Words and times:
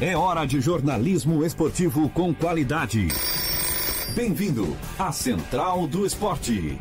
É 0.00 0.12
hora 0.16 0.44
de 0.44 0.60
jornalismo 0.60 1.46
esportivo 1.46 2.08
com 2.08 2.34
qualidade. 2.34 3.06
Bem-vindo 4.16 4.76
à 4.98 5.12
Central 5.12 5.86
do 5.86 6.04
Esporte. 6.04 6.76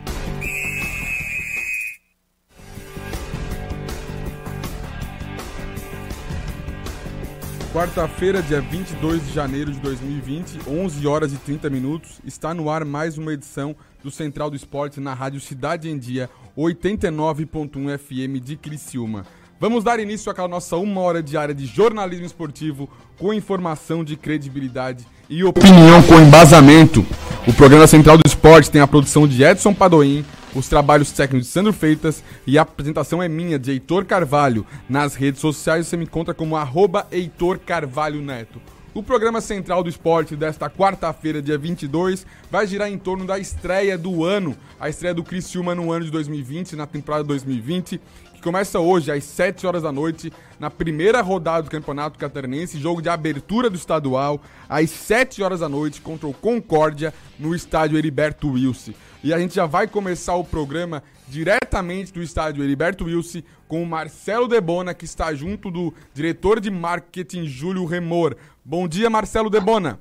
Quarta-feira, 7.72 8.42
dia 8.42 8.62
22 8.62 9.28
de 9.28 9.32
janeiro 9.32 9.72
de 9.72 9.80
2020, 9.80 10.68
11 10.68 11.06
horas 11.06 11.32
e 11.34 11.38
30 11.38 11.70
minutos, 11.70 12.20
está 12.26 12.52
no 12.56 12.68
ar 12.68 12.84
mais 12.84 13.16
uma 13.20 13.32
edição 13.32 13.76
do 14.04 14.10
Central 14.10 14.50
do 14.50 14.56
Esporte 14.56 15.00
na 15.00 15.14
Rádio 15.14 15.40
Cidade 15.40 15.88
em 15.88 16.00
Dia, 16.00 16.28
89.1 16.58 17.60
FM 18.00 18.44
de 18.44 18.58
Criciúma. 18.58 19.24
Vamos 19.60 19.84
dar 19.84 20.00
início 20.00 20.34
à 20.36 20.48
nossa 20.48 20.76
uma 20.76 21.00
hora 21.02 21.24
diária 21.24 21.54
de 21.56 21.66
jornalismo 21.66 22.26
esportivo 22.26 22.90
com 23.18 23.34
informação 23.34 24.04
de 24.04 24.18
credibilidade 24.18 25.06
e 25.30 25.44
opinião 25.44 26.02
com 26.04 26.20
embasamento. 26.20 27.06
O 27.48 27.54
programa 27.54 27.88
Central 27.88 28.18
do 28.18 28.24
Esporte 28.28 28.70
tem 28.72 28.82
a 28.82 28.88
produção 28.88 29.28
de 29.28 29.42
Edson 29.44 29.74
Padoim, 29.74 30.26
os 30.54 30.68
trabalhos 30.68 31.12
técnicos 31.12 31.48
de 31.48 31.54
Sandro 31.54 31.72
Feitas 31.72 32.24
e 32.46 32.58
a 32.58 32.64
apresentação 32.64 33.24
é 33.24 33.30
minha, 33.30 33.58
de 33.58 33.72
Heitor 33.72 34.06
Carvalho. 34.06 34.66
Nas 34.90 35.16
redes 35.16 35.40
sociais 35.40 35.88
você 35.88 35.96
me 35.96 36.04
encontra 36.04 36.34
como 36.34 36.58
arroba 36.58 37.08
Heitor 37.10 37.58
Carvalho 37.60 38.22
Neto. 38.22 38.60
O 38.94 39.02
programa 39.02 39.42
central 39.42 39.82
do 39.84 39.90
esporte 39.90 40.36
desta 40.36 40.70
quarta-feira, 40.70 41.42
dia 41.42 41.58
22, 41.58 42.28
vai 42.52 42.68
girar 42.68 42.90
em 42.92 42.98
torno 42.98 43.26
da 43.26 43.40
estreia 43.40 43.98
do 43.98 44.24
ano, 44.24 44.56
a 44.80 44.88
estreia 44.88 45.16
do 45.16 45.24
Criciúma 45.24 45.74
no 45.74 45.92
ano 45.92 46.06
de 46.06 46.12
2020, 46.12 46.76
na 46.76 46.86
temporada 46.86 47.24
2020, 47.24 48.00
começa 48.44 48.78
hoje 48.80 49.10
às 49.10 49.24
7 49.24 49.66
horas 49.66 49.84
da 49.84 49.92
noite, 49.92 50.32
na 50.60 50.70
primeira 50.70 51.22
rodada 51.22 51.64
do 51.64 51.70
Campeonato 51.72 52.20
Catarinense, 52.20 52.78
jogo 52.78 53.02
de 53.02 53.08
abertura 53.08 53.70
do 53.70 53.78
estadual, 53.78 54.40
às 54.68 54.90
7 54.92 55.42
horas 55.42 55.62
da 55.62 55.70
noite, 55.70 56.02
contra 56.02 56.28
o 56.28 56.34
Concórdia, 56.34 57.14
no 57.40 57.56
estádio 57.56 57.98
Heriberto 57.98 58.52
Wilson. 58.52 58.92
E 59.24 59.34
a 59.34 59.40
gente 59.40 59.56
já 59.56 59.66
vai 59.66 59.88
começar 59.88 60.36
o 60.36 60.44
programa 60.44 61.02
diretamente 61.28 62.12
do 62.12 62.22
estádio 62.22 62.64
Heriberto 62.66 63.06
Wilson 63.06 63.42
com 63.68 63.82
o 63.82 63.86
Marcelo 63.88 64.46
Debona, 64.48 64.94
que 64.94 65.06
está 65.06 65.34
junto 65.34 65.72
do 65.72 65.94
diretor 66.14 66.60
de 66.60 66.70
marketing 66.70 67.46
Júlio 67.46 67.86
Remor. 67.86 68.36
Bom 68.64 68.88
dia, 68.90 69.10
Marcelo 69.10 69.50
Debona. 69.50 70.00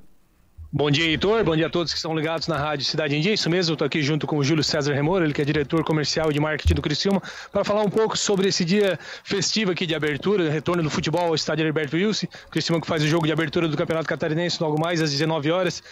Bom 0.74 0.90
dia, 0.90 1.04
Heitor. 1.04 1.44
Bom 1.44 1.54
dia 1.54 1.66
a 1.66 1.70
todos 1.70 1.92
que 1.92 1.98
estão 1.98 2.16
ligados 2.16 2.48
na 2.48 2.56
Rádio 2.56 2.86
Cidade 2.86 3.14
em 3.14 3.20
Dia. 3.20 3.34
Isso 3.34 3.50
mesmo, 3.50 3.74
estou 3.74 3.84
aqui 3.84 4.00
junto 4.00 4.26
com 4.26 4.38
o 4.38 4.42
Júlio 4.42 4.64
César 4.64 4.94
Remor, 4.94 5.22
ele 5.22 5.34
que 5.34 5.42
é 5.42 5.44
diretor 5.44 5.84
comercial 5.84 6.30
e 6.30 6.32
de 6.32 6.40
marketing 6.40 6.72
do 6.72 6.80
Criciúma, 6.80 7.22
para 7.52 7.62
falar 7.62 7.82
um 7.82 7.90
pouco 7.90 8.16
sobre 8.16 8.48
esse 8.48 8.64
dia 8.64 8.98
festivo 9.22 9.72
aqui 9.72 9.84
de 9.84 9.94
abertura, 9.94 10.48
retorno 10.50 10.82
do 10.82 10.88
futebol 10.88 11.26
ao 11.26 11.34
estádio 11.34 11.66
Alberto 11.66 11.94
Wilson. 11.96 12.26
Criciúma 12.50 12.80
que 12.80 12.86
faz 12.86 13.02
o 13.02 13.06
jogo 13.06 13.26
de 13.26 13.32
abertura 13.34 13.68
do 13.68 13.76
Campeonato 13.76 14.08
Catarinense 14.08 14.62
logo 14.62 14.80
mais 14.80 15.02
às 15.02 15.10
19 15.10 15.50
horas, 15.50 15.82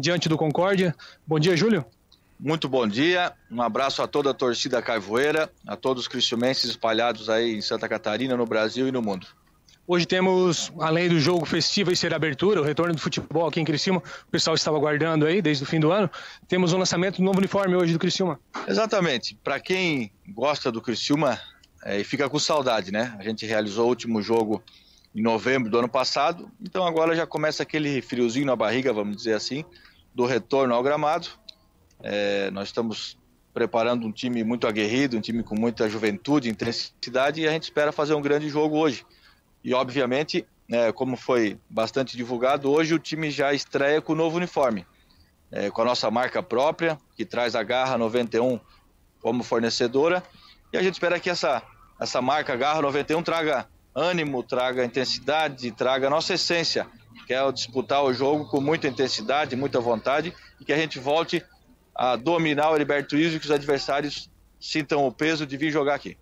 diante 0.00 0.28
do 0.28 0.38
Concórdia. 0.38 0.94
Bom 1.26 1.40
dia, 1.40 1.56
Júlio. 1.56 1.84
Muito 2.38 2.68
bom 2.68 2.86
dia, 2.86 3.32
um 3.50 3.60
abraço 3.60 4.02
a 4.02 4.06
toda 4.06 4.30
a 4.30 4.34
torcida 4.34 4.80
caivoeira, 4.80 5.50
a 5.66 5.74
todos 5.76 6.02
os 6.02 6.08
criciumenses 6.08 6.70
espalhados 6.70 7.28
aí 7.28 7.56
em 7.56 7.60
Santa 7.60 7.88
Catarina, 7.88 8.36
no 8.36 8.46
Brasil 8.46 8.86
e 8.86 8.92
no 8.92 9.02
mundo. 9.02 9.26
Hoje 9.86 10.06
temos, 10.06 10.72
além 10.78 11.08
do 11.08 11.18
jogo 11.18 11.44
festivo 11.44 11.90
e 11.90 11.96
ser 11.96 12.14
abertura, 12.14 12.60
o 12.60 12.64
retorno 12.64 12.94
do 12.94 13.00
futebol 13.00 13.48
aqui 13.48 13.60
em 13.60 13.64
Criciúma, 13.64 14.00
o 14.00 14.30
pessoal 14.30 14.54
estava 14.54 14.76
aguardando 14.76 15.26
aí 15.26 15.42
desde 15.42 15.64
o 15.64 15.66
fim 15.66 15.80
do 15.80 15.90
ano, 15.90 16.08
temos 16.46 16.72
o 16.72 16.76
um 16.76 16.78
lançamento 16.78 17.16
do 17.16 17.24
novo 17.24 17.38
uniforme 17.38 17.74
hoje 17.74 17.92
do 17.92 17.98
Criciúma. 17.98 18.38
Exatamente, 18.68 19.36
para 19.42 19.58
quem 19.58 20.12
gosta 20.28 20.70
do 20.70 20.80
Criciúma 20.80 21.38
é, 21.84 21.98
e 21.98 22.04
fica 22.04 22.30
com 22.30 22.38
saudade, 22.38 22.92
né? 22.92 23.16
A 23.18 23.24
gente 23.24 23.44
realizou 23.44 23.86
o 23.86 23.88
último 23.88 24.22
jogo 24.22 24.62
em 25.12 25.20
novembro 25.20 25.68
do 25.68 25.76
ano 25.78 25.88
passado, 25.88 26.48
então 26.64 26.86
agora 26.86 27.16
já 27.16 27.26
começa 27.26 27.64
aquele 27.64 28.00
friozinho 28.00 28.46
na 28.46 28.54
barriga, 28.56 28.92
vamos 28.92 29.16
dizer 29.16 29.34
assim, 29.34 29.64
do 30.14 30.24
retorno 30.26 30.72
ao 30.74 30.82
gramado. 30.82 31.26
É, 32.04 32.52
nós 32.52 32.68
estamos 32.68 33.18
preparando 33.52 34.06
um 34.06 34.12
time 34.12 34.44
muito 34.44 34.66
aguerrido, 34.68 35.18
um 35.18 35.20
time 35.20 35.42
com 35.42 35.56
muita 35.58 35.88
juventude, 35.88 36.48
intensidade, 36.48 37.40
e 37.40 37.48
a 37.48 37.50
gente 37.50 37.64
espera 37.64 37.90
fazer 37.90 38.14
um 38.14 38.22
grande 38.22 38.48
jogo 38.48 38.76
hoje. 38.76 39.04
E, 39.64 39.72
obviamente, 39.74 40.46
é, 40.70 40.90
como 40.92 41.16
foi 41.16 41.58
bastante 41.70 42.16
divulgado, 42.16 42.70
hoje 42.70 42.94
o 42.94 42.98
time 42.98 43.30
já 43.30 43.54
estreia 43.54 44.00
com 44.02 44.12
o 44.12 44.16
novo 44.16 44.36
uniforme, 44.36 44.84
é, 45.50 45.70
com 45.70 45.82
a 45.82 45.84
nossa 45.84 46.10
marca 46.10 46.42
própria, 46.42 46.98
que 47.16 47.24
traz 47.24 47.54
a 47.54 47.62
Garra 47.62 47.96
91 47.96 48.58
como 49.20 49.44
fornecedora. 49.44 50.22
E 50.72 50.76
a 50.76 50.82
gente 50.82 50.94
espera 50.94 51.20
que 51.20 51.30
essa, 51.30 51.62
essa 52.00 52.20
marca 52.20 52.56
Garra 52.56 52.82
91 52.82 53.22
traga 53.22 53.66
ânimo, 53.94 54.42
traga 54.42 54.84
intensidade, 54.84 55.70
traga 55.70 56.06
a 56.08 56.10
nossa 56.10 56.34
essência, 56.34 56.86
que 57.26 57.34
é 57.34 57.52
disputar 57.52 58.02
o 58.04 58.12
jogo 58.12 58.46
com 58.46 58.60
muita 58.60 58.88
intensidade, 58.88 59.54
muita 59.54 59.78
vontade, 59.80 60.34
e 60.60 60.64
que 60.64 60.72
a 60.72 60.76
gente 60.76 60.98
volte 60.98 61.44
a 61.94 62.16
dominar 62.16 62.70
o 62.70 62.74
Heriberto 62.74 63.16
Iso 63.16 63.36
e 63.36 63.38
que 63.38 63.44
os 63.44 63.50
adversários 63.52 64.28
sintam 64.58 65.06
o 65.06 65.12
peso 65.12 65.46
de 65.46 65.56
vir 65.56 65.70
jogar 65.70 65.94
aqui 65.94 66.16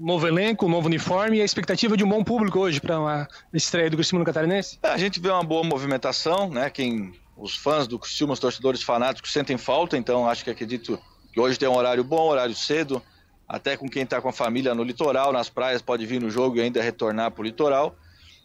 novo 0.00 0.26
elenco, 0.26 0.66
novo 0.66 0.86
uniforme 0.86 1.36
e 1.36 1.42
a 1.42 1.44
expectativa 1.44 1.94
de 1.94 2.02
um 2.02 2.08
bom 2.08 2.24
público 2.24 2.58
hoje 2.58 2.80
para 2.80 2.96
a 3.06 3.28
estreia 3.52 3.90
do 3.90 3.98
Criciúma 3.98 4.20
no 4.20 4.24
Catarinense? 4.24 4.78
É, 4.82 4.88
a 4.88 4.96
gente 4.96 5.20
vê 5.20 5.28
uma 5.28 5.44
boa 5.44 5.62
movimentação, 5.62 6.48
né? 6.48 6.70
Quem 6.70 7.12
os 7.36 7.54
fãs 7.54 7.86
do 7.86 7.98
Criciúma, 7.98 8.32
os 8.32 8.40
torcedores 8.40 8.82
fanáticos 8.82 9.30
sentem 9.30 9.58
falta, 9.58 9.98
então 9.98 10.26
acho 10.26 10.42
que 10.42 10.50
acredito 10.50 10.98
que 11.34 11.38
hoje 11.38 11.58
tem 11.58 11.68
um 11.68 11.76
horário 11.76 12.02
bom, 12.02 12.22
horário 12.28 12.54
cedo, 12.54 13.02
até 13.46 13.76
com 13.76 13.88
quem 13.90 14.04
está 14.04 14.22
com 14.22 14.28
a 14.30 14.32
família 14.32 14.74
no 14.74 14.82
litoral, 14.82 15.34
nas 15.34 15.50
praias, 15.50 15.82
pode 15.82 16.06
vir 16.06 16.18
no 16.18 16.30
jogo 16.30 16.56
e 16.56 16.62
ainda 16.62 16.80
retornar 16.80 17.30
para 17.32 17.42
o 17.42 17.44
litoral. 17.44 17.94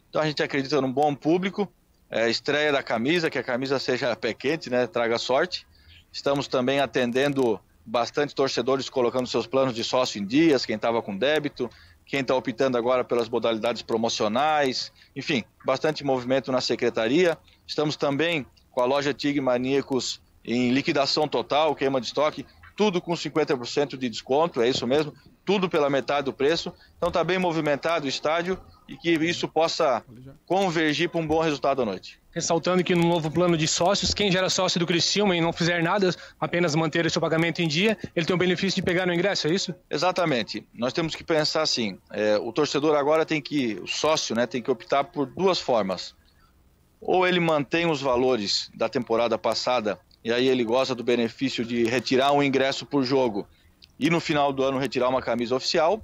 Então 0.09 0.21
a 0.21 0.25
gente 0.25 0.44
acredita 0.44 0.81
num 0.81 0.91
bom 0.91 1.15
público, 1.15 1.71
é, 2.09 2.29
estreia 2.29 2.73
da 2.73 2.83
camisa, 2.83 3.29
que 3.29 3.39
a 3.39 3.44
camisa 3.44 3.79
seja 3.79 4.13
pé 4.17 4.33
quente, 4.33 4.69
né? 4.69 4.88
Traga 4.88 5.17
sorte. 5.17 5.65
Estamos 6.11 6.47
também 6.49 6.81
atendendo 6.81 7.57
bastante 7.85 8.34
torcedores 8.34 8.90
colocando 8.90 9.28
seus 9.28 9.46
planos 9.46 9.75
de 9.75 9.84
sócio 9.84 10.19
em 10.19 10.25
dias, 10.25 10.66
quem 10.66 10.75
estava 10.75 11.01
com 11.03 11.16
débito, 11.16 11.69
quem 12.06 12.22
está 12.22 12.35
optando 12.35 12.78
agora 12.78 13.03
pelas 13.03 13.29
modalidades 13.29 13.84
promocionais, 13.84 14.91
enfim, 15.16 15.44
bastante 15.63 16.03
movimento 16.03 16.51
na 16.51 16.62
secretaria. 16.62 17.38
Estamos 17.68 17.95
também 17.95 18.45
com 18.72 18.81
a 18.81 18.85
loja 18.85 19.13
Tig 19.13 19.40
Maníacos 19.40 20.19
em 20.44 20.72
liquidação 20.72 21.28
total, 21.28 21.75
queima 21.75 22.01
de 22.01 22.07
estoque, 22.07 22.45
tudo 22.75 23.00
com 23.01 23.13
50% 23.13 23.97
de 23.97 24.09
desconto, 24.09 24.62
é 24.62 24.68
isso 24.68 24.85
mesmo, 24.85 25.13
tudo 25.44 25.69
pela 25.69 25.90
metade 25.90 26.25
do 26.25 26.34
preço. 26.34 26.74
Então 26.97 27.09
está 27.09 27.24
bem 27.24 27.38
movimentado 27.40 28.06
o 28.06 28.09
estádio 28.09 28.59
e 28.88 28.96
que 28.96 29.12
isso 29.12 29.47
possa 29.47 30.03
convergir 30.46 31.09
para 31.09 31.19
um 31.19 31.25
bom 31.25 31.41
resultado 31.41 31.81
à 31.81 31.85
noite. 31.85 32.19
Ressaltando 32.31 32.84
que 32.84 32.94
no 32.94 33.03
novo 33.03 33.31
plano 33.31 33.57
de 33.57 33.68
sócios, 33.68 34.13
quem 34.13 34.31
já 34.31 34.40
era 34.40 34.50
sócio 34.50 34.79
do 34.79 34.85
Criciúma 34.85 35.35
e 35.35 35.41
não 35.41 35.53
fizer 35.53 35.81
nada, 35.81 36.12
apenas 36.40 36.75
manter 36.75 37.06
o 37.06 37.09
seu 37.09 37.22
pagamento 37.22 37.62
em 37.62 37.68
dia, 37.68 37.97
ele 38.16 38.25
tem 38.25 38.35
o 38.35 38.40
benefício 38.40 38.75
de 38.75 38.81
pegar 38.81 39.06
no 39.06 39.13
ingresso, 39.13 39.47
é 39.47 39.53
isso? 39.53 39.74
Exatamente. 39.90 40.68
Nós 40.74 40.91
temos 40.94 41.16
que 41.16 41.24
pensar 41.24 41.62
assim, 41.63 41.97
é, 42.12 42.38
o 42.38 42.51
torcedor 42.51 42.95
agora 42.95 43.25
tem 43.25 43.41
que, 43.41 43.75
o 43.81 43.88
sócio, 43.88 44.35
né, 44.35 44.45
tem 44.45 44.62
que 44.62 44.69
optar 44.69 45.06
por 45.06 45.25
duas 45.25 45.59
formas. 45.59 46.13
Ou 47.01 47.25
ele 47.28 47.40
mantém 47.40 47.90
os 47.90 48.01
valores 48.01 48.69
da 48.75 48.90
temporada 48.90 49.38
passada 49.38 49.97
e 50.24 50.31
aí 50.31 50.47
ele 50.47 50.63
gosta 50.63 50.94
do 50.94 51.03
benefício 51.03 51.63
de 51.63 51.85
retirar 51.85 52.31
um 52.34 52.44
ingresso 52.44 52.85
por 52.85 53.03
jogo 53.03 53.47
e 53.97 54.09
no 54.09 54.19
final 54.19 54.51
do 54.51 54.63
ano 54.63 54.78
retirar 54.78 55.07
uma 55.07 55.22
camisa 55.22 55.56
oficial, 55.56 56.01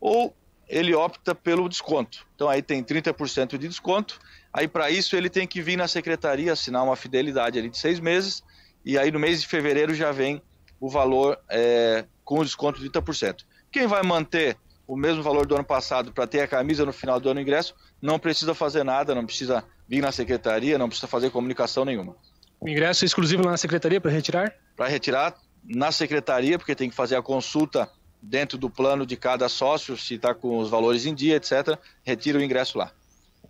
ou 0.00 0.34
ele 0.70 0.94
opta 0.94 1.34
pelo 1.34 1.68
desconto. 1.68 2.24
Então 2.36 2.48
aí 2.48 2.62
tem 2.62 2.82
30% 2.82 3.58
de 3.58 3.66
desconto. 3.66 4.20
Aí 4.52 4.68
para 4.68 4.88
isso 4.88 5.16
ele 5.16 5.28
tem 5.28 5.44
que 5.46 5.60
vir 5.60 5.76
na 5.76 5.88
secretaria 5.88 6.52
assinar 6.52 6.84
uma 6.84 6.94
fidelidade 6.94 7.58
ali 7.58 7.68
de 7.68 7.76
seis 7.76 7.98
meses. 7.98 8.40
E 8.84 8.96
aí 8.96 9.10
no 9.10 9.18
mês 9.18 9.42
de 9.42 9.48
fevereiro 9.48 9.92
já 9.92 10.12
vem 10.12 10.40
o 10.80 10.88
valor 10.88 11.36
é, 11.50 12.04
com 12.24 12.38
o 12.38 12.44
desconto 12.44 12.80
de 12.80 12.88
30%. 12.88 13.40
Quem 13.72 13.88
vai 13.88 14.02
manter 14.04 14.56
o 14.86 14.96
mesmo 14.96 15.24
valor 15.24 15.44
do 15.44 15.54
ano 15.56 15.64
passado 15.64 16.12
para 16.12 16.26
ter 16.26 16.40
a 16.40 16.46
camisa 16.48 16.86
no 16.86 16.92
final 16.92 17.18
do 17.20 17.28
ano 17.28 17.40
ingresso, 17.40 17.74
não 18.00 18.18
precisa 18.18 18.54
fazer 18.54 18.84
nada, 18.84 19.14
não 19.14 19.26
precisa 19.26 19.64
vir 19.88 20.00
na 20.00 20.12
secretaria, 20.12 20.78
não 20.78 20.86
precisa 20.88 21.08
fazer 21.08 21.30
comunicação 21.30 21.84
nenhuma. 21.84 22.16
O 22.60 22.68
ingresso 22.68 23.04
é 23.04 23.06
exclusivo 23.06 23.44
lá 23.44 23.52
na 23.52 23.56
secretaria 23.56 24.00
para 24.00 24.10
retirar? 24.10 24.54
Para 24.76 24.86
retirar 24.88 25.34
na 25.64 25.92
secretaria, 25.92 26.58
porque 26.58 26.74
tem 26.74 26.88
que 26.90 26.96
fazer 26.96 27.16
a 27.16 27.22
consulta 27.22 27.88
dentro 28.22 28.58
do 28.58 28.68
plano 28.68 29.06
de 29.06 29.16
cada 29.16 29.48
sócio, 29.48 29.96
se 29.96 30.14
está 30.14 30.34
com 30.34 30.58
os 30.58 30.68
valores 30.70 31.06
em 31.06 31.14
dia, 31.14 31.36
etc., 31.36 31.78
retira 32.02 32.38
o 32.38 32.42
ingresso 32.42 32.78
lá. 32.78 32.90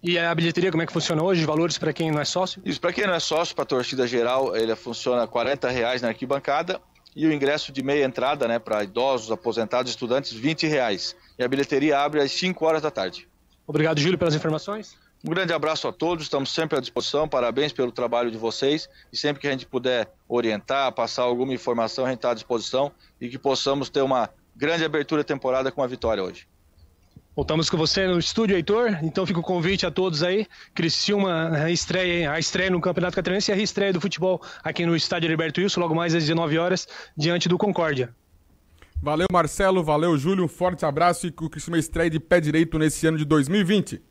E 0.03 0.19
a 0.19 0.35
bilheteria, 0.35 0.71
como 0.71 0.83
é 0.83 0.87
que 0.87 0.93
funciona 0.93 1.23
hoje? 1.23 1.45
Valores 1.45 1.77
para 1.77 1.93
quem 1.93 2.11
não 2.11 2.21
é 2.21 2.25
sócio? 2.25 2.63
Isso, 2.65 2.81
para 2.81 2.93
quem 2.93 3.07
não 3.07 3.13
é 3.15 3.21
sócio, 3.21 3.55
para 3.55 3.65
a 3.65 3.67
torcida 3.67 4.07
geral, 4.07 4.57
ele 4.57 4.75
funciona 4.75 5.25
R$ 5.27 5.71
reais 5.73 6.01
na 6.01 6.09
arquibancada 6.09 6.81
e 7.15 7.27
o 7.27 7.33
ingresso 7.33 7.71
de 7.73 7.83
meia 7.83 8.05
entrada, 8.05 8.49
né, 8.49 8.59
para 8.59 8.83
idosos, 8.85 9.31
aposentados, 9.31 9.91
estudantes, 9.91 10.33
R$ 10.39 10.55
reais. 10.69 11.15
E 11.39 11.45
a 11.45 11.49
bilheteria 11.49 11.99
abre 11.99 12.21
às 12.21 12.33
5 12.33 12.65
horas 12.65 12.81
da 12.81 12.91
tarde. 12.91 13.29
Obrigado, 13.67 14.01
Júlio, 14.01 14.17
pelas 14.17 14.35
informações. 14.35 14.97
Um 15.23 15.31
grande 15.31 15.53
abraço 15.53 15.87
a 15.87 15.93
todos, 15.93 16.25
estamos 16.25 16.51
sempre 16.51 16.79
à 16.79 16.81
disposição, 16.81 17.29
parabéns 17.29 17.75
pelo 17.75 17.93
trabalho 17.93 18.31
de 18.31 18.39
vocês 18.39 18.89
e 19.13 19.17
sempre 19.19 19.43
que 19.43 19.49
a 19.49 19.51
gente 19.51 19.67
puder 19.67 20.11
orientar, 20.27 20.91
passar 20.93 21.25
alguma 21.25 21.53
informação, 21.53 22.07
a 22.07 22.09
gente 22.09 22.19
está 22.19 22.31
à 22.31 22.35
disposição 22.35 22.91
e 23.21 23.29
que 23.29 23.39
possamos 23.39 23.91
ter 23.91 24.01
uma 24.01 24.31
grande 24.61 24.85
abertura 24.85 25.25
temporada 25.25 25.73
com 25.73 25.83
a 25.83 25.87
vitória 25.87 26.23
hoje. 26.23 26.47
Voltamos 27.35 27.71
com 27.71 27.77
você 27.79 28.07
no 28.07 28.19
estúdio, 28.19 28.55
Heitor. 28.55 28.99
Então 29.03 29.25
fica 29.25 29.41
o 29.41 29.43
convite 29.43 29.87
a 29.87 29.91
todos 29.91 30.23
aí. 30.23 30.47
Criciúma 30.75 31.71
estreia, 31.71 32.31
a 32.31 32.39
estreia 32.39 32.69
no 32.69 32.81
Campeonato 32.81 33.17
Catarinense 33.17 33.51
e 33.51 33.55
a 33.55 33.57
reestreia 33.57 33.93
do 33.95 34.01
futebol 34.01 34.43
aqui 34.63 34.85
no 34.85 34.95
estádio 34.95 35.31
Alberto 35.31 35.61
Wilson, 35.61 35.81
logo 35.81 35.95
mais 35.95 36.15
às 36.15 36.23
19 36.25 36.59
horas, 36.59 36.87
diante 37.17 37.49
do 37.49 37.57
Concórdia. 37.57 38.15
Valeu, 39.03 39.29
Marcelo. 39.33 39.83
Valeu, 39.83 40.19
Júlio. 40.19 40.45
Um 40.45 40.49
forte 40.49 40.85
abraço 40.85 41.27
e 41.29 41.31
que 41.33 41.43
o 41.43 41.49
Criciúma 41.49 41.79
estreia 41.79 42.11
de 42.11 42.21
pé 42.21 42.39
direito 42.41 42.79
nesse 42.79 43.07
ano 43.07 43.17
de 43.17 43.25
2020. 43.25 44.03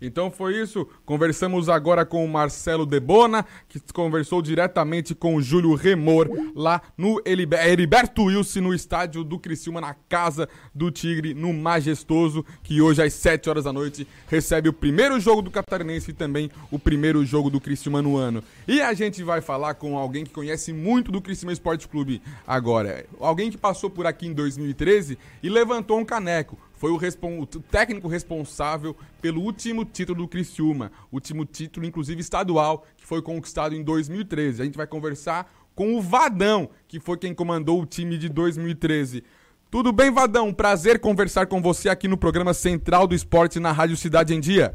Então 0.00 0.30
foi 0.30 0.60
isso. 0.60 0.86
Conversamos 1.04 1.68
agora 1.68 2.04
com 2.06 2.24
o 2.24 2.28
Marcelo 2.28 2.86
Debona, 2.86 3.44
que 3.68 3.80
conversou 3.92 4.40
diretamente 4.40 5.14
com 5.14 5.34
o 5.34 5.42
Júlio 5.42 5.74
Remor 5.74 6.28
lá 6.54 6.80
no 6.96 7.20
é 7.24 7.66
Heriberto 7.72 8.24
Wilson, 8.24 8.60
no 8.60 8.74
estádio 8.74 9.24
do 9.24 9.38
Criciúma, 9.38 9.80
na 9.80 9.94
casa 10.08 10.48
do 10.74 10.90
Tigre, 10.90 11.34
no 11.34 11.52
Majestoso, 11.52 12.44
que 12.62 12.80
hoje 12.80 13.02
às 13.02 13.12
7 13.14 13.50
horas 13.50 13.64
da 13.64 13.72
noite 13.72 14.06
recebe 14.28 14.68
o 14.68 14.72
primeiro 14.72 15.18
jogo 15.18 15.42
do 15.42 15.50
Catarinense 15.50 16.10
e 16.10 16.14
também 16.14 16.50
o 16.70 16.78
primeiro 16.78 17.24
jogo 17.24 17.50
do 17.50 17.60
Criciúma 17.60 18.00
no 18.00 18.16
ano. 18.16 18.42
E 18.66 18.80
a 18.80 18.94
gente 18.94 19.22
vai 19.22 19.40
falar 19.40 19.74
com 19.74 19.96
alguém 19.98 20.24
que 20.24 20.30
conhece 20.30 20.72
muito 20.72 21.10
do 21.10 21.20
Criciúma 21.20 21.52
Esporte 21.52 21.88
Clube 21.88 22.22
agora. 22.46 23.04
Alguém 23.18 23.50
que 23.50 23.56
passou 23.58 23.90
por 23.90 24.06
aqui 24.06 24.26
em 24.28 24.32
2013 24.32 25.18
e 25.42 25.48
levantou 25.50 25.98
um 25.98 26.04
caneco 26.04 26.56
foi 26.78 26.90
o, 26.92 26.96
respon... 26.96 27.40
o, 27.40 27.46
técnico 27.46 28.08
responsável 28.08 28.94
pelo 29.20 29.42
último 29.42 29.84
título 29.84 30.22
do 30.22 30.28
Criciúma, 30.28 30.90
último 31.12 31.44
título, 31.44 31.84
inclusive 31.84 32.20
estadual, 32.20 32.86
que 32.96 33.04
foi 33.04 33.20
conquistado 33.20 33.74
em 33.74 33.82
2013. 33.82 34.62
A 34.62 34.64
gente 34.64 34.76
vai 34.76 34.86
conversar 34.86 35.52
com 35.74 35.94
o 35.94 36.00
Vadão, 36.00 36.70
que 36.86 37.00
foi 37.00 37.18
quem 37.18 37.34
comandou 37.34 37.82
o 37.82 37.86
time 37.86 38.16
de 38.16 38.28
2013. 38.28 39.24
Tudo 39.70 39.92
bem, 39.92 40.10
Vadão? 40.10 40.54
Prazer 40.54 40.98
conversar 41.00 41.46
com 41.46 41.60
você 41.60 41.88
aqui 41.88 42.08
no 42.08 42.16
programa 42.16 42.54
Central 42.54 43.06
do 43.06 43.14
Esporte 43.14 43.60
na 43.60 43.72
Rádio 43.72 43.96
Cidade 43.96 44.32
em 44.32 44.40
Dia. 44.40 44.74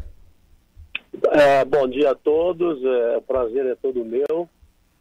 É, 1.32 1.64
bom 1.66 1.88
dia 1.88 2.12
a 2.12 2.16
todos, 2.16 2.84
é, 2.84 3.18
o 3.18 3.22
prazer 3.22 3.66
é 3.66 3.76
todo 3.76 4.04
meu. 4.04 4.50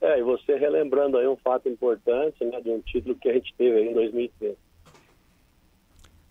É, 0.01 0.19
e 0.19 0.23
você 0.23 0.57
relembrando 0.57 1.17
aí 1.17 1.27
um 1.29 1.37
fato 1.37 1.69
importante, 1.69 2.45
né, 2.45 2.61
de 2.61 2.71
um 2.71 2.81
título 2.81 3.15
que 3.17 3.29
a 3.29 3.35
gente 3.35 3.55
teve 3.57 3.77
aí 3.77 3.89
em 3.91 3.95
2013. 3.95 4.57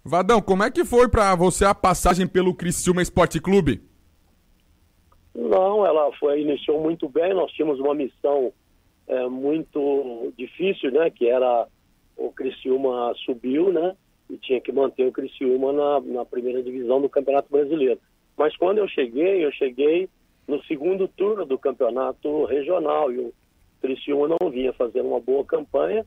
Vadão, 0.03 0.41
como 0.41 0.63
é 0.63 0.71
que 0.71 0.83
foi 0.83 1.07
para 1.07 1.35
você 1.35 1.63
a 1.63 1.75
passagem 1.75 2.25
pelo 2.27 2.55
Criciúma 2.55 3.03
Esporte 3.03 3.39
Clube? 3.39 3.83
Não, 5.35 5.85
ela 5.85 6.11
foi, 6.13 6.41
iniciou 6.41 6.81
muito 6.81 7.07
bem. 7.07 7.35
Nós 7.35 7.51
tínhamos 7.51 7.79
uma 7.79 7.93
missão 7.93 8.51
é, 9.07 9.27
muito 9.27 10.33
difícil, 10.35 10.91
né? 10.91 11.11
Que 11.11 11.27
era 11.27 11.67
o 12.17 12.31
Criciúma 12.31 13.13
subiu, 13.23 13.71
né? 13.71 13.95
E 14.27 14.37
tinha 14.37 14.59
que 14.59 14.71
manter 14.71 15.05
o 15.05 15.11
Criciúma 15.11 15.71
na, 15.71 16.01
na 16.01 16.25
primeira 16.25 16.63
divisão 16.63 16.99
do 16.99 17.07
Campeonato 17.07 17.51
Brasileiro. 17.51 17.99
Mas 18.35 18.57
quando 18.57 18.79
eu 18.79 18.87
cheguei, 18.87 19.45
eu 19.45 19.51
cheguei 19.51 20.09
no 20.47 20.63
segundo 20.63 21.07
turno 21.07 21.45
do 21.45 21.59
Campeonato 21.59 22.45
Regional 22.45 23.11
e 23.11 23.19
o 23.19 23.33
Criciúma 23.79 24.27
não 24.27 24.49
vinha 24.49 24.73
fazendo 24.73 25.09
uma 25.09 25.19
boa 25.19 25.45
campanha 25.45 26.03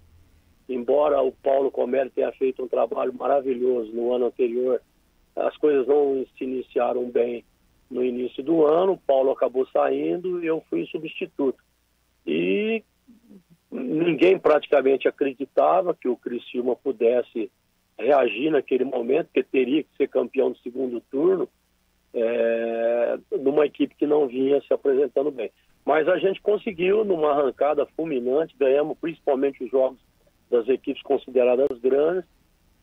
embora 0.69 1.21
o 1.23 1.33
Paulo 1.33 1.71
Comércio 1.71 2.13
tenha 2.15 2.33
feito 2.33 2.63
um 2.63 2.69
trabalho 2.69 3.13
maravilhoso 3.15 3.93
no 3.93 4.13
ano 4.15 4.27
anterior, 4.27 4.81
as 5.37 5.57
coisas 5.57 5.87
não 5.87 6.25
se 6.37 6.45
iniciaram 6.45 7.11
bem 7.11 7.45
no 7.91 8.05
início 8.05 8.43
do 8.43 8.65
ano, 8.65 8.93
o 8.93 8.99
Paulo 8.99 9.31
acabou 9.31 9.67
saindo 9.67 10.43
e 10.43 10.47
eu 10.47 10.63
fui 10.71 10.87
substituto. 10.87 11.63
E 12.27 12.83
ninguém 13.71 14.39
praticamente 14.39 15.07
acreditava 15.07 15.95
que 15.95 16.09
o 16.09 16.17
Criciúma 16.17 16.77
pudesse 16.77 17.51
reagir 17.99 18.51
naquele 18.51 18.85
momento, 18.85 19.29
que 19.33 19.43
teria 19.43 19.83
que 19.83 19.97
ser 19.97 20.09
campeão 20.09 20.51
do 20.51 20.59
segundo 20.59 21.01
turno, 21.11 21.49
é, 22.15 23.19
numa 23.43 23.67
equipe 23.67 23.95
que 23.97 24.07
não 24.07 24.27
vinha 24.29 24.61
se 24.63 24.73
apresentando 24.73 25.31
bem. 25.31 25.51
Mas 25.85 26.09
a 26.09 26.17
gente 26.17 26.41
conseguiu, 26.41 27.05
numa 27.05 27.33
arrancada 27.33 27.85
fulminante, 27.97 28.55
ganhamos 28.59 28.97
principalmente 28.99 29.63
os 29.63 29.71
jogos 29.71 29.99
das 30.51 30.69
equipes 30.69 31.03
consideradas 31.03 31.79
grandes, 31.81 32.25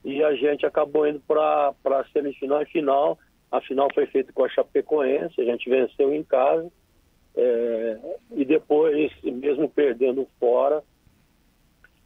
e 0.04 0.24
a 0.24 0.34
gente 0.34 0.66
acabou 0.66 1.08
indo 1.08 1.20
para 1.22 1.74
a 1.86 2.06
semifinal 2.12 2.62
e 2.62 2.66
final. 2.66 3.20
A 3.52 3.62
final 3.62 3.88
foi 3.94 4.06
feita 4.08 4.34
com 4.34 4.44
a 4.44 4.50
Chapecoense, 4.50 5.40
a 5.40 5.44
gente 5.44 5.70
venceu 5.70 6.14
em 6.14 6.24
casa, 6.24 6.72
é, 7.36 7.98
e 8.36 8.44
depois, 8.46 9.12
mesmo 9.24 9.70
perdendo 9.70 10.28
fora, 10.40 10.84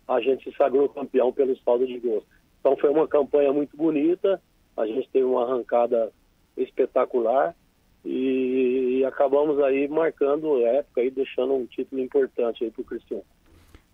a 0.07 0.19
gente 0.19 0.50
se 0.50 0.56
sagrou 0.57 0.90
campeão 0.90 1.31
pelo 1.31 1.56
saldo 1.62 1.88
de 1.88 1.98
gols. 2.00 2.24
Então 2.60 2.75
foi 2.78 2.90
uma 2.90 3.08
campanha 3.08 3.54
muito 3.54 3.75
bonita, 3.78 4.42
a 4.75 4.86
gente 4.86 5.10
teve 5.10 5.25
uma 5.25 5.44
arrancada 5.46 6.12
espetacular 6.58 7.56
e, 8.04 8.98
e 9.00 9.06
acabamos 9.06 9.60
aí 9.63 9.88
marcando 9.88 10.63
época 10.66 11.04
e 11.04 11.10
deixando 11.12 11.54
um 11.54 11.66
título 11.66 12.01
importante 12.01 12.63
aí 12.63 12.72
para 12.72 12.81
o 12.81 12.86
Cristiano. 12.86 13.24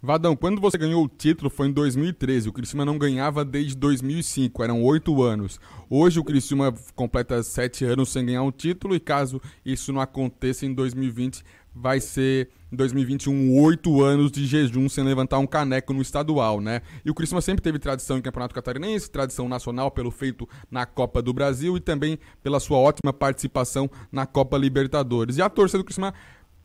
Vadão, 0.03 0.35
quando 0.35 0.59
você 0.59 0.79
ganhou 0.79 1.03
o 1.03 1.07
título 1.07 1.47
foi 1.47 1.67
em 1.67 1.71
2013. 1.71 2.49
O 2.49 2.53
Criciúma 2.53 2.83
não 2.83 2.97
ganhava 2.97 3.45
desde 3.45 3.75
2005, 3.75 4.63
eram 4.63 4.81
oito 4.83 5.21
anos. 5.21 5.59
Hoje 5.87 6.19
o 6.19 6.23
Criciúma 6.23 6.73
completa 6.95 7.43
sete 7.43 7.85
anos 7.85 8.09
sem 8.09 8.25
ganhar 8.25 8.41
um 8.41 8.51
título 8.51 8.95
e 8.95 8.99
caso 8.99 9.39
isso 9.63 9.93
não 9.93 10.01
aconteça 10.01 10.65
em 10.65 10.73
2020, 10.73 11.43
vai 11.75 11.99
ser 11.99 12.49
em 12.71 12.75
2021 12.77 13.61
oito 13.61 14.01
anos 14.03 14.31
de 14.31 14.43
jejum 14.47 14.89
sem 14.89 15.03
levantar 15.03 15.37
um 15.37 15.45
caneco 15.45 15.93
no 15.93 16.01
estadual, 16.01 16.59
né? 16.59 16.81
E 17.05 17.11
o 17.11 17.13
Criciúma 17.13 17.39
sempre 17.39 17.61
teve 17.61 17.77
tradição 17.77 18.17
em 18.17 18.23
Campeonato 18.23 18.55
Catarinense, 18.55 19.07
tradição 19.07 19.47
nacional 19.47 19.91
pelo 19.91 20.09
feito 20.09 20.49
na 20.71 20.83
Copa 20.83 21.21
do 21.21 21.31
Brasil 21.31 21.77
e 21.77 21.79
também 21.79 22.17
pela 22.41 22.59
sua 22.59 22.79
ótima 22.79 23.13
participação 23.13 23.87
na 24.11 24.25
Copa 24.25 24.57
Libertadores. 24.57 25.37
E 25.37 25.43
a 25.43 25.49
torcida 25.49 25.77
do 25.77 25.83
Criciúma 25.85 26.11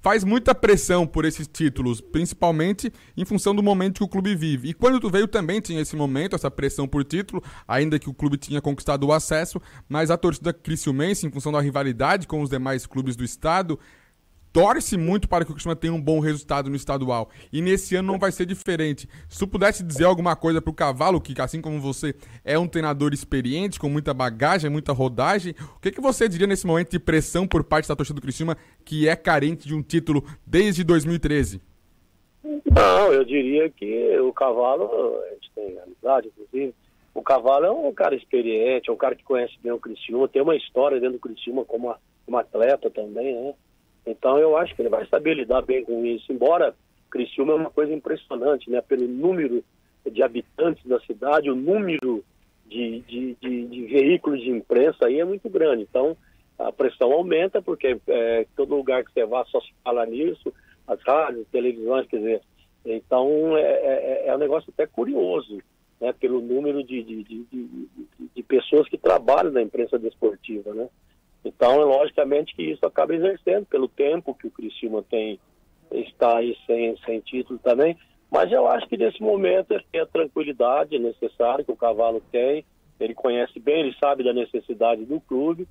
faz 0.07 0.23
muita 0.23 0.55
pressão 0.55 1.05
por 1.05 1.25
esses 1.25 1.49
títulos, 1.49 2.01
principalmente 2.01 2.93
em 3.17 3.25
função 3.25 3.53
do 3.53 3.61
momento 3.61 3.97
que 3.99 4.05
o 4.05 4.09
clube 4.09 4.37
vive. 4.37 4.69
E 4.69 4.73
quando 4.73 5.01
tu 5.01 5.11
veio 5.11 5.27
também 5.27 5.61
tinha 5.61 5.81
esse 5.81 5.97
momento, 5.97 6.37
essa 6.37 6.49
pressão 6.49 6.87
por 6.87 7.03
título, 7.03 7.43
ainda 7.67 7.99
que 7.99 8.09
o 8.09 8.15
clube 8.15 8.39
tinha 8.39 8.61
conquistado 8.63 9.05
o 9.05 9.13
acesso, 9.13 9.61
mas 9.89 10.09
a 10.09 10.17
torcida 10.17 10.53
criciumense, 10.53 11.27
em 11.27 11.31
função 11.33 11.51
da 11.51 11.61
rivalidade 11.61 12.29
com 12.29 12.41
os 12.41 12.49
demais 12.49 12.87
clubes 12.87 13.17
do 13.17 13.25
estado, 13.25 13.81
torce 14.57 14.97
muito 14.97 15.29
para 15.29 15.45
que 15.45 15.51
o 15.51 15.55
Criciúma 15.55 15.77
tenha 15.77 15.93
um 15.93 16.01
bom 16.01 16.19
resultado 16.19 16.71
no 16.71 16.77
estadual. 16.77 17.29
E 17.53 17.61
nesse 17.61 17.95
ano 17.95 18.11
não 18.13 18.19
vai 18.19 18.33
ser 18.33 18.47
diferente. 18.47 19.07
Se 19.29 19.39
tu 19.39 19.47
pudesse 19.47 19.83
dizer 19.85 20.05
alguma 20.05 20.35
coisa 20.35 20.63
para 20.63 20.71
o 20.71 20.75
Cavalo, 20.75 21.21
que 21.21 21.39
assim 21.43 21.61
como 21.61 21.79
você 21.79 22.15
é 22.43 22.59
um 22.59 22.67
treinador 22.67 23.13
experiente, 23.13 23.79
com 23.79 23.91
muita 23.91 24.15
bagagem, 24.15 24.71
muita 24.71 24.95
rodagem, 24.95 25.55
o 25.77 25.79
que, 25.79 25.93
que 25.93 26.01
você 26.01 26.27
diria 26.27 26.47
nesse 26.47 26.67
momento 26.67 26.91
de 26.93 26.99
pressão 26.99 27.47
por 27.47 27.63
parte 27.65 27.87
da 27.87 27.95
torcida 27.95 28.15
do 28.19 28.23
Criciúma, 28.23 28.57
que 28.83 29.07
é 29.07 29.15
carente 29.15 29.69
de 29.69 29.75
um 29.75 29.83
título 29.83 30.25
desde 30.47 30.83
2013? 30.83 31.61
Não, 32.43 33.13
eu 33.13 33.27
diria 33.27 33.69
que 33.69 34.19
o 34.21 34.33
Cavalo, 34.33 35.19
a 35.23 35.31
gente 35.35 35.51
tem 35.55 35.79
amizade, 35.81 36.29
inclusive, 36.29 36.75
o 37.13 37.21
Cavalo 37.23 37.67
é 37.67 37.71
um 37.71 37.93
cara 37.93 38.15
experiente, 38.15 38.89
é 38.89 38.93
um 38.93 38.97
cara 38.97 39.15
que 39.15 39.23
conhece 39.23 39.53
bem 39.63 39.73
o 39.73 39.79
Criciúma, 39.79 40.27
tem 40.27 40.41
uma 40.41 40.57
história 40.57 40.99
dentro 40.99 41.19
do 41.19 41.21
Criciúma 41.21 41.63
como 41.67 41.95
atleta 42.39 42.89
também, 42.91 43.35
né? 43.35 43.53
Então 44.07 44.39
eu 44.39 44.57
acho 44.57 44.75
que 44.75 44.83
ele 44.83 44.89
vai 44.89 45.05
saber 45.09 45.35
lidar 45.35 45.63
bem 45.63 45.85
com 45.85 46.05
isso, 46.07 46.33
embora 46.33 46.75
Criciúma 47.11 47.53
é 47.55 47.57
uma 47.57 47.71
coisa 47.71 47.93
impressionante, 47.93 48.71
né? 48.71 48.81
Pelo 48.81 49.09
número 49.09 49.65
de 50.11 50.23
habitantes 50.23 50.87
da 50.87 51.01
cidade, 51.01 51.51
o 51.51 51.57
número 51.57 52.23
de, 52.67 53.01
de, 53.01 53.35
de, 53.41 53.67
de 53.67 53.85
veículos 53.87 54.41
de 54.41 54.51
imprensa 54.51 55.07
aí 55.07 55.19
é 55.19 55.25
muito 55.25 55.51
grande. 55.51 55.83
Então 55.83 56.17
a 56.59 56.73
pressão 56.73 57.13
aumenta, 57.13 57.61
porque 57.61 57.99
é, 58.09 58.47
todo 58.57 58.77
lugar 58.77 59.05
que 59.05 59.13
você 59.13 59.27
vá 59.27 59.45
só 59.47 59.61
se 59.61 59.73
fala 59.85 60.07
nisso, 60.07 60.53
as 60.87 61.01
rádios, 61.03 61.47
televisões, 61.51 62.07
quer 62.07 62.17
dizer. 62.19 62.43
Então 62.85 63.57
é, 63.57 63.61
é, 63.63 63.87
é, 63.87 64.29
é 64.29 64.35
um 64.35 64.39
negócio 64.39 64.71
até 64.73 64.87
curioso, 64.87 65.59
né? 66.01 66.13
Pelo 66.13 66.41
número 66.41 66.85
de, 66.85 67.03
de, 67.03 67.25
de, 67.25 67.69
de 68.37 68.43
pessoas 68.45 68.89
que 68.89 68.97
trabalham 68.99 69.51
na 69.51 69.63
imprensa 69.63 69.99
desportiva, 69.99 70.73
né? 70.73 70.89
Então, 71.45 71.75
é 71.81 71.85
logicamente 71.85 72.55
que 72.55 72.63
isso 72.63 72.85
acaba 72.87 73.15
exercendo 73.15 73.67
pelo 73.67 73.89
tempo 73.89 74.35
que 74.35 74.47
o 74.47 74.51
Criciúma 74.51 75.03
tem, 75.03 75.39
está 75.91 76.39
aí 76.39 76.57
sem, 76.67 76.97
sem 77.05 77.21
título 77.21 77.59
também. 77.59 77.97
Mas 78.31 78.51
eu 78.51 78.67
acho 78.67 78.89
que 78.89 78.97
nesse 78.97 79.21
momento 79.23 79.71
ele 79.73 79.81
é 79.81 79.85
tem 79.93 80.01
a 80.01 80.07
tranquilidade 80.07 80.97
é 80.97 80.99
necessária 80.99 81.65
que 81.65 81.71
o 81.73 81.77
cavalo 81.77 82.21
tem. 82.33 82.65
Ele 82.99 83.15
conhece 83.15 83.61
bem, 83.61 83.81
ele 83.81 83.97
sabe 84.03 84.25
da 84.25 84.33
necessidade 84.33 85.05
do 85.05 85.21
clube. 85.21 85.69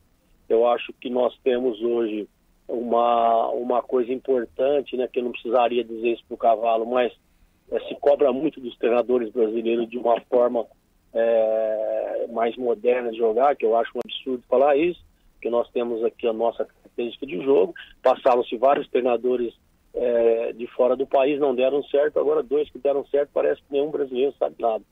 Eu 0.48 0.68
acho 0.68 0.94
que 0.94 1.10
nós 1.10 1.36
temos 1.44 1.82
hoje 1.82 2.30
uma, 2.68 3.50
uma 3.50 3.82
coisa 3.82 4.14
importante, 4.14 4.96
né, 4.96 5.08
que 5.08 5.20
eu 5.20 5.24
não 5.24 5.32
precisaria 5.32 5.84
dizer 5.84 6.10
isso 6.14 6.24
para 6.28 6.36
o 6.36 6.38
cavalo, 6.38 6.86
mas 6.86 7.12
é, 7.72 7.80
se 7.88 7.96
cobra 7.96 8.32
muito 8.32 8.60
dos 8.62 8.78
treinadores 8.78 9.32
brasileiros 9.32 9.90
de 9.90 9.98
uma 9.98 10.22
forma 10.30 10.66
é, 11.14 12.28
mais 12.32 12.56
moderna 12.56 13.12
de 13.12 13.18
jogar, 13.18 13.56
que 13.56 13.66
eu 13.66 13.76
acho 13.76 13.92
um 13.96 14.00
absurdo 14.06 14.44
falar 14.48 14.78
isso, 14.78 15.04
que 15.46 15.50
nós 15.52 15.70
temos 15.70 16.04
aqui 16.04 16.26
a 16.28 16.34
nossa 16.34 16.66
característica 16.66 17.24
de 17.28 17.38
jogo. 17.46 17.76
Passaram-se 18.02 18.58
vários 18.58 18.90
treinadores 18.90 19.54
é, 19.94 20.52
de 20.54 20.66
fora 20.66 20.96
do 20.96 21.06
país, 21.06 21.40
não 21.40 21.54
deram 21.54 21.84
certo, 21.84 22.20
agora 22.20 22.42
dois 22.42 22.68
que 22.72 22.80
deram 22.80 23.06
certo, 23.06 23.30
parece 23.32 23.62
que 23.62 23.72
nenhum 23.72 23.92
brasileiro 23.92 24.34
sabe 24.40 24.56
nada. 24.60 24.84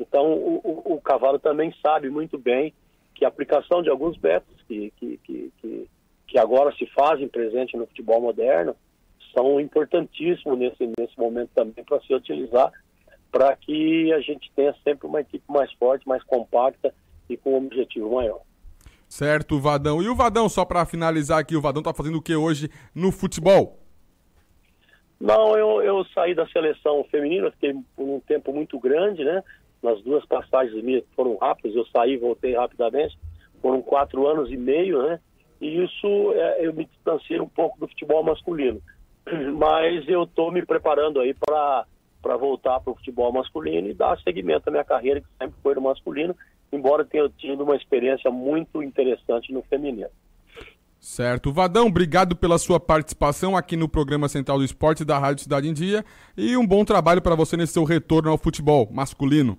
Então, 0.00 0.32
o, 0.32 0.60
o, 0.64 0.94
o 0.94 1.00
Cavalo 1.02 1.38
também 1.38 1.74
sabe 1.82 2.08
muito 2.08 2.38
bem 2.38 2.72
que 3.14 3.22
a 3.22 3.28
aplicação 3.28 3.82
de 3.82 3.90
alguns 3.90 4.16
métodos 4.16 4.56
que, 4.62 4.90
que, 4.96 5.18
que, 5.22 5.52
que, 5.58 5.86
que 6.26 6.38
agora 6.38 6.72
se 6.78 6.86
fazem 6.86 7.28
presente 7.28 7.76
no 7.76 7.86
futebol 7.86 8.22
moderno 8.22 8.74
são 9.34 9.60
importantíssimos 9.60 10.58
nesse, 10.58 10.90
nesse 10.98 11.18
momento 11.18 11.50
também 11.54 11.84
para 11.84 12.00
se 12.00 12.14
utilizar 12.14 12.72
para 13.30 13.54
que 13.56 14.10
a 14.14 14.20
gente 14.20 14.50
tenha 14.56 14.74
sempre 14.82 15.06
uma 15.06 15.20
equipe 15.20 15.44
mais 15.52 15.70
forte, 15.74 16.08
mais 16.08 16.22
compacta 16.24 16.94
e 17.28 17.36
com 17.36 17.52
um 17.58 17.58
objetivo 17.58 18.14
maior. 18.14 18.40
Certo, 19.08 19.58
Vadão. 19.58 20.02
E 20.02 20.08
o 20.08 20.14
Vadão, 20.14 20.48
só 20.50 20.64
para 20.66 20.84
finalizar 20.84 21.38
aqui, 21.40 21.56
o 21.56 21.62
Vadão 21.62 21.82
tá 21.82 21.94
fazendo 21.94 22.18
o 22.18 22.22
que 22.22 22.36
hoje 22.36 22.70
no 22.94 23.10
futebol? 23.10 23.78
Não, 25.18 25.56
eu, 25.56 25.82
eu 25.82 26.04
saí 26.14 26.34
da 26.34 26.46
seleção 26.48 27.02
feminina, 27.10 27.50
fiquei 27.52 27.72
por 27.96 28.04
um 28.06 28.20
tempo 28.20 28.52
muito 28.52 28.78
grande, 28.78 29.24
né? 29.24 29.42
Nas 29.82 30.00
duas 30.02 30.24
passagens 30.26 30.84
minhas 30.84 31.02
foram 31.16 31.36
rápidas, 31.38 31.74
eu 31.74 31.86
saí 31.86 32.16
voltei 32.18 32.54
rapidamente. 32.54 33.18
Foram 33.62 33.80
quatro 33.80 34.26
anos 34.26 34.50
e 34.52 34.56
meio, 34.56 35.02
né? 35.02 35.18
E 35.60 35.82
isso 35.82 36.32
é, 36.36 36.64
eu 36.66 36.74
me 36.74 36.84
distanciei 36.84 37.40
um 37.40 37.48
pouco 37.48 37.80
do 37.80 37.88
futebol 37.88 38.22
masculino. 38.22 38.80
Mas 39.58 40.06
eu 40.08 40.24
estou 40.24 40.52
me 40.52 40.64
preparando 40.64 41.18
aí 41.18 41.34
para 41.34 42.36
voltar 42.36 42.78
para 42.80 42.92
o 42.92 42.94
futebol 42.94 43.32
masculino 43.32 43.88
e 43.88 43.94
dar 43.94 44.18
seguimento 44.20 44.68
à 44.68 44.70
minha 44.70 44.84
carreira, 44.84 45.20
que 45.20 45.26
sempre 45.40 45.56
foi 45.62 45.74
no 45.74 45.80
masculino 45.80 46.36
embora 46.72 47.04
tenha 47.04 47.28
tido 47.36 47.64
uma 47.64 47.76
experiência 47.76 48.30
muito 48.30 48.82
interessante 48.82 49.52
no 49.52 49.62
feminino. 49.62 50.10
Certo. 51.00 51.52
Vadão, 51.52 51.86
obrigado 51.86 52.34
pela 52.34 52.58
sua 52.58 52.80
participação 52.80 53.56
aqui 53.56 53.76
no 53.76 53.88
programa 53.88 54.28
Central 54.28 54.58
do 54.58 54.64
Esporte 54.64 55.04
da 55.04 55.18
Rádio 55.18 55.44
Cidade 55.44 55.68
em 55.68 55.72
Dia 55.72 56.04
e 56.36 56.56
um 56.56 56.66
bom 56.66 56.84
trabalho 56.84 57.22
para 57.22 57.36
você 57.36 57.56
nesse 57.56 57.74
seu 57.74 57.84
retorno 57.84 58.30
ao 58.30 58.36
futebol 58.38 58.88
masculino. 58.90 59.56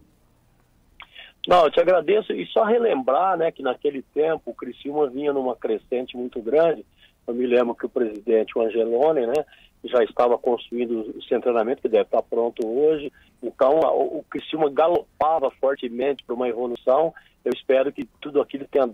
Não, 1.48 1.64
eu 1.64 1.72
te 1.72 1.80
agradeço 1.80 2.34
e 2.34 2.46
só 2.48 2.64
relembrar 2.66 3.38
né, 3.38 3.52
que 3.52 3.64
naquele 3.64 4.02
tempo 4.14 4.44
o 4.48 4.54
Criciúma 4.54 5.10
vinha 5.10 5.32
numa 5.32 5.56
crescente 5.56 6.16
muito 6.16 6.42
grande 6.42 6.86
eu 7.30 7.36
me 7.36 7.46
lembro 7.46 7.76
que 7.76 7.86
o 7.86 7.90
presidente, 7.90 8.58
o 8.58 8.62
Angeloni, 8.64 9.28
né, 9.28 9.46
já 9.84 10.04
estava 10.04 10.36
construindo 10.36 11.16
o 11.16 11.24
centramento, 11.26 11.80
que 11.84 11.88
deve 11.88 12.06
estar 12.06 12.24
pronto 12.24 12.66
hoje. 12.68 13.14
Então, 13.44 13.80
o 13.82 14.24
Criciúma 14.24 14.68
galopava 14.68 15.52
fortemente 15.62 16.24
para 16.26 16.34
uma 16.34 16.50
evolução. 16.50 17.14
Eu 17.46 17.52
espero 17.56 17.94
que 17.94 18.06
tudo 18.20 18.42
aquilo 18.42 18.66
tenha 18.66 18.90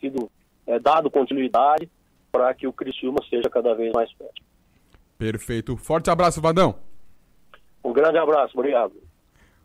sido 0.00 0.28
é, 0.66 0.80
dado 0.80 1.08
continuidade 1.08 1.88
para 2.32 2.52
que 2.52 2.66
o 2.66 2.72
Criciúma 2.72 3.20
seja 3.30 3.48
cada 3.48 3.72
vez 3.74 3.92
mais 3.92 4.10
forte. 4.10 4.42
Perfeito. 5.16 5.76
Forte 5.76 6.10
abraço, 6.10 6.40
Vadão. 6.42 6.80
Um 7.84 7.92
grande 7.92 8.18
abraço, 8.18 8.58
obrigado. 8.58 8.92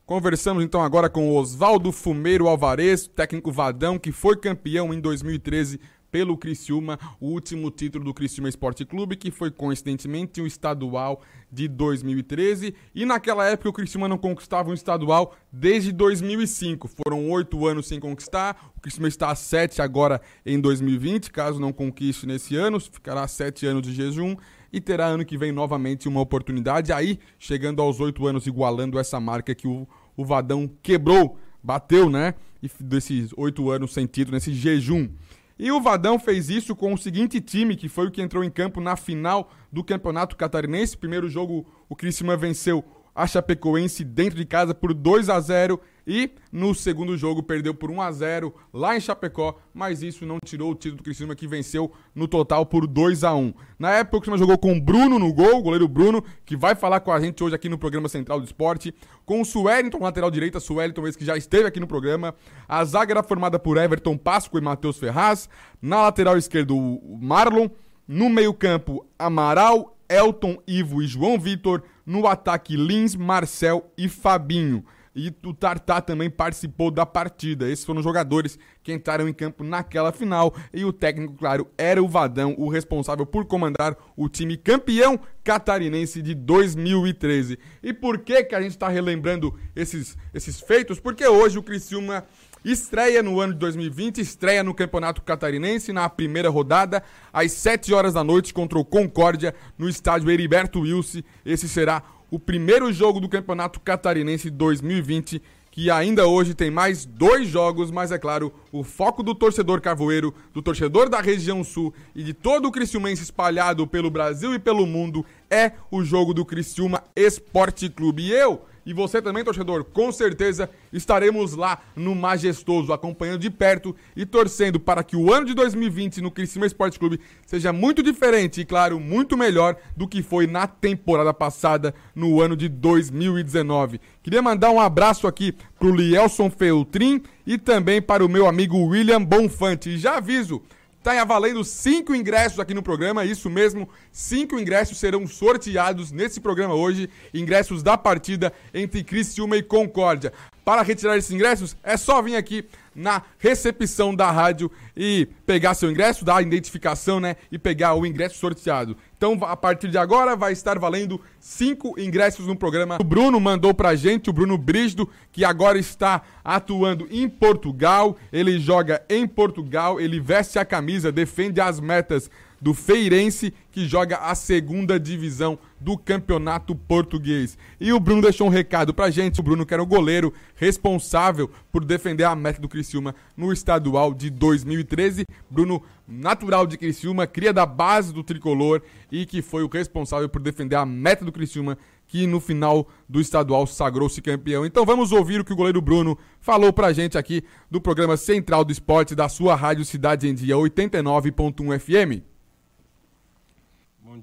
Conversamos 0.05 0.63
então 0.63 0.83
agora 0.83 1.09
com 1.09 1.35
Oswaldo 1.35 1.91
Fumeiro 1.91 2.47
Alvarez, 2.47 3.07
técnico 3.07 3.51
Vadão, 3.51 3.97
que 3.97 4.11
foi 4.11 4.37
campeão 4.37 4.93
em 4.93 4.99
2013 5.01 5.79
pelo 6.13 6.37
Criciúma, 6.37 6.99
o 7.19 7.29
último 7.29 7.71
título 7.71 8.05
do 8.05 8.13
Criciúma 8.13 8.47
Esporte 8.47 8.85
Clube, 8.85 9.15
que 9.15 9.31
foi 9.31 9.49
coincidentemente 9.49 10.39
o 10.39 10.45
estadual 10.45 11.23
de 11.51 11.67
2013. 11.67 12.75
E 12.93 13.03
naquela 13.03 13.47
época 13.49 13.69
o 13.69 13.73
Criciúma 13.73 14.07
não 14.07 14.19
conquistava 14.19 14.69
um 14.69 14.75
estadual 14.75 15.35
desde 15.51 15.91
2005. 15.91 16.87
Foram 16.87 17.27
oito 17.31 17.65
anos 17.65 17.87
sem 17.87 17.99
conquistar. 17.99 18.71
O 18.77 18.79
Criciúma 18.79 19.07
está 19.07 19.31
a 19.31 19.35
sete 19.35 19.81
agora 19.81 20.21
em 20.45 20.59
2020. 20.61 21.31
Caso 21.31 21.59
não 21.59 21.73
conquiste 21.73 22.27
nesse 22.27 22.55
ano, 22.55 22.79
ficará 22.79 23.27
sete 23.27 23.65
anos 23.65 23.81
de 23.81 23.91
jejum 23.91 24.35
e 24.71 24.79
terá 24.79 25.07
ano 25.07 25.25
que 25.25 25.35
vem 25.35 25.51
novamente 25.51 26.07
uma 26.07 26.21
oportunidade. 26.21 26.93
Aí, 26.93 27.17
chegando 27.39 27.81
aos 27.81 27.99
oito 27.99 28.27
anos, 28.27 28.45
igualando 28.45 28.99
essa 28.99 29.19
marca 29.19 29.55
que 29.55 29.67
o, 29.67 29.87
o 30.15 30.23
Vadão 30.23 30.69
quebrou, 30.83 31.39
bateu, 31.63 32.07
né? 32.07 32.35
E 32.61 32.69
desses 32.81 33.31
oito 33.35 33.71
anos 33.71 33.91
sem 33.91 34.05
título, 34.05 34.35
nesse 34.35 34.53
jejum. 34.53 35.09
E 35.57 35.71
o 35.71 35.79
Vadão 35.81 36.17
fez 36.17 36.49
isso 36.49 36.75
com 36.75 36.93
o 36.93 36.97
seguinte 36.97 37.39
time, 37.39 37.75
que 37.75 37.87
foi 37.87 38.07
o 38.07 38.11
que 38.11 38.21
entrou 38.21 38.43
em 38.43 38.49
campo 38.49 38.81
na 38.81 38.95
final 38.95 39.51
do 39.71 39.83
Campeonato 39.83 40.35
Catarinense. 40.35 40.97
Primeiro 40.97 41.29
jogo, 41.29 41.65
o 41.87 41.95
Criciúma 41.95 42.35
venceu 42.35 42.83
a 43.15 43.27
Chapecoense 43.27 44.03
dentro 44.03 44.35
de 44.37 44.45
casa 44.45 44.73
por 44.73 44.93
2 44.93 45.29
a 45.29 45.39
0 45.39 45.79
e 46.05 46.31
no 46.51 46.73
segundo 46.73 47.15
jogo 47.15 47.43
perdeu 47.43 47.73
por 47.73 47.89
1 47.89 48.01
a 48.01 48.11
0 48.11 48.53
lá 48.73 48.97
em 48.97 48.99
Chapecó, 48.99 49.57
mas 49.73 50.01
isso 50.01 50.25
não 50.25 50.37
tirou 50.43 50.71
o 50.71 50.75
título 50.75 50.97
do 50.97 51.03
Criciúma 51.03 51.35
que 51.35 51.47
venceu 51.47 51.91
no 52.15 52.27
total 52.27 52.65
por 52.65 52.87
2 52.87 53.23
a 53.23 53.35
1. 53.35 53.53
Na 53.77 53.91
época 53.91 54.17
o 54.17 54.21
Criciúma 54.21 54.37
jogou 54.37 54.57
com 54.57 54.73
o 54.75 54.81
Bruno 54.81 55.17
no 55.19 55.31
gol, 55.31 55.59
o 55.59 55.61
goleiro 55.61 55.87
Bruno, 55.87 56.23
que 56.45 56.57
vai 56.57 56.75
falar 56.75 56.99
com 57.01 57.11
a 57.11 57.19
gente 57.21 57.43
hoje 57.43 57.55
aqui 57.55 57.69
no 57.69 57.77
programa 57.77 58.09
Central 58.09 58.39
do 58.39 58.45
Esporte, 58.45 58.93
com 59.25 59.41
o 59.41 59.45
Sueliton 59.45 59.99
lateral 59.99 60.31
direita, 60.31 60.59
Sueliton 60.59 61.07
esse 61.07 61.17
que 61.17 61.25
já 61.25 61.37
esteve 61.37 61.67
aqui 61.67 61.79
no 61.79 61.87
programa. 61.87 62.33
A 62.67 62.83
zaga 62.83 63.13
era 63.13 63.23
formada 63.23 63.59
por 63.59 63.77
Everton 63.77 64.17
Páscoa 64.17 64.59
e 64.59 64.63
Matheus 64.63 64.97
Ferraz, 64.97 65.47
na 65.81 66.01
lateral 66.01 66.37
esquerda 66.37 66.73
o 66.73 67.17
Marlon, 67.21 67.69
no 68.07 68.29
meio-campo 68.29 69.05
Amaral, 69.17 69.95
Elton, 70.09 70.57
Ivo 70.67 71.01
e 71.01 71.07
João 71.07 71.39
Vitor 71.39 71.83
no 72.05 72.27
ataque, 72.27 72.75
Lins, 72.75 73.15
Marcel 73.15 73.91
e 73.97 74.09
Fabinho. 74.09 74.83
E 75.15 75.31
o 75.45 75.53
Tartá 75.53 76.01
também 76.01 76.27
participou 76.29 76.89
da 76.89 77.05
partida. 77.05 77.69
Esses 77.69 77.85
foram 77.85 77.99
os 77.99 78.03
jogadores 78.03 78.57
que 78.81 78.91
entraram 78.91 79.29
em 79.29 79.33
campo 79.33 79.63
naquela 79.63 80.11
final. 80.11 80.53
E 80.73 80.83
o 80.83 80.91
técnico, 80.91 81.35
claro, 81.35 81.67
era 81.77 82.01
o 82.01 82.07
Vadão, 82.07 82.55
o 82.57 82.67
responsável 82.67 83.23
por 83.25 83.45
comandar 83.45 83.95
o 84.17 84.27
time 84.27 84.57
campeão 84.57 85.19
catarinense 85.43 86.19
de 86.21 86.33
2013. 86.33 87.59
E 87.83 87.93
por 87.93 88.19
que, 88.19 88.43
que 88.43 88.55
a 88.55 88.61
gente 88.61 88.71
está 88.71 88.89
relembrando 88.89 89.53
esses, 89.75 90.17
esses 90.33 90.59
feitos? 90.59 90.99
Porque 90.99 91.25
hoje 91.27 91.59
o 91.59 91.63
Criciúma 91.63 92.25
Estreia 92.63 93.21
no 93.21 93.41
ano 93.41 93.51
de 93.53 93.59
2020, 93.59 94.21
estreia 94.21 94.63
no 94.63 94.73
Campeonato 94.73 95.21
Catarinense, 95.21 95.91
na 95.91 96.07
primeira 96.09 96.49
rodada, 96.49 97.03
às 97.33 97.51
7 97.51 97.93
horas 97.93 98.13
da 98.13 98.23
noite, 98.23 98.53
contra 98.53 98.79
o 98.79 98.85
Concórdia, 98.85 99.53
no 99.77 99.89
estádio 99.89 100.31
Heriberto 100.31 100.79
Wilson. 100.81 101.23
Esse 101.45 101.67
será 101.67 102.01
o 102.31 102.39
primeiro 102.39 102.91
jogo 102.93 103.19
do 103.19 103.27
Campeonato 103.27 103.81
Catarinense 103.81 104.49
2020, 104.49 105.41
que 105.69 105.89
ainda 105.91 106.25
hoje 106.25 106.53
tem 106.53 106.71
mais 106.71 107.03
dois 107.05 107.47
jogos, 107.49 107.91
mas 107.91 108.11
é 108.13 108.17
claro, 108.17 108.53
o 108.71 108.81
foco 108.83 109.21
do 109.21 109.35
torcedor 109.35 109.81
cavoeiro, 109.81 110.33
do 110.53 110.61
torcedor 110.61 111.09
da 111.09 111.19
região 111.19 111.63
sul 111.65 111.93
e 112.15 112.23
de 112.23 112.33
todo 112.33 112.67
o 112.69 112.71
Criciumense 112.71 113.23
espalhado 113.23 113.85
pelo 113.85 114.09
Brasil 114.09 114.53
e 114.55 114.59
pelo 114.59 114.85
mundo 114.85 115.25
é 115.49 115.73
o 115.91 116.01
jogo 116.03 116.33
do 116.33 116.45
Criciúma 116.45 117.03
Esporte 117.15 117.89
Clube. 117.89 118.27
E 118.27 118.31
eu 118.31 118.61
e 118.85 118.93
você 118.93 119.21
também, 119.21 119.43
torcedor, 119.45 119.85
com 119.85 120.11
certeza 120.11 120.69
estaremos 120.91 121.53
lá 121.53 121.79
no 121.95 122.13
Majestoso, 122.13 122.91
acompanhando 122.91 123.39
de 123.39 123.49
perto 123.49 123.95
e 124.15 124.25
torcendo 124.25 124.79
para 124.79 125.03
que 125.03 125.15
o 125.15 125.33
ano 125.33 125.45
de 125.45 125.53
2020 125.53 126.19
no 126.21 126.29
Criciúma 126.29 126.65
Esporte 126.67 126.99
Clube 126.99 127.19
seja 127.45 127.71
muito 127.71 128.03
diferente 128.03 128.61
e, 128.61 128.65
claro, 128.65 128.99
muito 128.99 129.37
melhor 129.37 129.77
do 129.95 130.07
que 130.07 130.21
foi 130.21 130.47
na 130.47 130.67
temporada 130.67 131.33
passada, 131.33 131.93
no 132.13 132.41
ano 132.41 132.57
de 132.57 132.67
2019. 132.67 134.01
Queria 134.21 134.41
mandar 134.41 134.69
um 134.71 134.79
abraço 134.79 135.27
aqui 135.27 135.53
para 135.79 135.87
o 135.87 135.95
Lielson 135.95 136.49
Feltrin 136.49 137.21
e 137.47 137.57
também 137.57 138.01
para 138.01 138.25
o 138.25 138.29
meu 138.29 138.47
amigo 138.47 138.77
William 138.85 139.23
Bonfante. 139.23 139.91
E 139.91 139.97
já 139.97 140.17
aviso 140.17 140.61
Tá 141.03 141.21
valendo 141.25 141.65
cinco 141.65 142.15
ingressos 142.15 142.61
aqui 142.61 142.73
no 142.73 142.81
programa, 142.81 143.23
é 143.23 143.25
isso 143.25 143.49
mesmo. 143.49 143.89
Cinco 144.09 144.57
ingressos 144.57 144.97
serão 144.97 145.27
sorteados 145.27 146.13
nesse 146.13 146.39
programa 146.39 146.73
hoje. 146.75 147.09
Ingressos 147.33 147.83
da 147.83 147.97
partida 147.97 148.53
entre 148.73 149.03
Criciúma 149.03 149.57
e 149.57 149.61
Concórdia. 149.61 150.31
Para 150.63 150.81
retirar 150.81 151.17
esses 151.17 151.31
ingressos, 151.31 151.75
é 151.83 151.97
só 151.97 152.21
vir 152.21 152.37
aqui 152.37 152.63
na 152.95 153.21
recepção 153.39 154.13
da 154.15 154.29
rádio 154.31 154.71
e 154.95 155.27
pegar 155.45 155.73
seu 155.73 155.89
ingresso, 155.89 156.23
dar 156.25 156.37
a 156.37 156.41
identificação, 156.41 157.19
né? 157.19 157.35
E 157.51 157.57
pegar 157.57 157.93
o 157.95 158.05
ingresso 158.05 158.37
sorteado. 158.37 158.95
Então, 159.17 159.37
a 159.43 159.55
partir 159.55 159.87
de 159.89 159.97
agora, 159.97 160.35
vai 160.35 160.51
estar 160.51 160.77
valendo 160.77 161.19
cinco 161.39 161.99
ingressos 161.99 162.45
no 162.45 162.55
programa. 162.55 162.97
O 162.99 163.03
Bruno 163.03 163.39
mandou 163.39 163.73
pra 163.73 163.95
gente, 163.95 164.29
o 164.29 164.33
Bruno 164.33 164.57
Brígido, 164.57 165.09
que 165.31 165.45
agora 165.45 165.77
está 165.79 166.21
atuando 166.43 167.07
em 167.09 167.27
Portugal. 167.29 168.17
Ele 168.31 168.59
joga 168.59 169.01
em 169.09 169.25
Portugal, 169.27 169.99
ele 169.99 170.19
veste 170.19 170.59
a 170.59 170.65
camisa, 170.65 171.11
defende 171.11 171.61
as 171.61 171.79
metas 171.79 172.29
do 172.63 172.73
Feirense, 172.73 173.53
que 173.73 173.85
joga 173.85 174.15
a 174.15 174.33
segunda 174.33 174.97
divisão 174.97 175.59
do 175.81 175.97
Campeonato 175.97 176.73
Português. 176.73 177.57
E 177.77 177.91
o 177.91 177.99
Bruno 177.99 178.21
deixou 178.21 178.47
um 178.47 178.49
recado 178.49 178.93
pra 178.93 179.09
gente, 179.09 179.41
o 179.41 179.43
Bruno 179.43 179.65
que 179.65 179.73
era 179.73 179.83
o 179.83 179.85
goleiro 179.85 180.33
responsável 180.55 181.51
por 181.73 181.83
defender 181.83 182.23
a 182.23 182.33
meta 182.37 182.61
do 182.61 182.69
Criciúma 182.69 183.13
no 183.35 183.51
estadual 183.51 184.13
de 184.13 184.29
2013. 184.29 185.25
Bruno, 185.49 185.83
natural 186.07 186.65
de 186.65 186.77
Criciúma, 186.77 187.27
cria 187.27 187.51
da 187.51 187.65
base 187.65 188.13
do 188.13 188.23
tricolor 188.23 188.81
e 189.11 189.25
que 189.25 189.41
foi 189.41 189.61
o 189.61 189.67
responsável 189.67 190.29
por 190.29 190.41
defender 190.41 190.77
a 190.77 190.85
meta 190.85 191.25
do 191.25 191.33
Criciúma 191.33 191.77
que 192.07 192.25
no 192.25 192.39
final 192.39 192.87
do 193.09 193.19
estadual 193.19 193.67
sagrou-se 193.67 194.21
campeão. 194.21 194.65
Então 194.65 194.85
vamos 194.85 195.11
ouvir 195.11 195.41
o 195.41 195.43
que 195.43 195.51
o 195.51 195.55
goleiro 195.57 195.81
Bruno 195.81 196.17
falou 196.39 196.71
pra 196.71 196.93
gente 196.93 197.17
aqui 197.17 197.43
do 197.69 197.81
programa 197.81 198.15
Central 198.15 198.63
do 198.63 198.71
Esporte 198.71 199.13
da 199.15 199.27
sua 199.27 199.53
Rádio 199.53 199.83
Cidade 199.83 200.29
em 200.29 200.33
Dia 200.33 200.55
89.1 200.55 201.51
FM 201.79 202.23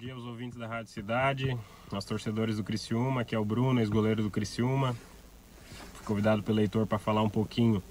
dia 0.00 0.14
aos 0.14 0.24
ouvintes 0.24 0.58
da 0.58 0.66
Rádio 0.66 0.90
Cidade, 0.90 1.58
aos 1.92 2.06
torcedores 2.06 2.56
do 2.56 2.64
Criciúma, 2.64 3.22
que 3.22 3.34
é 3.34 3.38
o 3.38 3.44
Bruno, 3.44 3.80
ex-goleiro 3.80 4.22
do 4.22 4.30
Criciúma. 4.30 4.96
Fui 5.92 6.06
convidado 6.06 6.42
pelo 6.42 6.58
Heitor 6.58 6.86
para 6.86 6.98
falar 6.98 7.22
um 7.22 7.28
pouquinho 7.28 7.82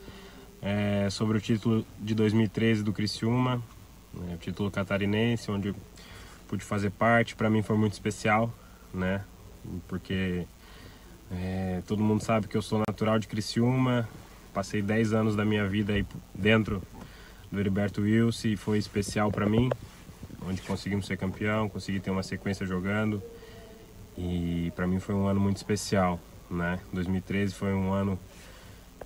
é, 0.59 1.07
sobre 1.11 1.37
o 1.37 1.41
título 1.41 1.85
de 1.99 2.15
2013 2.15 2.81
do 2.81 2.91
Criciúma, 2.91 3.57
né, 4.11 4.33
o 4.33 4.37
título 4.39 4.71
catarinense, 4.71 5.51
onde 5.51 5.71
pude 6.47 6.63
fazer 6.65 6.89
parte. 6.89 7.35
Para 7.35 7.47
mim 7.47 7.61
foi 7.61 7.77
muito 7.77 7.93
especial, 7.93 8.51
né? 8.91 9.23
Porque 9.87 10.47
é, 11.31 11.83
todo 11.85 12.01
mundo 12.01 12.23
sabe 12.23 12.47
que 12.47 12.57
eu 12.57 12.61
sou 12.63 12.81
natural 12.89 13.19
de 13.19 13.27
Criciúma, 13.27 14.09
passei 14.51 14.81
10 14.81 15.13
anos 15.13 15.35
da 15.35 15.45
minha 15.45 15.67
vida 15.67 15.93
aí 15.93 16.03
dentro 16.33 16.81
do 17.51 17.59
Heriberto 17.59 18.01
Wilson 18.01 18.47
e 18.47 18.57
foi 18.57 18.79
especial 18.79 19.31
para 19.31 19.45
mim 19.45 19.69
onde 20.48 20.62
conseguimos 20.62 21.05
ser 21.05 21.17
campeão, 21.17 21.67
consegui 21.69 22.00
ter 22.00 22.12
uma 22.12 22.24
sequência 22.24 22.65
jogando 22.65 23.22
e 24.17 24.72
para 24.75 24.88
mim 24.88 25.00
foi 25.00 25.15
um 25.15 25.27
ano 25.27 25.39
muito 25.39 25.58
especial, 25.58 26.19
né? 26.50 26.79
2013 26.93 27.53
foi 27.53 27.74
um 27.74 27.91
ano 27.93 28.17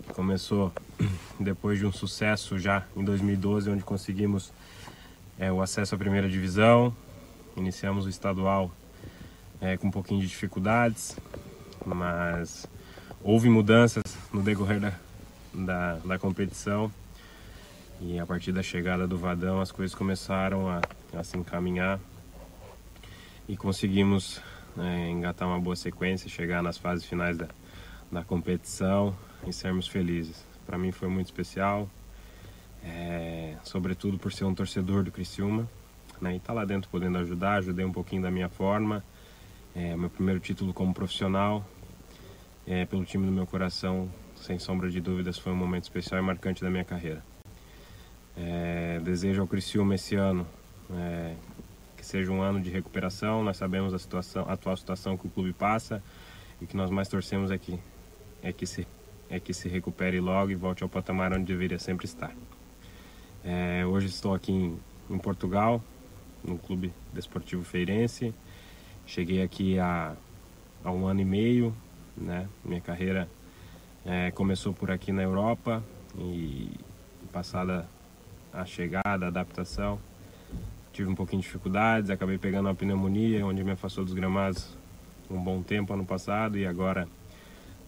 que 0.06 0.14
começou 0.14 0.72
depois 1.40 1.80
de 1.80 1.86
um 1.86 1.92
sucesso 1.92 2.58
já 2.58 2.86
em 2.96 3.04
2012, 3.04 3.70
onde 3.70 3.84
conseguimos 3.84 4.52
é, 5.40 5.52
o 5.52 5.62
acesso 5.62 5.96
à 5.96 5.98
primeira 5.98 6.30
divisão, 6.30 6.96
iniciamos 7.56 8.06
o 8.06 8.10
estadual 8.10 8.72
é, 9.62 9.78
com 9.78 9.88
um 9.88 9.92
pouquinho 9.92 10.22
de 10.22 10.28
dificuldades, 10.28 11.18
mas 11.86 12.66
houve 13.24 13.50
mudanças 13.50 14.04
no 14.32 14.42
decorrer 14.42 14.80
da, 14.80 14.94
da, 15.54 15.96
da 16.06 16.20
competição 16.20 16.92
e 18.06 18.20
a 18.20 18.26
partir 18.26 18.52
da 18.52 18.62
chegada 18.62 19.08
do 19.08 19.18
Vadão 19.18 19.62
as 19.62 19.72
coisas 19.72 19.96
começaram 19.96 20.68
a, 20.70 20.82
a 21.18 21.24
se 21.24 21.38
encaminhar 21.38 21.98
e 23.48 23.56
conseguimos 23.56 24.42
né, 24.76 25.10
engatar 25.10 25.48
uma 25.48 25.58
boa 25.58 25.76
sequência, 25.78 26.28
chegar 26.30 26.62
nas 26.62 26.78
fases 26.78 27.06
finais 27.06 27.38
da, 27.38 27.48
da 28.12 28.22
competição 28.22 29.16
e 29.48 29.54
sermos 29.54 29.88
felizes. 29.88 30.44
Para 30.66 30.78
mim 30.78 30.92
foi 30.92 31.08
muito 31.08 31.28
especial, 31.28 31.90
é, 32.84 33.56
sobretudo 33.64 34.20
por 34.20 34.34
ser 34.34 34.44
um 34.44 34.54
torcedor 34.54 35.04
do 35.06 35.12
Criciúma 35.12 35.66
né, 36.20 36.34
e 36.34 36.38
estar 36.38 36.48
tá 36.48 36.54
lá 36.54 36.66
dentro 36.66 36.90
podendo 36.90 37.18
ajudar, 37.20 37.60
ajudei 37.60 37.86
um 37.86 37.94
pouquinho 37.94 38.22
da 38.22 38.30
minha 38.30 38.50
forma. 38.50 39.02
É, 39.74 39.96
meu 39.96 40.10
primeiro 40.10 40.42
título 40.42 40.74
como 40.74 40.94
profissional, 40.94 41.66
é, 42.68 42.84
pelo 42.86 43.06
time 43.06 43.26
do 43.26 43.32
meu 43.32 43.48
coração, 43.48 44.10
sem 44.36 44.60
sombra 44.60 44.90
de 44.90 45.00
dúvidas, 45.00 45.40
foi 45.40 45.54
um 45.54 45.56
momento 45.56 45.84
especial 45.84 46.20
e 46.20 46.24
marcante 46.24 46.62
da 46.62 46.70
minha 46.70 46.84
carreira. 46.84 47.24
É, 48.36 49.00
desejo 49.04 49.42
ao 49.42 49.48
Criciúma 49.48 49.94
esse 49.94 50.16
ano 50.16 50.48
é, 50.92 51.36
que 51.96 52.04
seja 52.06 52.32
um 52.32 52.42
ano 52.42 52.60
de 52.60 52.70
recuperação. 52.70 53.44
Nós 53.44 53.58
sabemos 53.58 53.94
a, 53.94 54.00
situação, 54.00 54.46
a 54.48 54.54
atual 54.54 54.76
situação 54.76 55.16
que 55.18 55.28
o 55.28 55.30
clube 55.30 55.54
passa 55.54 56.02
e 56.62 56.66
que 56.66 56.76
nós 56.76 56.90
mais 56.90 57.08
torcemos 57.08 57.52
é 57.52 57.58
que, 57.58 57.80
é 58.42 58.52
que, 58.52 58.66
se, 58.66 58.88
é 59.30 59.40
que 59.40 59.54
se 59.54 59.70
recupere 59.70 60.20
logo 60.20 60.50
e 60.52 60.56
volte 60.56 60.82
ao 60.84 60.90
patamar 60.90 61.32
onde 61.34 61.44
deveria 61.46 61.78
sempre 61.80 62.06
estar. 62.06 62.32
É, 63.46 63.86
hoje 63.86 64.08
estou 64.08 64.34
aqui 64.34 64.52
em, 64.52 64.80
em, 65.10 65.18
Portugal, 65.20 65.82
no 66.44 66.58
Clube 66.58 66.92
Desportivo 67.14 67.64
Feirense. 67.64 68.34
Cheguei 69.06 69.44
aqui 69.44 69.78
há, 69.78 70.16
há 70.84 70.92
um 70.92 71.06
ano 71.08 71.20
e 71.22 71.26
meio, 71.26 71.76
né? 72.18 72.48
Minha 72.64 72.82
carreira 72.82 73.30
é, 74.06 74.32
começou 74.32 74.74
por 74.74 74.90
aqui 74.90 75.12
na 75.12 75.22
Europa 75.22 75.84
e 76.18 76.72
passada 77.34 77.88
a 78.54 78.64
chegada, 78.66 79.26
a 79.26 79.28
adaptação. 79.28 80.00
Tive 80.94 81.10
um 81.10 81.16
pouquinho 81.16 81.42
de 81.42 81.48
dificuldades, 81.48 82.12
acabei 82.12 82.38
pegando 82.38 82.68
uma 82.68 82.76
pneumonia, 82.76 83.44
onde 83.46 83.64
me 83.64 83.72
afastou 83.72 84.06
dos 84.06 84.14
gramados 84.14 84.78
um 85.30 85.42
bom 85.42 85.64
tempo 85.64 85.92
ano 85.94 86.06
passado 86.06 86.60
e 86.60 86.68
agora 86.68 87.08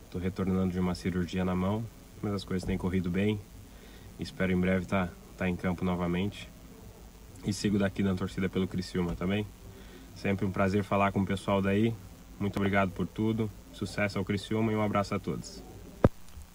estou 0.05 0.19
retornando 0.19 0.71
de 0.71 0.79
uma 0.79 0.95
cirurgia 0.95 1.45
na 1.45 1.55
mão, 1.55 1.85
mas 2.21 2.33
as 2.33 2.43
coisas 2.43 2.65
têm 2.65 2.77
corrido 2.77 3.11
bem. 3.11 3.39
Espero 4.19 4.51
em 4.51 4.59
breve 4.59 4.83
estar 4.85 5.07
tá, 5.07 5.13
tá 5.37 5.49
em 5.49 5.55
campo 5.55 5.85
novamente. 5.85 6.49
E 7.45 7.53
sigo 7.53 7.77
daqui 7.77 8.01
na 8.01 8.15
torcida 8.15 8.49
pelo 8.49 8.67
Criciúma 8.67 9.13
também. 9.15 9.43
Tá 9.43 9.49
Sempre 10.15 10.45
um 10.47 10.51
prazer 10.51 10.83
falar 10.83 11.11
com 11.11 11.19
o 11.19 11.25
pessoal 11.25 11.61
daí. 11.61 11.93
Muito 12.39 12.55
obrigado 12.57 12.89
por 12.89 13.05
tudo. 13.05 13.51
Sucesso 13.71 14.17
ao 14.17 14.25
Criciúma 14.25 14.71
e 14.71 14.75
um 14.75 14.81
abraço 14.81 15.13
a 15.13 15.19
todos. 15.19 15.61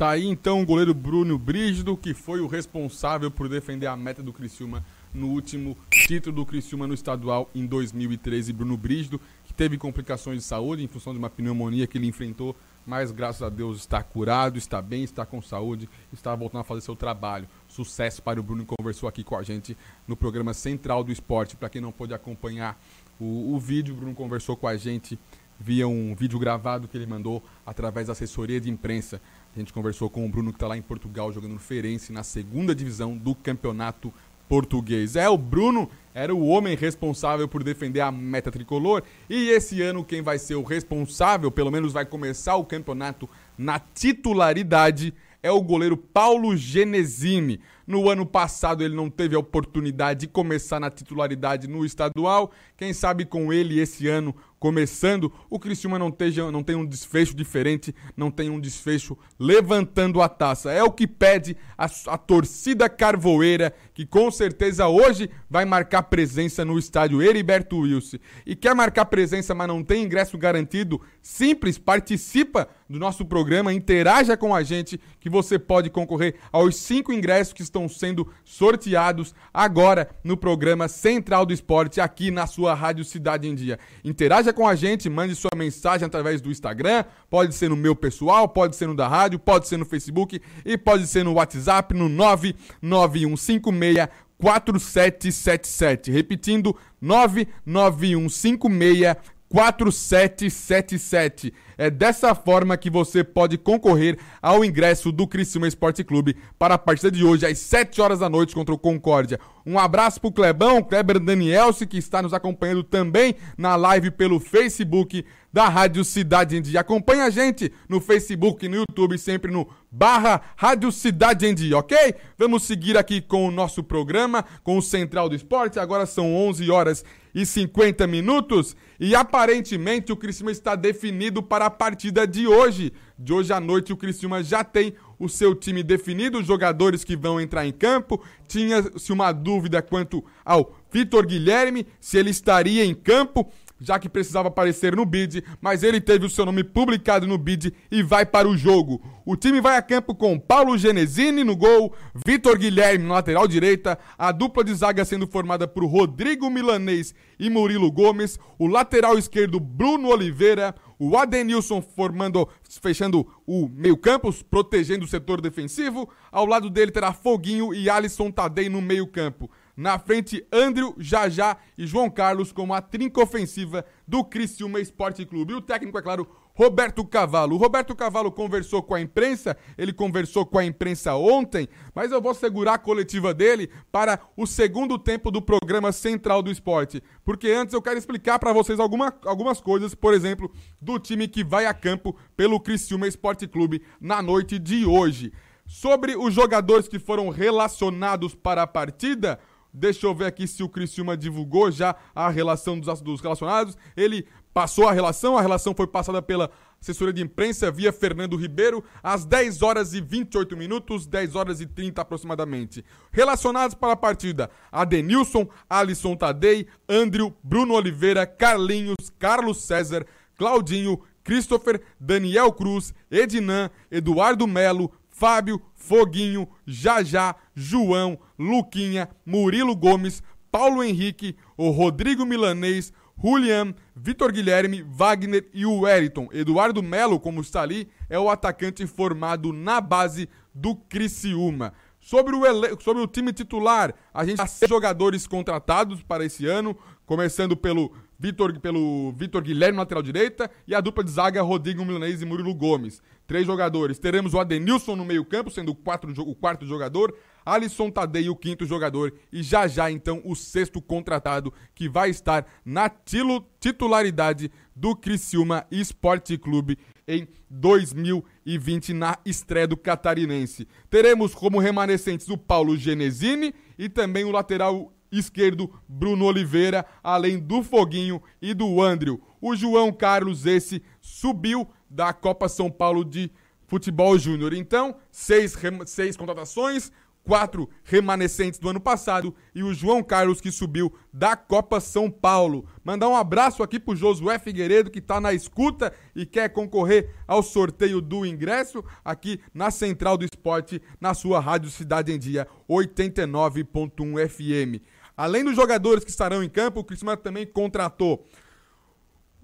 Tá 0.00 0.12
aí 0.12 0.26
então 0.26 0.62
o 0.62 0.64
goleiro 0.64 0.94
Bruno 0.94 1.38
Brígido, 1.38 1.94
que 1.94 2.14
foi 2.14 2.40
o 2.40 2.46
responsável 2.46 3.30
por 3.30 3.50
defender 3.50 3.86
a 3.86 3.94
meta 3.94 4.22
do 4.22 4.32
Criciúma 4.32 4.82
no 5.12 5.26
último 5.26 5.76
título 5.90 6.36
do 6.36 6.46
Criciúma 6.46 6.86
no 6.86 6.94
estadual 6.94 7.50
em 7.54 7.66
2013. 7.66 8.50
Bruno 8.54 8.78
Brígido, 8.78 9.20
que 9.44 9.52
teve 9.52 9.76
complicações 9.76 10.38
de 10.38 10.44
saúde 10.44 10.82
em 10.82 10.88
função 10.88 11.12
de 11.12 11.18
uma 11.18 11.28
pneumonia 11.28 11.86
que 11.86 11.98
ele 11.98 12.06
enfrentou, 12.06 12.56
mas 12.86 13.12
graças 13.12 13.42
a 13.42 13.50
Deus 13.50 13.76
está 13.76 14.02
curado, 14.02 14.56
está 14.56 14.80
bem, 14.80 15.04
está 15.04 15.26
com 15.26 15.42
saúde, 15.42 15.86
está 16.10 16.34
voltando 16.34 16.62
a 16.62 16.64
fazer 16.64 16.80
seu 16.80 16.96
trabalho. 16.96 17.46
Sucesso 17.68 18.22
para 18.22 18.40
o 18.40 18.42
Bruno, 18.42 18.64
conversou 18.64 19.06
aqui 19.06 19.22
com 19.22 19.36
a 19.36 19.42
gente 19.42 19.76
no 20.08 20.16
programa 20.16 20.54
Central 20.54 21.04
do 21.04 21.12
Esporte. 21.12 21.56
Para 21.56 21.68
quem 21.68 21.82
não 21.82 21.92
pôde 21.92 22.14
acompanhar 22.14 22.80
o, 23.20 23.52
o 23.54 23.58
vídeo, 23.60 23.92
o 23.94 23.98
Bruno 23.98 24.14
conversou 24.14 24.56
com 24.56 24.66
a 24.66 24.78
gente 24.78 25.18
via 25.62 25.86
um 25.86 26.14
vídeo 26.14 26.38
gravado 26.38 26.88
que 26.88 26.96
ele 26.96 27.04
mandou 27.04 27.42
através 27.66 28.06
da 28.06 28.14
assessoria 28.14 28.58
de 28.58 28.70
imprensa 28.70 29.20
a 29.54 29.58
gente 29.58 29.72
conversou 29.72 30.08
com 30.08 30.24
o 30.24 30.28
Bruno, 30.28 30.50
que 30.50 30.56
está 30.56 30.68
lá 30.68 30.76
em 30.76 30.82
Portugal, 30.82 31.32
jogando 31.32 31.52
no 31.54 31.58
Ferenc, 31.58 32.10
na 32.12 32.22
segunda 32.22 32.72
divisão 32.74 33.16
do 33.16 33.34
Campeonato 33.34 34.14
Português. 34.48 35.16
É, 35.16 35.28
o 35.28 35.36
Bruno 35.36 35.90
era 36.14 36.32
o 36.32 36.46
homem 36.46 36.76
responsável 36.76 37.48
por 37.48 37.64
defender 37.64 37.98
a 38.00 38.12
meta 38.12 38.50
tricolor, 38.52 39.02
e 39.28 39.48
esse 39.48 39.82
ano 39.82 40.04
quem 40.04 40.22
vai 40.22 40.38
ser 40.38 40.54
o 40.54 40.62
responsável, 40.62 41.50
pelo 41.50 41.68
menos 41.70 41.92
vai 41.92 42.06
começar 42.06 42.54
o 42.56 42.64
campeonato 42.64 43.28
na 43.58 43.78
titularidade, 43.80 45.12
é 45.42 45.50
o 45.50 45.60
goleiro 45.62 45.96
Paulo 45.96 46.56
Genesini. 46.56 47.58
No 47.90 48.09
ano 48.09 48.24
passado 48.24 48.85
ele 48.85 48.94
não 48.94 49.11
teve 49.11 49.35
a 49.35 49.38
oportunidade 49.40 50.20
de 50.20 50.29
começar 50.29 50.79
na 50.79 50.92
titularidade 50.92 51.66
no 51.66 51.85
estadual. 51.85 52.53
Quem 52.76 52.92
sabe 52.92 53.24
com 53.24 53.53
ele 53.53 53.81
esse 53.81 54.07
ano 54.07 54.33
começando, 54.61 55.33
o 55.48 55.59
Criciúma 55.59 55.98
não, 55.98 56.11
tenha, 56.11 56.53
não 56.53 56.62
tem 56.62 56.76
um 56.76 56.85
desfecho 56.85 57.35
diferente, 57.35 57.94
não 58.14 58.31
tem 58.31 58.50
um 58.50 58.61
desfecho 58.61 59.16
levantando 59.38 60.20
a 60.20 60.29
taça. 60.29 60.70
É 60.70 60.83
o 60.85 60.92
que 60.92 61.07
pede 61.07 61.57
a, 61.79 61.87
a 62.09 62.18
torcida 62.18 62.87
carvoeira, 62.88 63.74
que 63.94 64.05
com 64.05 64.31
certeza 64.31 64.87
hoje 64.87 65.31
vai 65.48 65.64
marcar 65.64 66.05
presença 66.05 66.62
no 66.62 66.79
estádio 66.79 67.22
Heriberto 67.22 67.79
Wilson. 67.79 68.18
E 68.46 68.55
quer 68.55 68.74
marcar 68.74 69.07
presença, 69.07 69.55
mas 69.55 69.66
não 69.66 69.83
tem 69.83 70.05
ingresso 70.05 70.37
garantido? 70.37 71.00
Simples, 71.22 71.79
participa 71.79 72.68
do 72.88 72.98
nosso 72.98 73.24
programa, 73.24 73.72
interaja 73.72 74.37
com 74.37 74.55
a 74.55 74.62
gente, 74.62 75.00
que 75.20 75.31
você 75.31 75.59
pode 75.59 75.88
concorrer 75.88 76.35
aos 76.53 76.76
cinco 76.76 77.12
ingressos 77.12 77.55
que 77.55 77.62
estão 77.62 77.79
estão 77.84 77.88
sendo 77.88 78.26
sorteados 78.44 79.34
agora 79.52 80.08
no 80.22 80.36
programa 80.36 80.86
Central 80.88 81.44
do 81.46 81.52
Esporte, 81.52 82.00
aqui 82.00 82.30
na 82.30 82.46
sua 82.46 82.74
Rádio 82.74 83.04
Cidade 83.04 83.48
em 83.48 83.54
Dia. 83.54 83.78
Interaja 84.04 84.52
com 84.52 84.66
a 84.68 84.74
gente, 84.74 85.08
mande 85.08 85.34
sua 85.34 85.50
mensagem 85.56 86.04
através 86.06 86.40
do 86.42 86.50
Instagram, 86.52 87.04
pode 87.30 87.54
ser 87.54 87.70
no 87.70 87.76
meu 87.76 87.96
pessoal, 87.96 88.46
pode 88.48 88.76
ser 88.76 88.86
no 88.86 88.94
da 88.94 89.08
rádio, 89.08 89.38
pode 89.38 89.66
ser 89.66 89.78
no 89.78 89.84
Facebook 89.84 90.40
e 90.64 90.76
pode 90.78 91.06
ser 91.06 91.24
no 91.24 91.32
WhatsApp 91.34 91.94
no 91.94 92.08
99156 92.08 94.08
4777. 94.40 96.10
Repetindo, 96.10 96.74
99156 97.02 99.16
4777. 99.48 101.52
É 101.82 101.88
dessa 101.88 102.34
forma 102.34 102.76
que 102.76 102.90
você 102.90 103.24
pode 103.24 103.56
concorrer 103.56 104.18
ao 104.42 104.62
ingresso 104.62 105.10
do 105.10 105.26
Criciúma 105.26 105.66
Esporte 105.66 106.04
Clube 106.04 106.36
para 106.58 106.74
a 106.74 106.78
partida 106.78 107.10
de 107.10 107.24
hoje, 107.24 107.46
às 107.46 107.58
7 107.58 108.02
horas 108.02 108.18
da 108.18 108.28
noite, 108.28 108.54
contra 108.54 108.74
o 108.74 108.78
Concórdia. 108.78 109.40
Um 109.64 109.78
abraço 109.78 110.20
para 110.20 110.28
o 110.28 110.32
Clebão, 110.32 110.82
Kleber 110.82 111.18
Danielse 111.18 111.86
que 111.86 111.96
está 111.96 112.20
nos 112.20 112.34
acompanhando 112.34 112.84
também 112.84 113.34
na 113.56 113.76
live 113.76 114.10
pelo 114.10 114.38
Facebook 114.38 115.24
da 115.50 115.68
Rádio 115.70 116.04
Cidade 116.04 116.56
em 116.58 116.62
Dia. 116.62 116.80
Acompanha 116.80 117.24
a 117.24 117.30
gente 117.30 117.72
no 117.88 117.98
Facebook, 117.98 118.68
no 118.68 118.76
YouTube, 118.76 119.16
sempre 119.16 119.50
no 119.50 119.66
barra 119.90 120.40
Rádio 120.56 120.92
Cidade 120.92 121.46
em 121.46 121.54
Dia, 121.54 121.78
ok? 121.78 121.96
Vamos 122.38 122.64
seguir 122.64 122.98
aqui 122.98 123.22
com 123.22 123.48
o 123.48 123.50
nosso 123.50 123.82
programa, 123.82 124.44
com 124.62 124.76
o 124.76 124.82
Central 124.82 125.30
do 125.30 125.34
Esporte. 125.34 125.78
Agora 125.78 126.04
são 126.04 126.34
11 126.46 126.70
horas 126.70 127.04
e 127.34 127.46
50 127.46 128.06
minutos 128.08 128.74
e 128.98 129.14
aparentemente 129.14 130.10
o 130.12 130.16
Criciúma 130.16 130.50
está 130.50 130.74
definido 130.74 131.40
para 131.42 131.66
a 131.66 131.69
partida 131.70 132.26
de 132.26 132.46
hoje. 132.46 132.92
De 133.18 133.33
hoje 133.33 133.52
à 133.52 133.61
noite, 133.61 133.92
o 133.92 133.96
Criciúma 133.96 134.42
já 134.42 134.64
tem 134.64 134.94
o 135.18 135.28
seu 135.28 135.54
time 135.54 135.83
definido, 135.83 136.38
os 136.38 136.46
jogadores 136.46 137.04
que 137.04 137.16
vão 137.16 137.40
entrar 137.40 137.66
em 137.66 137.72
campo. 137.72 138.22
Tinha-se 138.48 139.12
uma 139.12 139.30
dúvida 139.33 139.80
quanto 139.80 140.22
ao 140.44 140.74
Vitor 140.92 141.24
Guilherme, 141.26 141.87
se 142.00 142.18
ele 142.18 142.30
estaria 142.30 142.85
em 142.85 142.94
campo, 142.94 143.48
já 143.83 143.98
que 143.98 144.09
precisava 144.11 144.48
aparecer 144.48 144.94
no 144.94 145.06
bid, 145.06 145.42
mas 145.61 145.83
ele 145.83 146.00
teve 146.02 146.26
o 146.26 146.30
seu 146.30 146.44
nome 146.44 146.62
publicado 146.62 147.26
no 147.26 147.38
bid 147.38 147.72
e 147.90 148.02
vai 148.02 148.26
para 148.26 148.48
o 148.48 148.56
jogo. 148.56 149.00
O 149.24 149.37
time 149.37 149.61
vai 149.61 149.76
a 149.76 149.83
campo 149.83 150.14
com 150.14 150.38
Paulo 150.38 150.76
Genesini 150.76 151.44
no 151.44 151.56
gol, 151.56 151.94
Vitor 152.26 152.59
Guilherme 152.59 153.06
na 153.06 153.14
lateral 153.14 153.46
direita, 153.48 153.98
a 154.18 154.33
dupla 154.33 154.64
de 154.64 154.74
zaga 154.74 155.04
sendo 155.04 155.26
formada 155.26 155.66
por 155.68 155.85
Rodrigo 155.87 156.50
Milanês 156.50 157.14
e 157.38 157.48
Murilo 157.48 157.90
Gomes, 157.90 158.38
o 158.59 158.66
lateral 158.66 159.16
esquerdo 159.18 159.59
Bruno 159.59 160.09
Oliveira, 160.09 160.74
o 161.00 161.16
Adenilson 161.16 161.80
formando, 161.80 162.46
fechando 162.82 163.26
o 163.46 163.66
meio-campo, 163.66 164.30
protegendo 164.50 165.06
o 165.06 165.08
setor 165.08 165.40
defensivo. 165.40 166.08
Ao 166.30 166.44
lado 166.44 166.68
dele 166.68 166.90
terá 166.92 167.10
Foguinho 167.14 167.72
e 167.72 167.88
Alisson 167.88 168.30
Tadei 168.30 168.68
no 168.68 168.82
meio-campo. 168.82 169.50
Na 169.74 169.98
frente, 169.98 170.44
Andrew, 170.52 170.94
Jajá 170.98 171.56
e 171.78 171.86
João 171.86 172.10
Carlos 172.10 172.52
como 172.52 172.74
a 172.74 172.82
trinca 172.82 173.22
ofensiva 173.22 173.82
do 174.06 174.22
Criciúma 174.22 174.78
Esporte 174.78 175.24
Clube. 175.24 175.54
E 175.54 175.56
o 175.56 175.62
técnico, 175.62 175.96
é 175.96 176.02
claro, 176.02 176.28
Roberto 176.61 177.07
Cavalo. 177.07 177.55
O 177.55 177.59
Roberto 177.59 177.94
Cavalo 177.96 178.31
conversou 178.31 178.83
com 178.83 178.94
a 178.94 179.01
imprensa, 179.01 179.57
ele 179.79 179.94
conversou 179.94 180.44
com 180.44 180.59
a 180.59 180.64
imprensa 180.64 181.14
ontem, 181.14 181.66
mas 181.94 182.12
eu 182.12 182.20
vou 182.20 182.35
segurar 182.35 182.75
a 182.75 182.79
coletiva 182.79 183.33
dele 183.33 183.70
para 183.90 184.20
o 184.37 184.46
segundo 184.46 184.99
tempo 184.99 185.31
do 185.31 185.40
programa 185.40 185.90
Central 185.90 186.42
do 186.42 186.51
Esporte, 186.51 187.03
porque 187.25 187.49
antes 187.49 187.73
eu 187.73 187.81
quero 187.81 187.96
explicar 187.96 188.38
para 188.38 188.53
vocês 188.53 188.79
alguma, 188.79 189.11
algumas 189.25 189.59
coisas, 189.59 189.94
por 189.94 190.12
exemplo, 190.12 190.53
do 190.79 190.99
time 190.99 191.27
que 191.27 191.42
vai 191.42 191.64
a 191.64 191.73
campo 191.73 192.14
pelo 192.37 192.61
Criciúma 192.61 193.09
Esporte 193.09 193.49
Clube 193.49 193.81
na 193.99 194.20
noite 194.20 194.59
de 194.59 194.85
hoje. 194.85 195.33
Sobre 195.64 196.14
os 196.14 196.35
jogadores 196.35 196.87
que 196.88 196.99
foram 196.99 197.31
relacionados 197.31 198.35
para 198.35 198.64
a 198.64 198.66
partida, 198.66 199.40
Deixa 199.73 200.05
eu 200.05 200.12
ver 200.12 200.25
aqui 200.25 200.49
se 200.49 200.64
o 200.64 200.68
Criciúma 200.68 201.16
divulgou 201.16 201.70
já 201.70 201.94
a 202.12 202.29
relação 202.29 202.77
dos, 202.81 203.01
dos 203.01 203.20
relacionados. 203.20 203.79
Ele 203.96 204.27
Passou 204.52 204.88
a 204.88 204.92
relação, 204.92 205.36
a 205.38 205.40
relação 205.40 205.72
foi 205.74 205.86
passada 205.86 206.20
pela 206.20 206.50
assessoria 206.80 207.12
de 207.12 207.22
imprensa 207.22 207.70
via 207.70 207.92
Fernando 207.92 208.36
Ribeiro 208.36 208.82
às 209.00 209.24
10 209.24 209.62
horas 209.62 209.94
e 209.94 210.00
28 210.00 210.56
minutos, 210.56 211.06
10 211.06 211.36
horas 211.36 211.60
e 211.60 211.66
30 211.66 212.02
aproximadamente. 212.02 212.84
Relacionados 213.12 213.76
para 213.76 213.92
a 213.92 213.96
partida: 213.96 214.50
Adenilson, 214.72 215.48
Alisson 215.68 216.16
Tadei, 216.16 216.66
Andrew, 216.88 217.32
Bruno 217.44 217.74
Oliveira, 217.74 218.26
Carlinhos, 218.26 218.96
Carlos 219.20 219.62
César, 219.62 220.04
Claudinho, 220.36 221.00
Christopher, 221.22 221.80
Daniel 222.00 222.52
Cruz, 222.52 222.92
Ednan, 223.08 223.70
Eduardo 223.88 224.48
Melo, 224.48 224.90
Fábio, 225.10 225.62
Foguinho, 225.76 226.48
Jajá, 226.66 227.36
João, 227.54 228.18
Luquinha, 228.36 229.08
Murilo 229.24 229.76
Gomes, 229.76 230.24
Paulo 230.50 230.82
Henrique, 230.82 231.36
o 231.56 231.70
Rodrigo 231.70 232.26
Milanês, 232.26 232.92
Julian, 233.22 233.74
Vitor 233.94 234.33
Guilherme, 234.33 234.83
Wagner 234.88 235.44
e 235.52 235.66
o 235.66 235.80
Wellington. 235.80 236.28
Eduardo 236.33 236.83
Melo, 236.83 237.20
como 237.20 237.40
está 237.42 237.61
ali, 237.62 237.87
é 238.09 238.18
o 238.18 238.30
atacante 238.30 238.87
formado 238.87 239.52
na 239.52 239.78
base 239.80 240.28
do 240.54 240.74
Criciúma. 240.74 241.74
Sobre 242.00 242.35
o, 242.35 242.40
Sobre 242.80 243.02
o 243.02 243.06
time 243.06 243.30
titular, 243.33 243.94
a 244.12 244.24
gente 244.24 244.38
tem 244.38 244.46
tá 244.46 244.50
seis 244.50 244.66
jogadores 244.68 245.26
contratados 245.26 246.02
para 246.02 246.24
esse 246.24 246.46
ano, 246.46 246.74
começando 247.04 247.54
pelo 247.54 247.92
Vitor, 248.18 248.59
pelo 248.59 249.12
Vitor 249.12 249.42
Guilherme, 249.42 249.76
lateral 249.78 250.02
direita, 250.02 250.50
e 250.66 250.74
a 250.74 250.80
dupla 250.80 251.04
de 251.04 251.11
zaga, 251.11 251.42
Rodrigo 251.42 251.85
Milanês 251.85 252.22
e 252.22 252.26
Murilo 252.26 252.54
Gomes. 252.54 253.02
Três 253.26 253.44
jogadores. 253.46 253.98
Teremos 253.98 254.33
o 254.33 254.40
Adenilson 254.40 254.96
no 254.96 255.04
meio-campo, 255.04 255.50
sendo 255.50 255.72
o, 255.72 255.74
quatro, 255.74 256.11
o 256.22 256.35
quarto 256.35 256.64
jogador. 256.64 257.14
Alisson 257.44 257.90
Tadei, 257.90 258.29
o 258.29 258.37
quinto 258.37 258.66
jogador, 258.66 259.12
e 259.33 259.42
já 259.42 259.66
já 259.66 259.90
então 259.90 260.20
o 260.24 260.35
sexto 260.35 260.81
contratado 260.81 261.53
que 261.74 261.88
vai 261.88 262.11
estar 262.11 262.46
na 262.64 262.88
tilo, 262.88 263.44
titularidade 263.59 264.50
do 264.74 264.94
Criciúma 264.94 265.66
Esporte 265.70 266.37
Clube 266.38 266.79
em 267.07 267.29
2020 267.48 268.92
na 268.92 269.18
estreia 269.24 269.66
do 269.66 269.76
catarinense. 269.76 270.66
Teremos 270.88 271.35
como 271.35 271.59
remanescentes 271.59 272.29
o 272.29 272.38
Paulo 272.38 272.76
Genesini 272.76 273.55
e 273.79 273.88
também 273.88 274.24
o 274.24 274.31
lateral 274.31 274.92
esquerdo 275.11 275.72
Bruno 275.88 276.24
Oliveira, 276.24 276.87
além 277.03 277.38
do 277.38 277.62
Foguinho 277.64 278.22
e 278.40 278.55
do 278.55 278.81
Andrew. 278.81 279.20
O 279.40 279.57
João 279.57 279.92
Carlos 279.92 280.46
esse 280.46 280.83
subiu 281.00 281.68
da 281.88 282.12
Copa 282.12 282.48
São 282.48 282.70
Paulo 282.70 283.05
de 283.05 283.29
Futebol 283.66 284.16
Júnior. 284.16 284.55
Então, 284.55 284.96
seis, 285.11 285.55
seis 285.87 286.16
contratações, 286.16 286.92
quatro 287.30 287.68
remanescentes 287.84 288.58
do 288.58 288.68
ano 288.68 288.80
passado, 288.80 289.32
e 289.54 289.62
o 289.62 289.72
João 289.72 290.02
Carlos 290.02 290.40
que 290.40 290.50
subiu 290.50 290.92
da 291.12 291.36
Copa 291.36 291.78
São 291.78 292.10
Paulo. 292.10 292.66
Mandar 292.82 293.08
um 293.08 293.14
abraço 293.14 293.62
aqui 293.62 293.78
pro 293.78 293.94
Josué 293.94 294.36
Figueiredo 294.36 294.90
que 294.90 294.98
está 294.98 295.20
na 295.20 295.32
escuta 295.32 295.92
e 296.16 296.26
quer 296.26 296.48
concorrer 296.52 297.08
ao 297.28 297.40
sorteio 297.40 298.00
do 298.00 298.26
ingresso 298.26 298.82
aqui 299.04 299.38
na 299.54 299.70
Central 299.70 300.16
do 300.16 300.24
Esporte, 300.24 300.82
na 301.00 301.14
sua 301.14 301.38
Rádio 301.38 301.70
Cidade 301.70 302.10
em 302.10 302.18
Dia 302.18 302.48
89.1 302.68 304.00
FM. 304.28 304.82
Além 305.16 305.44
dos 305.44 305.54
jogadores 305.54 306.02
que 306.02 306.10
estarão 306.10 306.42
em 306.42 306.48
campo, 306.48 306.80
o 306.80 306.84
Cristina 306.84 307.16
também 307.16 307.46
contratou 307.46 308.26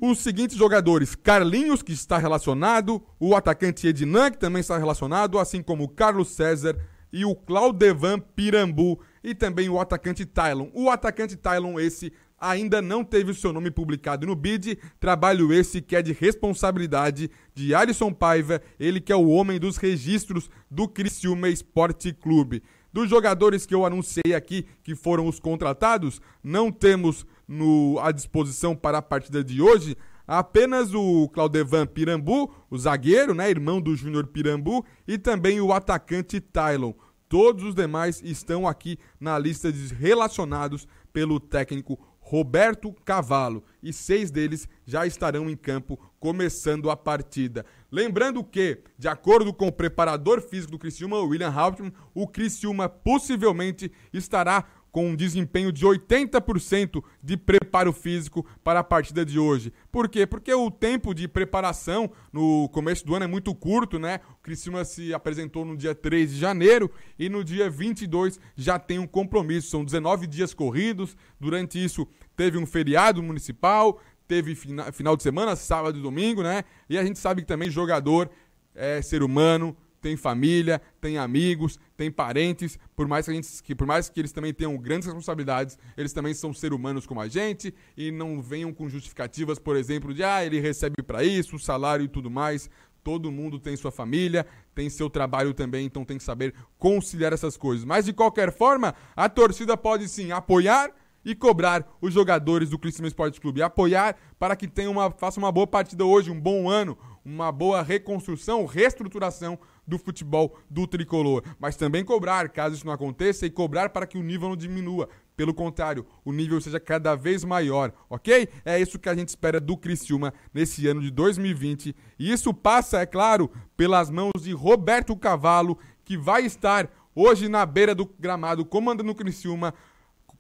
os 0.00 0.18
seguintes 0.18 0.56
jogadores: 0.56 1.14
Carlinhos, 1.14 1.82
que 1.82 1.92
está 1.92 2.18
relacionado, 2.18 3.00
o 3.20 3.36
atacante 3.36 3.86
Ednan, 3.86 4.32
que 4.32 4.38
também 4.38 4.58
está 4.58 4.76
relacionado, 4.76 5.38
assim 5.38 5.62
como 5.62 5.88
Carlos 5.88 6.30
César, 6.30 6.76
e 7.12 7.24
o 7.24 7.34
Claudevan 7.34 8.18
Pirambu 8.18 9.00
e 9.22 9.34
também 9.34 9.68
o 9.68 9.80
atacante 9.80 10.24
Tylon. 10.24 10.68
O 10.74 10.90
atacante 10.90 11.36
Tylon, 11.36 11.78
esse 11.80 12.12
ainda 12.38 12.82
não 12.82 13.02
teve 13.02 13.30
o 13.30 13.34
seu 13.34 13.52
nome 13.52 13.70
publicado 13.70 14.26
no 14.26 14.36
BID, 14.36 14.78
trabalho 15.00 15.52
esse 15.52 15.80
que 15.80 15.96
é 15.96 16.02
de 16.02 16.12
responsabilidade 16.12 17.30
de 17.54 17.74
Alisson 17.74 18.12
Paiva, 18.12 18.60
ele 18.78 19.00
que 19.00 19.12
é 19.12 19.16
o 19.16 19.28
homem 19.28 19.58
dos 19.58 19.76
registros 19.78 20.50
do 20.70 20.86
Criciúma 20.86 21.48
Esporte 21.48 22.12
Clube. 22.12 22.62
Dos 22.92 23.08
jogadores 23.10 23.66
que 23.66 23.74
eu 23.74 23.84
anunciei 23.84 24.34
aqui 24.34 24.66
que 24.82 24.94
foram 24.94 25.26
os 25.26 25.38
contratados, 25.38 26.20
não 26.42 26.70
temos 26.70 27.26
no, 27.48 27.98
à 28.02 28.10
disposição 28.12 28.74
para 28.76 28.98
a 28.98 29.02
partida 29.02 29.42
de 29.42 29.60
hoje 29.60 29.96
Apenas 30.26 30.92
o 30.92 31.28
Claudevan 31.28 31.86
Pirambu, 31.86 32.52
o 32.68 32.76
zagueiro, 32.76 33.32
né, 33.32 33.48
irmão 33.48 33.80
do 33.80 33.94
Júnior 33.94 34.26
Pirambu, 34.26 34.84
e 35.06 35.16
também 35.16 35.60
o 35.60 35.72
atacante 35.72 36.40
Tylon. 36.40 36.92
Todos 37.28 37.62
os 37.64 37.74
demais 37.76 38.20
estão 38.24 38.66
aqui 38.66 38.98
na 39.20 39.38
lista 39.38 39.72
de 39.72 39.94
relacionados 39.94 40.86
pelo 41.12 41.38
técnico 41.38 41.96
Roberto 42.18 42.92
Cavalo 43.04 43.62
e 43.80 43.92
seis 43.92 44.32
deles 44.32 44.68
já 44.84 45.06
estarão 45.06 45.48
em 45.48 45.56
campo 45.56 45.96
começando 46.18 46.90
a 46.90 46.96
partida. 46.96 47.64
Lembrando 47.90 48.42
que, 48.42 48.80
de 48.98 49.06
acordo 49.06 49.54
com 49.54 49.68
o 49.68 49.72
preparador 49.72 50.40
físico 50.40 50.72
do 50.72 50.78
Criciúma, 50.78 51.20
William 51.20 51.52
Hauptmann, 51.52 51.92
o 52.12 52.26
Criciúma 52.26 52.88
possivelmente 52.88 53.92
estará 54.12 54.64
com 54.96 55.08
um 55.10 55.14
desempenho 55.14 55.70
de 55.70 55.84
80% 55.84 57.04
de 57.22 57.36
preparo 57.36 57.92
físico 57.92 58.46
para 58.64 58.80
a 58.80 58.82
partida 58.82 59.26
de 59.26 59.38
hoje. 59.38 59.70
Por 59.92 60.08
quê? 60.08 60.26
Porque 60.26 60.50
o 60.54 60.70
tempo 60.70 61.12
de 61.14 61.28
preparação 61.28 62.10
no 62.32 62.66
começo 62.70 63.04
do 63.04 63.14
ano 63.14 63.24
é 63.24 63.26
muito 63.28 63.54
curto, 63.54 63.98
né? 63.98 64.20
O 64.40 64.42
Criciúma 64.42 64.86
se 64.86 65.12
apresentou 65.12 65.66
no 65.66 65.76
dia 65.76 65.94
3 65.94 66.32
de 66.32 66.38
janeiro 66.38 66.90
e 67.18 67.28
no 67.28 67.44
dia 67.44 67.68
22 67.68 68.40
já 68.54 68.78
tem 68.78 68.98
um 68.98 69.06
compromisso. 69.06 69.68
São 69.68 69.84
19 69.84 70.26
dias 70.26 70.54
corridos. 70.54 71.14
Durante 71.38 71.78
isso, 71.78 72.08
teve 72.34 72.56
um 72.56 72.64
feriado 72.64 73.22
municipal, 73.22 74.00
teve 74.26 74.54
fina 74.54 74.90
final 74.92 75.14
de 75.14 75.22
semana, 75.22 75.54
sábado 75.56 75.98
e 75.98 76.00
domingo, 76.00 76.42
né? 76.42 76.64
E 76.88 76.96
a 76.96 77.04
gente 77.04 77.18
sabe 77.18 77.42
que 77.42 77.48
também 77.48 77.70
jogador 77.70 78.30
é 78.74 79.02
ser 79.02 79.22
humano, 79.22 79.76
tem 80.06 80.16
família, 80.16 80.80
tem 81.00 81.18
amigos, 81.18 81.80
tem 81.96 82.12
parentes, 82.12 82.78
por 82.94 83.08
mais 83.08 83.26
que, 83.26 83.34
gente, 83.34 83.60
que, 83.60 83.74
por 83.74 83.88
mais 83.88 84.08
que 84.08 84.20
eles 84.20 84.30
também 84.30 84.54
tenham 84.54 84.76
grandes 84.76 85.06
responsabilidades, 85.06 85.76
eles 85.96 86.12
também 86.12 86.32
são 86.32 86.54
seres 86.54 86.76
humanos 86.76 87.08
como 87.08 87.20
a 87.20 87.26
gente 87.26 87.74
e 87.96 88.12
não 88.12 88.40
venham 88.40 88.72
com 88.72 88.88
justificativas, 88.88 89.58
por 89.58 89.74
exemplo, 89.74 90.14
de 90.14 90.22
ah, 90.22 90.44
ele 90.46 90.60
recebe 90.60 91.02
para 91.02 91.24
isso, 91.24 91.58
salário 91.58 92.04
e 92.04 92.08
tudo 92.08 92.30
mais. 92.30 92.70
Todo 93.02 93.32
mundo 93.32 93.58
tem 93.58 93.76
sua 93.76 93.90
família, 93.90 94.46
tem 94.76 94.88
seu 94.88 95.10
trabalho 95.10 95.52
também, 95.52 95.86
então 95.86 96.04
tem 96.04 96.18
que 96.18 96.24
saber 96.24 96.54
conciliar 96.78 97.32
essas 97.32 97.56
coisas. 97.56 97.84
Mas 97.84 98.04
de 98.04 98.12
qualquer 98.12 98.52
forma, 98.52 98.94
a 99.16 99.28
torcida 99.28 99.76
pode 99.76 100.08
sim 100.08 100.30
apoiar 100.30 100.90
e 101.24 101.34
cobrar 101.34 101.84
os 102.00 102.14
jogadores 102.14 102.70
do 102.70 102.78
Criciúma 102.78 103.08
Esporte 103.08 103.40
Clube, 103.40 103.60
apoiar 103.60 104.16
para 104.38 104.54
que 104.54 104.68
tenha 104.68 104.88
uma, 104.88 105.10
faça 105.10 105.40
uma 105.40 105.50
boa 105.50 105.66
partida 105.66 106.04
hoje, 106.04 106.30
um 106.30 106.40
bom 106.40 106.68
ano, 106.70 106.96
uma 107.24 107.50
boa 107.50 107.82
reconstrução, 107.82 108.64
reestruturação 108.66 109.58
do 109.86 109.98
futebol 109.98 110.58
do 110.68 110.86
tricolor, 110.86 111.44
mas 111.60 111.76
também 111.76 112.04
cobrar, 112.04 112.48
caso 112.48 112.74
isso 112.74 112.84
não 112.86 112.92
aconteça, 112.92 113.46
e 113.46 113.50
cobrar 113.50 113.90
para 113.90 114.06
que 114.06 114.18
o 114.18 114.22
nível 114.22 114.48
não 114.48 114.56
diminua. 114.56 115.08
Pelo 115.36 115.54
contrário, 115.54 116.04
o 116.24 116.32
nível 116.32 116.60
seja 116.60 116.80
cada 116.80 117.14
vez 117.14 117.44
maior, 117.44 117.92
ok? 118.10 118.48
É 118.64 118.80
isso 118.80 118.98
que 118.98 119.08
a 119.08 119.14
gente 119.14 119.28
espera 119.28 119.60
do 119.60 119.76
Criciúma 119.76 120.32
nesse 120.52 120.88
ano 120.88 121.00
de 121.00 121.10
2020. 121.10 121.94
E 122.18 122.32
isso 122.32 122.52
passa, 122.54 123.00
é 123.02 123.06
claro, 123.06 123.50
pelas 123.76 124.10
mãos 124.10 124.42
de 124.42 124.52
Roberto 124.52 125.14
Cavalo, 125.14 125.78
que 126.04 126.16
vai 126.16 126.44
estar 126.46 126.88
hoje 127.14 127.48
na 127.48 127.64
beira 127.66 127.94
do 127.94 128.06
gramado, 128.18 128.64
comandando 128.64 129.12
o 129.12 129.14
Criciúma, 129.14 129.74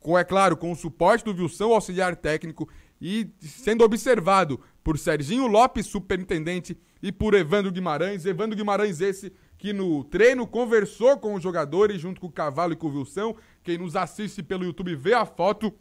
com, 0.00 0.18
é 0.18 0.24
claro, 0.24 0.56
com 0.56 0.72
o 0.72 0.76
suporte 0.76 1.24
do 1.24 1.40
Wilson, 1.42 1.74
auxiliar 1.74 2.16
técnico, 2.16 2.68
e 3.00 3.30
sendo 3.40 3.84
observado 3.84 4.58
por 4.82 4.96
Serginho 4.98 5.46
Lopes, 5.46 5.86
superintendente, 5.86 6.76
e 7.02 7.10
por 7.12 7.34
Evandro 7.34 7.70
Guimarães. 7.72 8.24
Evandro 8.24 8.56
Guimarães, 8.56 9.00
esse 9.00 9.32
que 9.58 9.72
no 9.72 10.04
treino 10.04 10.46
conversou 10.46 11.18
com 11.18 11.34
os 11.34 11.42
jogadores, 11.42 12.00
junto 12.00 12.20
com 12.20 12.26
o 12.26 12.32
Cavalo 12.32 12.72
e 12.72 12.76
com 12.76 12.88
o 12.88 12.98
Wilson. 12.98 13.34
Quem 13.62 13.78
nos 13.78 13.96
assiste 13.96 14.42
pelo 14.42 14.64
YouTube 14.64 14.94
vê 14.94 15.14
a 15.14 15.24
foto 15.24 15.72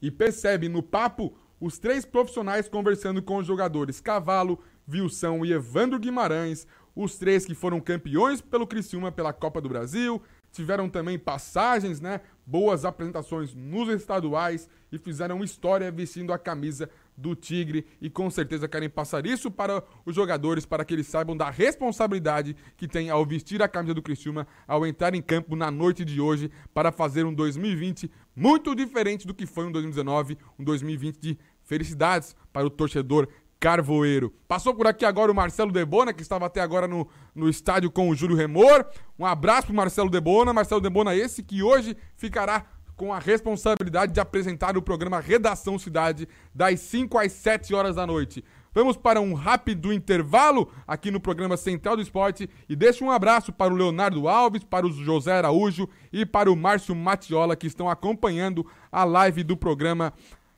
e 0.00 0.10
percebe 0.10 0.68
no 0.68 0.82
papo 0.82 1.36
os 1.60 1.78
três 1.78 2.04
profissionais 2.04 2.68
conversando 2.68 3.22
com 3.22 3.36
os 3.36 3.46
jogadores: 3.46 4.00
Cavalo, 4.00 4.58
Wilson 4.90 5.44
e 5.44 5.52
Evandro 5.52 5.98
Guimarães. 5.98 6.66
Os 6.94 7.16
três 7.16 7.44
que 7.44 7.54
foram 7.54 7.80
campeões 7.80 8.40
pelo 8.40 8.66
Criciúma 8.66 9.12
pela 9.12 9.32
Copa 9.32 9.60
do 9.60 9.68
Brasil, 9.68 10.20
tiveram 10.50 10.88
também 10.88 11.16
passagens, 11.16 12.00
né? 12.00 12.20
Boas 12.44 12.84
apresentações 12.84 13.54
nos 13.54 13.88
estaduais 13.90 14.68
e 14.90 14.98
fizeram 14.98 15.44
história 15.44 15.92
vestindo 15.92 16.32
a 16.32 16.38
camisa 16.40 16.90
do 17.18 17.34
Tigre 17.34 17.84
e 18.00 18.08
com 18.08 18.30
certeza 18.30 18.68
querem 18.68 18.88
passar 18.88 19.26
isso 19.26 19.50
para 19.50 19.82
os 20.06 20.14
jogadores, 20.14 20.64
para 20.64 20.84
que 20.84 20.94
eles 20.94 21.08
saibam 21.08 21.36
da 21.36 21.50
responsabilidade 21.50 22.56
que 22.76 22.86
tem 22.86 23.10
ao 23.10 23.26
vestir 23.26 23.60
a 23.60 23.66
camisa 23.68 23.92
do 23.94 24.00
Criciúma, 24.02 24.46
ao 24.68 24.86
entrar 24.86 25.14
em 25.16 25.20
campo 25.20 25.56
na 25.56 25.68
noite 25.70 26.04
de 26.04 26.20
hoje 26.20 26.48
para 26.72 26.92
fazer 26.92 27.26
um 27.26 27.34
2020 27.34 28.08
muito 28.36 28.74
diferente 28.74 29.26
do 29.26 29.34
que 29.34 29.46
foi 29.46 29.66
um 29.66 29.72
2019, 29.72 30.38
um 30.56 30.62
2020 30.62 31.18
de 31.18 31.38
felicidades 31.64 32.36
para 32.52 32.66
o 32.66 32.70
torcedor 32.70 33.26
Carvoeiro. 33.58 34.32
Passou 34.46 34.72
por 34.72 34.86
aqui 34.86 35.04
agora 35.04 35.32
o 35.32 35.34
Marcelo 35.34 35.72
Debona, 35.72 36.12
que 36.12 36.22
estava 36.22 36.46
até 36.46 36.60
agora 36.60 36.86
no, 36.86 37.08
no 37.34 37.48
estádio 37.48 37.90
com 37.90 38.08
o 38.08 38.14
Júlio 38.14 38.36
Remor. 38.36 38.86
Um 39.18 39.26
abraço 39.26 39.66
pro 39.66 39.74
Marcelo 39.74 40.08
Debona. 40.08 40.52
Marcelo 40.52 40.80
Debona, 40.80 41.16
esse 41.16 41.42
que 41.42 41.60
hoje 41.60 41.96
ficará 42.16 42.66
com 42.98 43.12
a 43.14 43.18
responsabilidade 43.20 44.12
de 44.12 44.18
apresentar 44.20 44.76
o 44.76 44.82
programa 44.82 45.20
Redação 45.20 45.78
Cidade 45.78 46.28
das 46.52 46.80
5 46.80 47.16
às 47.16 47.30
7 47.32 47.72
horas 47.72 47.94
da 47.94 48.04
noite. 48.04 48.44
Vamos 48.74 48.96
para 48.96 49.20
um 49.20 49.34
rápido 49.34 49.92
intervalo 49.92 50.68
aqui 50.86 51.08
no 51.08 51.20
programa 51.20 51.56
Central 51.56 51.94
do 51.94 52.02
Esporte 52.02 52.50
e 52.68 52.74
deixo 52.74 53.04
um 53.04 53.10
abraço 53.10 53.52
para 53.52 53.72
o 53.72 53.76
Leonardo 53.76 54.28
Alves, 54.28 54.64
para 54.64 54.84
o 54.84 54.90
José 54.90 55.32
Araújo 55.32 55.88
e 56.12 56.26
para 56.26 56.50
o 56.50 56.56
Márcio 56.56 56.94
Matiola 56.94 57.54
que 57.56 57.68
estão 57.68 57.88
acompanhando 57.88 58.66
a 58.90 59.04
live 59.04 59.44
do 59.44 59.56
programa 59.56 60.12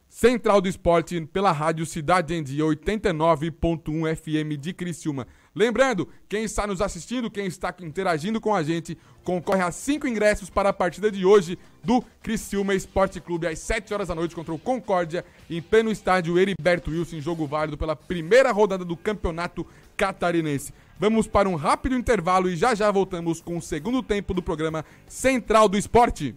Central 0.08 0.62
do 0.62 0.68
Esporte 0.68 1.20
pela 1.26 1.52
rádio 1.52 1.84
Cidade 1.84 2.34
em 2.34 2.42
Dia 2.42 2.64
89.1 2.64 3.76
FM 4.16 4.58
de 4.58 4.72
Criciúma. 4.72 5.26
Lembrando, 5.54 6.08
quem 6.28 6.44
está 6.44 6.64
nos 6.64 6.80
assistindo, 6.80 7.30
quem 7.30 7.46
está 7.46 7.74
interagindo 7.80 8.40
com 8.40 8.54
a 8.54 8.62
gente, 8.62 8.96
concorre 9.24 9.62
a 9.62 9.72
cinco 9.72 10.06
ingressos 10.06 10.48
para 10.48 10.68
a 10.68 10.72
partida 10.72 11.10
de 11.10 11.24
hoje 11.24 11.58
do 11.82 12.04
Criciúma 12.22 12.72
Esporte 12.74 13.20
Clube, 13.20 13.48
às 13.48 13.58
7 13.58 13.92
horas 13.92 14.08
da 14.08 14.14
noite, 14.14 14.34
contra 14.34 14.54
o 14.54 14.58
Concórdia, 14.58 15.24
em 15.48 15.60
pleno 15.60 15.90
estádio 15.90 16.38
Heriberto 16.38 16.92
Wilson, 16.92 17.16
em 17.16 17.20
jogo 17.20 17.48
válido 17.48 17.76
pela 17.76 17.96
primeira 17.96 18.52
rodada 18.52 18.84
do 18.84 18.96
Campeonato 18.96 19.66
Catarinense. 19.96 20.72
Vamos 21.00 21.26
para 21.26 21.48
um 21.48 21.56
rápido 21.56 21.96
intervalo 21.96 22.48
e 22.48 22.54
já 22.56 22.74
já 22.74 22.88
voltamos 22.92 23.40
com 23.40 23.56
o 23.56 23.62
segundo 23.62 24.02
tempo 24.04 24.32
do 24.32 24.42
programa 24.42 24.84
Central 25.08 25.68
do 25.68 25.76
Esporte. 25.76 26.36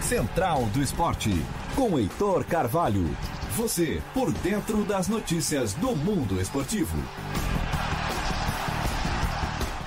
Central 0.00 0.64
do 0.74 0.82
Esporte, 0.82 1.30
com 1.76 1.96
Heitor 1.98 2.44
Carvalho. 2.44 3.06
Você, 3.54 4.00
por 4.14 4.32
dentro 4.32 4.82
das 4.82 5.08
notícias 5.08 5.74
do 5.74 5.94
mundo 5.94 6.40
esportivo. 6.40 6.96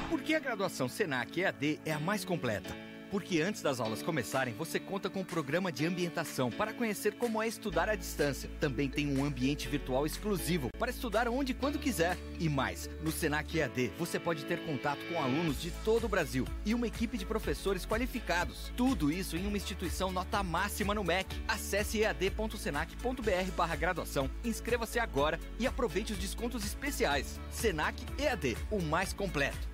Por 0.07 0.21
que 0.21 0.35
a 0.35 0.39
graduação 0.39 0.87
Senac 0.87 1.41
EAD 1.41 1.79
é 1.83 1.91
a 1.91 1.99
mais 1.99 2.23
completa? 2.23 2.84
Porque 3.15 3.39
antes 3.41 3.61
das 3.61 3.79
aulas 3.79 4.03
começarem, 4.03 4.53
você 4.55 4.77
conta 4.77 5.09
com 5.09 5.21
um 5.21 5.23
programa 5.23 5.71
de 5.71 5.85
ambientação 5.85 6.51
para 6.51 6.73
conhecer 6.73 7.13
como 7.15 7.41
é 7.41 7.47
estudar 7.47 7.87
à 7.87 7.95
distância. 7.95 8.49
Também 8.59 8.89
tem 8.89 9.07
um 9.17 9.23
ambiente 9.23 9.69
virtual 9.69 10.05
exclusivo 10.05 10.67
para 10.77 10.91
estudar 10.91 11.25
onde 11.29 11.53
e 11.53 11.55
quando 11.55 11.79
quiser. 11.79 12.17
E 12.41 12.49
mais, 12.49 12.89
no 13.01 13.13
Senac 13.13 13.57
EAD, 13.57 13.93
você 13.97 14.19
pode 14.19 14.43
ter 14.43 14.65
contato 14.65 14.99
com 15.07 15.17
alunos 15.21 15.61
de 15.61 15.71
todo 15.85 16.03
o 16.03 16.09
Brasil 16.09 16.45
e 16.65 16.73
uma 16.73 16.87
equipe 16.87 17.17
de 17.17 17.25
professores 17.25 17.85
qualificados. 17.85 18.69
Tudo 18.75 19.09
isso 19.09 19.37
em 19.37 19.47
uma 19.47 19.55
instituição 19.55 20.11
nota 20.11 20.43
máxima 20.43 20.93
no 20.93 21.01
MEC. 21.05 21.33
Acesse 21.47 22.03
ead.senac.br 22.03 23.51
barra 23.55 23.77
graduação, 23.77 24.29
inscreva-se 24.43 24.99
agora 24.99 25.39
e 25.57 25.65
aproveite 25.65 26.11
os 26.11 26.19
descontos 26.19 26.65
especiais. 26.65 27.39
Senac 27.49 27.95
EAD, 28.21 28.57
o 28.69 28.81
mais 28.81 29.13
completo. 29.13 29.73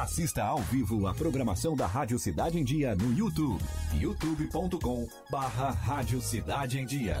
Assista 0.00 0.42
ao 0.42 0.58
vivo 0.62 1.06
a 1.06 1.12
programação 1.12 1.76
da 1.76 1.86
Rádio 1.86 2.18
Cidade 2.18 2.58
em 2.58 2.64
Dia 2.64 2.94
no 2.94 3.12
YouTube. 3.12 3.60
youtube.com 4.00 5.06
barra 5.30 5.70
Rádio 5.70 6.22
Cidade 6.22 6.78
em 6.78 6.86
Dia. 6.86 7.20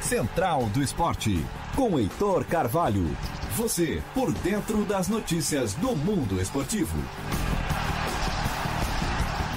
Central 0.00 0.68
do 0.70 0.82
Esporte, 0.82 1.32
com 1.76 1.96
Heitor 1.96 2.44
Carvalho. 2.44 3.06
Você 3.54 4.02
por 4.12 4.32
dentro 4.32 4.84
das 4.84 5.06
notícias 5.06 5.72
do 5.74 5.94
mundo 5.94 6.40
esportivo. 6.40 6.98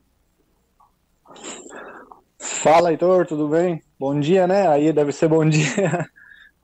Fala, 2.39 2.89
Heitor, 2.91 3.27
tudo 3.27 3.47
bem? 3.47 3.83
Bom 3.99 4.19
dia, 4.19 4.47
né? 4.47 4.67
Aí 4.69 4.91
deve 4.91 5.11
ser 5.11 5.27
bom 5.27 5.45
dia. 5.47 6.03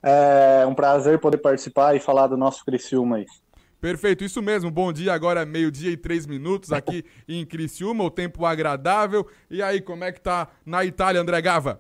É 0.02 0.66
um 0.68 0.74
prazer 0.74 1.20
poder 1.20 1.38
participar 1.38 1.96
e 1.96 2.00
falar 2.00 2.26
do 2.26 2.36
nosso 2.36 2.66
Criciúma 2.66 3.18
aí. 3.18 3.26
Perfeito, 3.80 4.24
isso 4.24 4.42
mesmo. 4.42 4.72
Bom 4.72 4.92
dia, 4.92 5.13
agora 5.13 5.44
é 5.44 5.46
meio-dia 5.46 5.92
e 5.92 5.98
três 5.98 6.26
minutos 6.26 6.72
aqui 6.72 7.06
em 7.28 7.46
Criciúma, 7.46 8.04
o 8.04 8.10
tempo 8.10 8.44
agradável. 8.44 9.28
E 9.52 9.62
aí, 9.62 9.80
como 9.82 10.04
é 10.04 10.12
que 10.12 10.20
tá 10.20 10.48
na 10.66 10.84
Itália, 10.84 11.22
André 11.22 11.40
Gava? 11.42 11.80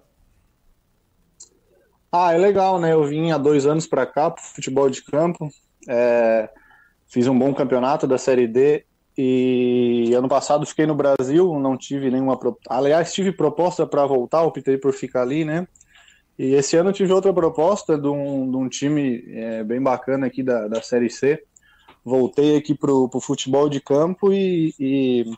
Ah, 2.11 2.33
é 2.33 2.37
legal, 2.37 2.79
né? 2.79 2.93
Eu 2.93 3.03
vim 3.05 3.31
há 3.31 3.37
dois 3.39 3.65
anos 3.65 3.87
para 3.87 4.05
cá 4.05 4.29
pro 4.29 4.43
futebol 4.43 4.89
de 4.91 5.03
campo. 5.03 5.49
É... 5.89 6.47
Fiz 7.07 7.27
um 7.27 7.37
bom 7.37 7.51
campeonato 7.53 8.05
da 8.05 8.17
Série 8.19 8.47
D 8.47 8.85
e 9.17 10.13
ano 10.13 10.27
passado 10.27 10.65
fiquei 10.67 10.85
no 10.85 10.93
Brasil, 10.93 11.59
não 11.59 11.75
tive 11.75 12.11
nenhuma. 12.11 12.37
Aliás, 12.69 13.11
tive 13.11 13.31
proposta 13.31 13.87
para 13.87 14.05
voltar, 14.05 14.43
optei 14.43 14.77
por 14.77 14.93
ficar 14.93 15.23
ali, 15.23 15.43
né? 15.43 15.67
E 16.37 16.53
esse 16.53 16.77
ano 16.77 16.91
tive 16.93 17.11
outra 17.11 17.33
proposta 17.33 17.97
de 17.97 18.07
um, 18.07 18.51
de 18.51 18.57
um 18.57 18.69
time 18.69 19.23
é, 19.29 19.63
bem 19.63 19.81
bacana 19.81 20.27
aqui 20.27 20.43
da, 20.43 20.67
da 20.67 20.79
Série 20.83 21.09
C 21.09 21.43
voltei 22.07 22.55
aqui 22.55 22.73
para 22.73 22.89
o 22.91 23.09
futebol 23.19 23.67
de 23.67 23.81
campo 23.81 24.31
e, 24.31 24.73
e 24.79 25.33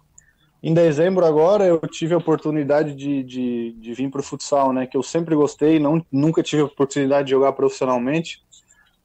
em 0.62 0.72
dezembro 0.72 1.26
agora 1.26 1.66
eu 1.66 1.80
tive 1.88 2.14
a 2.14 2.18
oportunidade 2.20 2.94
de, 2.94 3.24
de, 3.24 3.72
de 3.72 3.94
vir 3.96 4.12
futsal, 4.22 4.72
né? 4.72 4.86
Que 4.86 4.96
eu 4.96 5.02
sempre 5.02 5.36
gostei, 5.36 5.80
não, 5.80 6.06
nunca 6.12 6.44
tive 6.44 6.62
a 6.62 6.66
oportunidade 6.66 7.26
de 7.26 7.32
jogar 7.32 7.54
profissionalmente. 7.54 8.40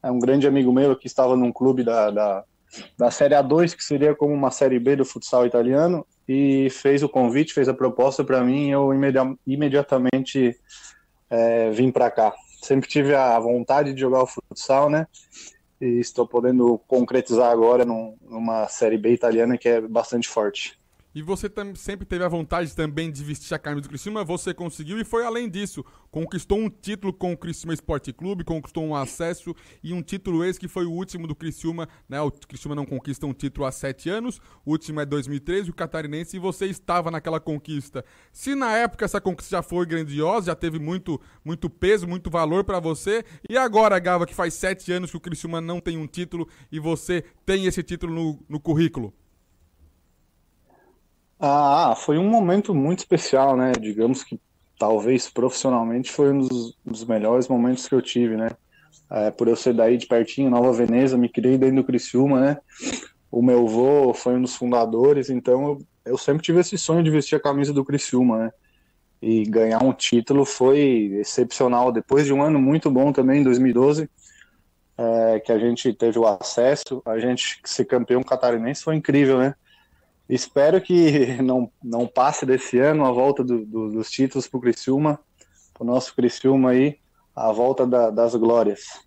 É 0.03 0.11
um 0.11 0.18
grande 0.18 0.46
amigo 0.46 0.70
meu 0.70 0.94
que 0.94 1.07
estava 1.07 1.35
num 1.35 1.50
clube 1.50 1.83
da, 1.83 2.11
da, 2.11 2.44
da 2.98 3.11
Série 3.11 3.35
A2, 3.35 3.74
que 3.74 3.83
seria 3.83 4.14
como 4.14 4.35
uma 4.35 4.50
Série 4.50 4.79
B 4.79 4.96
do 4.96 5.05
futsal 5.07 5.46
italiano, 5.46 6.07
e 6.29 6.68
fez 6.68 7.03
o 7.03 7.09
convite, 7.09 7.55
fez 7.55 7.66
a 7.68 7.72
proposta 7.74 8.22
para 8.22 8.44
mim, 8.44 8.68
e 8.68 8.72
eu 8.72 8.92
imedi 8.92 9.18
imediatamente 9.46 10.55
é, 11.31 11.70
vim 11.70 11.90
para 11.90 12.11
cá. 12.11 12.35
Sempre 12.62 12.90
tive 12.90 13.14
a 13.14 13.38
vontade 13.40 13.94
de 13.94 14.00
jogar 14.00 14.22
o 14.22 14.27
futsal, 14.27 14.90
né? 14.90 15.07
e 15.81 15.99
estou 16.01 16.27
podendo 16.27 16.79
concretizar 16.87 17.51
agora 17.51 17.85
num, 17.85 18.17
numa 18.21 18.67
Série 18.69 18.99
B 18.99 19.13
italiana 19.13 19.59
que 19.59 19.69
é 19.69 19.81
bastante 19.81 20.29
forte. 20.29 20.79
E 21.14 21.22
você 21.22 21.48
sempre 21.77 22.05
teve 22.05 22.24
a 22.24 22.29
vontade 22.29 22.74
também 22.74 23.09
de 23.12 23.22
vestir 23.22 23.55
a 23.55 23.59
camisa 23.59 23.83
do 23.83 23.88
Criciúma, 23.88 24.24
você 24.24 24.53
conseguiu 24.53 24.98
e 25.00 25.05
foi 25.05 25.24
além 25.24 25.48
disso. 25.48 25.85
Conquistou 26.11 26.59
um 26.59 26.68
título 26.68 27.12
com 27.12 27.33
o 27.33 27.37
Criciúma 27.38 27.72
Esporte 27.72 28.12
Clube, 28.12 28.42
conquistou 28.42 28.83
um 28.85 28.96
acesso 28.96 29.55
e 29.81 29.92
um 29.92 30.03
título 30.03 30.42
esse 30.44 30.59
que 30.59 30.66
foi 30.66 30.85
o 30.87 30.90
último 30.90 31.29
do 31.29 31.35
Criciúma. 31.35 31.88
Né? 32.09 32.20
O 32.20 32.33
Criciúma 32.33 32.74
não 32.74 32.85
conquista 32.85 33.27
um 33.27 33.33
título 33.33 33.64
há 33.64 33.70
sete 33.70 34.09
anos, 34.09 34.40
o 34.66 34.72
último 34.72 34.98
é 34.98 35.07
2013, 35.07 35.70
o 35.70 35.74
Catarinense, 35.74 36.37
e 36.37 36.40
você 36.40 36.66
estava 36.66 37.12
naquela 37.12 37.38
conquista. 37.38 38.05
Se 38.33 38.57
na 38.57 38.72
época 38.77 39.05
essa 39.05 39.20
conquista 39.20 39.57
já 39.59 39.62
foi 39.62 39.87
grandiosa, 39.87 40.46
já 40.46 40.57
teve 40.57 40.81
muito, 40.81 41.20
muito 41.44 41.70
peso, 41.70 42.09
muito 42.09 42.29
valor 42.29 42.64
para 42.64 42.79
você, 42.81 43.24
e 43.48 43.57
agora, 43.57 44.00
Gava, 44.05 44.27
que 44.27 44.35
faz 44.35 44.53
sete 44.55 44.90
anos 44.90 45.12
que 45.12 45.16
o 45.16 45.20
Criciúma 45.20 45.61
não 45.61 45.79
tem 45.81 45.96
um 45.96 46.07
título 46.09 46.48
e 46.72 46.79
você 46.81 47.22
tem 47.46 47.66
esse 47.66 47.83
título 47.85 48.12
no, 48.12 48.44
no 48.48 48.61
currículo? 48.61 49.14
Ah, 51.47 51.95
foi 51.95 52.17
um 52.17 52.27
momento 52.27 52.75
muito 52.75 53.01
especial, 53.01 53.55
né? 53.55 53.73
Digamos 53.79 54.25
que 54.25 54.41
talvez 54.79 55.29
profissionalmente 55.29 56.11
foi 56.11 56.33
um 56.33 56.39
dos, 56.39 56.75
dos 56.83 57.05
melhores 57.05 57.47
momentos 57.49 57.87
que 57.87 57.95
eu 57.95 58.01
tive, 58.01 58.35
né? 58.35 58.49
É, 59.11 59.31
por 59.31 59.47
eu 59.47 59.55
ser 59.55 59.75
daí 59.75 59.99
de 59.99 60.07
pertinho, 60.07 60.49
Nova 60.49 60.73
Veneza, 60.73 61.19
me 61.19 61.29
criei 61.29 61.59
dentro 61.59 61.77
do 61.77 61.85
Criciúma, 61.85 62.41
né? 62.41 62.57
O 63.31 63.43
meu 63.43 63.67
avô 63.67 64.15
foi 64.15 64.37
um 64.37 64.41
dos 64.41 64.55
fundadores, 64.57 65.29
então 65.29 65.63
eu, 66.07 66.13
eu 66.13 66.17
sempre 66.17 66.43
tive 66.43 66.61
esse 66.61 66.79
sonho 66.79 67.05
de 67.05 67.11
vestir 67.11 67.35
a 67.37 67.41
camisa 67.41 67.75
do 67.75 67.85
Criciúma, 67.85 68.39
né? 68.47 68.53
E 69.21 69.45
ganhar 69.45 69.83
um 69.83 69.93
título 69.93 70.47
foi 70.47 70.79
excepcional. 71.21 71.93
Depois 71.93 72.25
de 72.25 72.33
um 72.33 72.43
ano 72.43 72.59
muito 72.59 72.91
bom 72.91 73.13
também, 73.13 73.43
em 73.43 73.45
2012, 73.45 74.09
é, 74.97 75.41
que 75.41 75.53
a 75.53 75.59
gente 75.59 75.93
teve 75.93 76.19
o 76.19 76.25
acesso, 76.27 77.03
a 77.05 77.19
gente 77.19 77.61
ser 77.67 77.85
campeão 77.85 78.23
catarinense 78.23 78.83
foi 78.83 78.97
incrível, 78.97 79.39
né? 79.39 79.55
Espero 80.29 80.81
que 80.81 81.41
não, 81.43 81.71
não 81.83 82.07
passe 82.07 82.47
desse 82.47 82.79
ano 82.79 83.05
a 83.05 83.13
volta 83.13 83.45
do, 83.45 83.65
do, 83.65 83.91
dos 83.93 84.11
títulos 84.11 84.47
para 84.49 84.59
o 84.59 84.61
Criciúma, 84.61 85.19
para 85.75 85.83
o 85.85 85.87
nosso 85.87 86.15
Criciúma 86.15 86.71
aí, 86.71 86.99
a 87.35 87.51
volta 87.53 87.87
da, 87.87 88.11
das 88.11 88.35
glórias. 88.35 89.03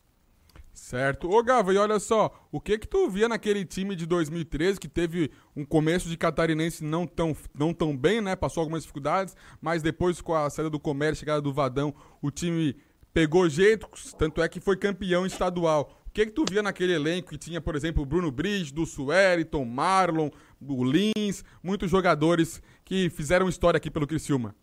Certo. 0.74 1.30
Ô, 1.30 1.42
Gava, 1.44 1.74
e 1.74 1.78
olha 1.78 2.00
só, 2.00 2.32
o 2.52 2.62
que 2.62 2.78
que 2.78 2.88
tu 2.88 3.10
via 3.10 3.28
naquele 3.28 3.66
time 3.66 3.96
de 3.96 4.06
2013 4.06 4.80
que 4.80 4.88
teve 4.88 5.32
um 5.56 5.66
começo 5.66 6.08
de 6.08 6.16
catarinense 6.16 6.84
não 6.84 7.06
tão, 7.08 7.36
não 7.54 7.74
tão 7.74 7.98
bem, 7.98 8.22
né? 8.22 8.36
Passou 8.36 8.62
algumas 8.62 8.84
dificuldades, 8.84 9.36
mas 9.60 9.82
depois 9.82 10.22
com 10.22 10.34
a 10.36 10.50
saída 10.50 10.70
do 10.70 10.80
comércio, 10.80 11.20
chegada 11.22 11.42
do 11.42 11.52
Vadão, 11.54 11.94
o 12.22 12.30
time 12.32 12.76
pegou 13.12 13.50
jeito, 13.50 13.90
tanto 14.20 14.42
é 14.42 14.48
que 14.48 14.62
foi 14.62 14.78
campeão 14.78 15.26
estadual. 15.26 15.94
O 16.08 16.12
que 16.12 16.26
que 16.28 16.32
tu 16.32 16.46
via 16.50 16.62
naquele 16.64 16.94
elenco 16.94 17.30
que 17.32 17.38
tinha, 17.38 17.60
por 17.60 17.76
exemplo, 17.76 18.04
o 18.04 18.06
Bruno 18.06 18.32
Bridge, 18.32 18.74
do 18.74 18.86
Sueriton, 18.86 19.66
Marlon, 19.66 20.30
o 20.66 20.84
Lins, 20.84 21.44
muitos 21.62 21.90
jogadores 21.92 22.62
que 22.86 23.10
fizeram 23.10 23.50
história 23.50 23.78
aqui 23.78 23.92
pelo 23.92 24.08
Criciúma. 24.08 24.56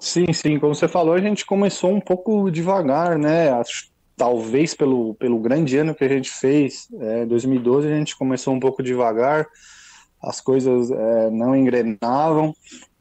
Sim, 0.00 0.32
sim, 0.32 0.58
como 0.58 0.74
você 0.74 0.88
falou, 0.88 1.14
a 1.14 1.20
gente 1.20 1.46
começou 1.46 1.92
um 1.92 2.00
pouco 2.00 2.50
devagar, 2.50 3.16
né? 3.18 3.46
Talvez 4.16 4.74
pelo, 4.74 5.14
pelo 5.14 5.38
grande 5.38 5.76
ano 5.76 5.94
que 5.94 6.04
a 6.04 6.08
gente 6.08 6.30
fez, 6.30 6.88
é, 7.00 7.24
2012 7.26 7.86
a 7.86 7.96
gente 7.98 8.16
começou 8.16 8.52
um 8.54 8.60
pouco 8.60 8.82
devagar, 8.82 9.46
as 10.22 10.40
coisas 10.40 10.90
é, 10.90 11.30
não 11.30 11.54
engrenavam, 11.54 12.54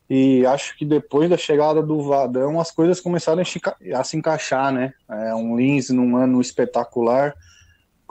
e 0.10 0.46
acho 0.46 0.78
que 0.78 0.86
depois 0.86 1.30
da 1.30 1.38
chegada 1.38 1.82
do 1.82 2.04
Vadão 2.04 2.60
as 2.60 2.70
coisas 2.70 3.00
começaram 3.02 3.42
a, 3.42 4.04
se 4.04 4.18
encaixar, 4.18 4.72
né? 4.72 4.94
É, 5.10 5.34
um 5.34 5.58
Lins 5.58 5.90
num 5.90 6.16
ano 6.18 6.40
espetacular, 6.40 7.34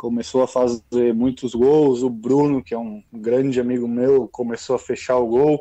começou 0.00 0.40
a 0.42 0.48
fazer 0.48 1.12
muitos 1.14 1.54
gols. 1.54 2.02
O 2.02 2.08
Bruno, 2.08 2.64
que 2.64 2.72
é 2.72 2.78
um 2.78 3.02
grande 3.12 3.60
amigo 3.60 3.86
meu, 3.86 4.26
começou 4.32 4.74
a 4.74 4.78
fechar 4.78 5.18
o 5.18 5.26
gol. 5.26 5.60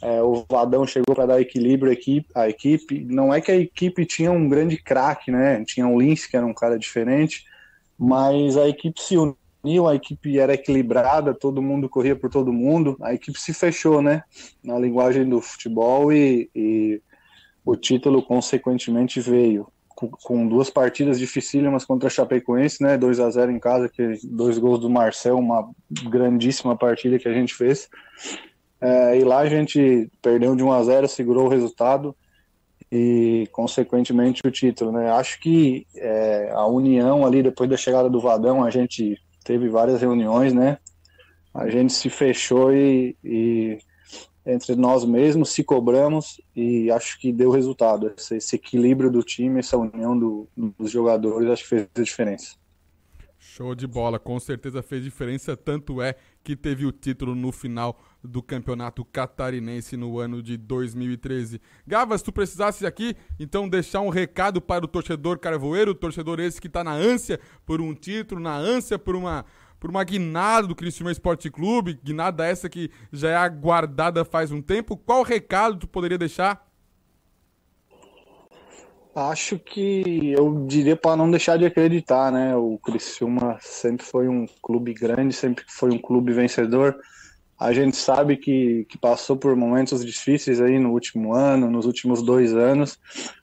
É, 0.00 0.22
o 0.22 0.44
Vadão 0.48 0.86
chegou 0.86 1.14
para 1.16 1.26
dar 1.26 1.40
equilíbrio 1.40 1.90
à 1.90 1.92
equipe, 1.92 2.28
à 2.32 2.48
equipe. 2.48 3.04
Não 3.04 3.34
é 3.34 3.40
que 3.40 3.50
a 3.50 3.56
equipe 3.56 4.06
tinha 4.06 4.30
um 4.30 4.48
grande 4.48 4.76
craque, 4.80 5.32
né? 5.32 5.64
Tinha 5.64 5.86
o 5.88 5.94
um 5.94 5.98
Lins, 5.98 6.26
que 6.26 6.36
era 6.36 6.46
um 6.46 6.54
cara 6.54 6.78
diferente, 6.78 7.44
mas 7.98 8.56
a 8.56 8.68
equipe 8.68 9.00
se 9.02 9.16
uniu, 9.18 9.88
a 9.88 9.96
equipe 9.96 10.38
era 10.38 10.54
equilibrada, 10.54 11.34
todo 11.34 11.60
mundo 11.60 11.88
corria 11.88 12.14
por 12.14 12.30
todo 12.30 12.52
mundo. 12.52 12.96
A 13.02 13.12
equipe 13.14 13.40
se 13.40 13.52
fechou, 13.52 14.00
né? 14.00 14.22
Na 14.62 14.78
linguagem 14.78 15.28
do 15.28 15.40
futebol 15.40 16.12
e, 16.12 16.48
e 16.54 17.02
o 17.66 17.74
título, 17.74 18.22
consequentemente, 18.22 19.18
veio 19.20 19.66
com, 20.08 20.46
duas 20.46 20.70
partidas 20.70 21.18
dificílimas 21.18 21.84
contra 21.84 22.06
a 22.06 22.10
Chapecoense, 22.10 22.82
né? 22.82 22.96
2 22.96 23.20
a 23.20 23.30
0 23.30 23.52
em 23.52 23.58
casa, 23.58 23.88
que 23.88 24.18
dois 24.24 24.58
gols 24.58 24.78
do 24.80 24.90
Marcel, 24.90 25.38
uma 25.38 25.68
grandíssima 26.10 26.76
partida 26.76 27.18
que 27.18 27.28
a 27.28 27.32
gente 27.32 27.54
fez. 27.54 27.88
É, 28.80 29.18
e 29.18 29.24
lá 29.24 29.38
a 29.38 29.46
gente 29.48 30.10
perdeu 30.20 30.56
de 30.56 30.62
1 30.62 30.72
a 30.72 30.82
0, 30.82 31.08
segurou 31.08 31.46
o 31.46 31.48
resultado 31.48 32.14
e 32.90 33.48
consequentemente 33.52 34.42
o 34.44 34.50
título, 34.50 34.92
né? 34.92 35.10
Acho 35.12 35.40
que 35.40 35.86
é, 35.96 36.50
a 36.52 36.66
união 36.66 37.24
ali 37.24 37.42
depois 37.42 37.70
da 37.70 37.76
chegada 37.76 38.10
do 38.10 38.20
Vadão, 38.20 38.62
a 38.64 38.70
gente 38.70 39.16
teve 39.44 39.68
várias 39.68 40.00
reuniões, 40.00 40.52
né? 40.52 40.78
A 41.54 41.68
gente 41.68 41.92
se 41.92 42.08
fechou 42.10 42.74
e, 42.74 43.16
e 43.22 43.78
entre 44.44 44.74
nós 44.74 45.04
mesmos, 45.04 45.50
se 45.50 45.62
cobramos 45.62 46.40
e 46.54 46.90
acho 46.90 47.18
que 47.18 47.32
deu 47.32 47.50
resultado. 47.50 48.12
Esse, 48.16 48.36
esse 48.36 48.56
equilíbrio 48.56 49.10
do 49.10 49.22
time, 49.22 49.60
essa 49.60 49.76
união 49.76 50.18
do, 50.18 50.48
dos 50.56 50.90
jogadores, 50.90 51.48
acho 51.48 51.62
que 51.62 51.68
fez 51.68 51.88
a 51.94 52.02
diferença. 52.02 52.62
Show 53.38 53.74
de 53.74 53.86
bola, 53.86 54.18
com 54.18 54.38
certeza 54.40 54.82
fez 54.82 55.02
diferença, 55.04 55.56
tanto 55.56 56.00
é 56.00 56.14
que 56.42 56.56
teve 56.56 56.86
o 56.86 56.92
título 56.92 57.34
no 57.34 57.52
final 57.52 57.98
do 58.22 58.42
Campeonato 58.42 59.04
Catarinense 59.04 59.96
no 59.96 60.18
ano 60.18 60.42
de 60.42 60.56
2013. 60.56 61.60
Gava, 61.86 62.16
se 62.16 62.24
tu 62.24 62.32
precisasse 62.32 62.86
aqui, 62.86 63.16
então 63.38 63.68
deixar 63.68 64.00
um 64.00 64.08
recado 64.08 64.60
para 64.60 64.84
o 64.84 64.88
torcedor 64.88 65.38
carvoeiro, 65.38 65.94
torcedor 65.94 66.40
esse 66.40 66.60
que 66.60 66.68
está 66.68 66.82
na 66.82 66.92
ânsia 66.92 67.38
por 67.66 67.80
um 67.80 67.92
título, 67.94 68.40
na 68.40 68.56
ânsia 68.56 68.98
por 68.98 69.14
uma 69.14 69.44
por 69.82 69.90
uma 69.90 70.04
guinada 70.04 70.68
do 70.68 70.76
Criciúma 70.76 71.10
Esporte 71.10 71.50
Clube, 71.50 71.98
guinada 72.04 72.46
essa 72.46 72.68
que 72.68 72.88
já 73.12 73.30
é 73.30 73.36
aguardada 73.36 74.24
faz 74.24 74.52
um 74.52 74.62
tempo. 74.62 74.96
Qual 74.96 75.24
recado 75.24 75.76
tu 75.76 75.88
poderia 75.88 76.16
deixar? 76.16 76.64
Acho 79.12 79.58
que 79.58 80.30
eu 80.38 80.64
diria 80.68 80.94
para 80.94 81.16
não 81.16 81.28
deixar 81.28 81.56
de 81.56 81.64
acreditar, 81.66 82.30
né? 82.30 82.54
O 82.54 82.78
Criciúma 82.78 83.58
sempre 83.60 84.06
foi 84.06 84.28
um 84.28 84.46
clube 84.62 84.94
grande, 84.94 85.34
sempre 85.34 85.64
foi 85.66 85.90
um 85.92 85.98
clube 85.98 86.32
vencedor. 86.32 86.94
A 87.58 87.72
gente 87.72 87.96
sabe 87.96 88.36
que, 88.36 88.86
que 88.88 88.96
passou 88.96 89.36
por 89.36 89.56
momentos 89.56 90.04
difíceis 90.06 90.60
aí 90.60 90.78
no 90.78 90.92
último 90.92 91.34
ano, 91.34 91.68
nos 91.68 91.86
últimos 91.86 92.22
dois 92.22 92.54
anos, 92.54 93.00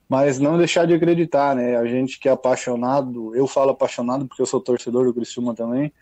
mas 0.08 0.38
não 0.38 0.56
deixar 0.56 0.86
de 0.86 0.94
acreditar, 0.94 1.54
né? 1.54 1.76
A 1.76 1.84
gente 1.84 2.18
que 2.18 2.30
é 2.30 2.32
apaixonado, 2.32 3.36
eu 3.36 3.46
falo 3.46 3.72
apaixonado 3.72 4.26
porque 4.26 4.40
eu 4.40 4.46
sou 4.46 4.58
torcedor 4.62 5.04
do 5.04 5.12
Criciúma 5.12 5.54
também, 5.54 5.92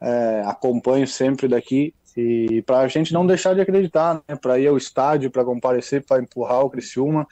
é, 0.00 0.42
acompanho 0.46 1.06
sempre 1.06 1.48
daqui 1.48 1.94
e 2.16 2.62
para 2.62 2.78
a 2.80 2.88
gente 2.88 3.12
não 3.12 3.26
deixar 3.26 3.54
de 3.54 3.60
acreditar, 3.60 4.22
né? 4.28 4.36
para 4.36 4.58
ir 4.58 4.66
ao 4.68 4.76
estádio, 4.78 5.30
para 5.30 5.44
comparecer, 5.44 6.02
para 6.04 6.22
empurrar 6.22 6.62
o 6.64 6.70
Criciúma, 6.70 7.26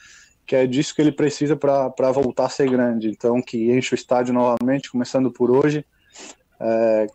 que 0.45 0.55
é 0.55 0.67
disso 0.67 0.93
que 0.93 1.01
ele 1.01 1.11
precisa 1.11 1.55
para 1.55 2.11
voltar 2.11 2.45
a 2.45 2.49
ser 2.49 2.69
grande. 2.69 3.09
Então, 3.09 3.41
que 3.41 3.71
enche 3.71 3.95
o 3.95 3.95
estádio 3.95 4.31
novamente, 4.31 4.91
começando 4.91 5.31
por 5.31 5.49
hoje, 5.49 5.83
é, 6.59 7.07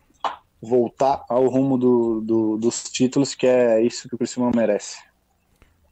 voltar 0.61 1.23
ao 1.29 1.47
rumo 1.47 1.77
do, 1.77 2.19
do, 2.19 2.57
dos 2.57 2.83
títulos, 2.83 3.33
que 3.33 3.47
é 3.47 3.81
isso 3.81 4.09
que 4.09 4.15
o 4.15 4.17
Criciúma 4.17 4.51
merece. 4.53 4.97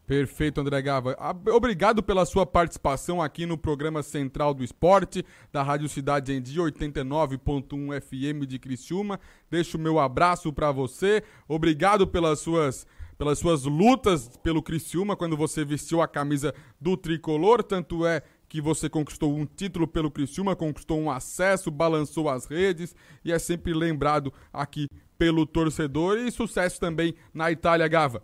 Perfeito, 0.10 0.60
André 0.60 0.82
Gava. 0.82 1.16
Ah, 1.20 1.36
obrigado 1.54 2.02
pela 2.02 2.26
sua 2.26 2.44
participação 2.44 3.22
aqui 3.22 3.46
no 3.46 3.56
programa 3.56 4.02
Central 4.02 4.56
do 4.56 4.64
Esporte, 4.64 5.24
da 5.52 5.62
Rádio 5.62 5.88
Cidade 5.88 6.34
em 6.34 6.42
Dia 6.42 6.64
89.1 6.64 8.02
FM 8.02 8.48
de 8.48 8.58
Criciúma. 8.58 9.20
Deixo 9.52 9.78
o 9.78 9.80
meu 9.80 10.00
abraço 10.00 10.52
para 10.52 10.72
você. 10.72 11.22
Obrigado 11.48 12.08
pelas 12.08 12.40
suas 12.40 12.88
pelas 13.20 13.38
suas 13.38 13.66
lutas 13.66 14.36
pelo 14.42 14.64
Criciúma 14.64 15.16
quando 15.16 15.38
você 15.38 15.64
vestiu 15.64 16.02
a 16.02 16.08
camisa 16.08 16.56
do 16.82 16.98
tricolor, 16.98 17.62
tanto 17.62 18.04
é 18.08 18.24
que 18.48 18.60
você 18.60 18.90
conquistou 18.90 19.38
um 19.38 19.46
título 19.46 19.88
pelo 19.88 20.10
Criciúma, 20.10 20.56
conquistou 20.56 21.00
um 21.00 21.12
acesso, 21.12 21.70
balançou 21.70 22.30
as 22.30 22.48
redes 22.48 22.96
e 23.24 23.32
é 23.32 23.38
sempre 23.38 23.76
lembrado 23.76 24.34
aqui 24.52 24.88
pelo 25.20 25.46
torcedor 25.46 26.18
e 26.18 26.32
sucesso 26.32 26.80
também 26.80 27.14
na 27.32 27.52
Itália, 27.52 27.88
Gava. 27.88 28.24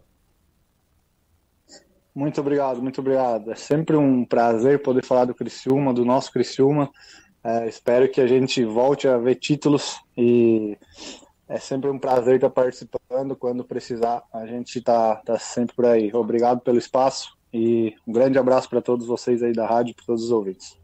Muito 2.15 2.39
obrigado, 2.39 2.81
muito 2.81 3.01
obrigado. 3.01 3.51
É 3.51 3.55
sempre 3.55 3.97
um 3.97 4.23
prazer 4.23 4.81
poder 4.81 5.03
falar 5.03 5.25
do 5.25 5.35
Criciúma, 5.35 5.93
do 5.93 6.05
nosso 6.05 6.31
Criciúma. 6.31 6.89
É, 7.43 7.67
espero 7.67 8.09
que 8.09 8.21
a 8.21 8.25
gente 8.27 8.63
volte 8.63 9.05
a 9.05 9.17
ver 9.17 9.35
títulos 9.35 9.97
e 10.17 10.77
é 11.47 11.59
sempre 11.59 11.89
um 11.89 11.99
prazer 11.99 12.35
estar 12.35 12.49
participando. 12.49 13.35
Quando 13.35 13.65
precisar, 13.65 14.23
a 14.33 14.45
gente 14.45 14.79
está 14.79 15.17
tá 15.17 15.37
sempre 15.37 15.75
por 15.75 15.85
aí. 15.87 16.09
Obrigado 16.13 16.61
pelo 16.61 16.77
espaço 16.77 17.35
e 17.53 17.93
um 18.07 18.13
grande 18.13 18.39
abraço 18.39 18.69
para 18.69 18.81
todos 18.81 19.05
vocês 19.05 19.43
aí 19.43 19.51
da 19.51 19.67
rádio, 19.67 19.93
para 19.93 20.05
todos 20.05 20.23
os 20.23 20.31
ouvintes. 20.31 20.77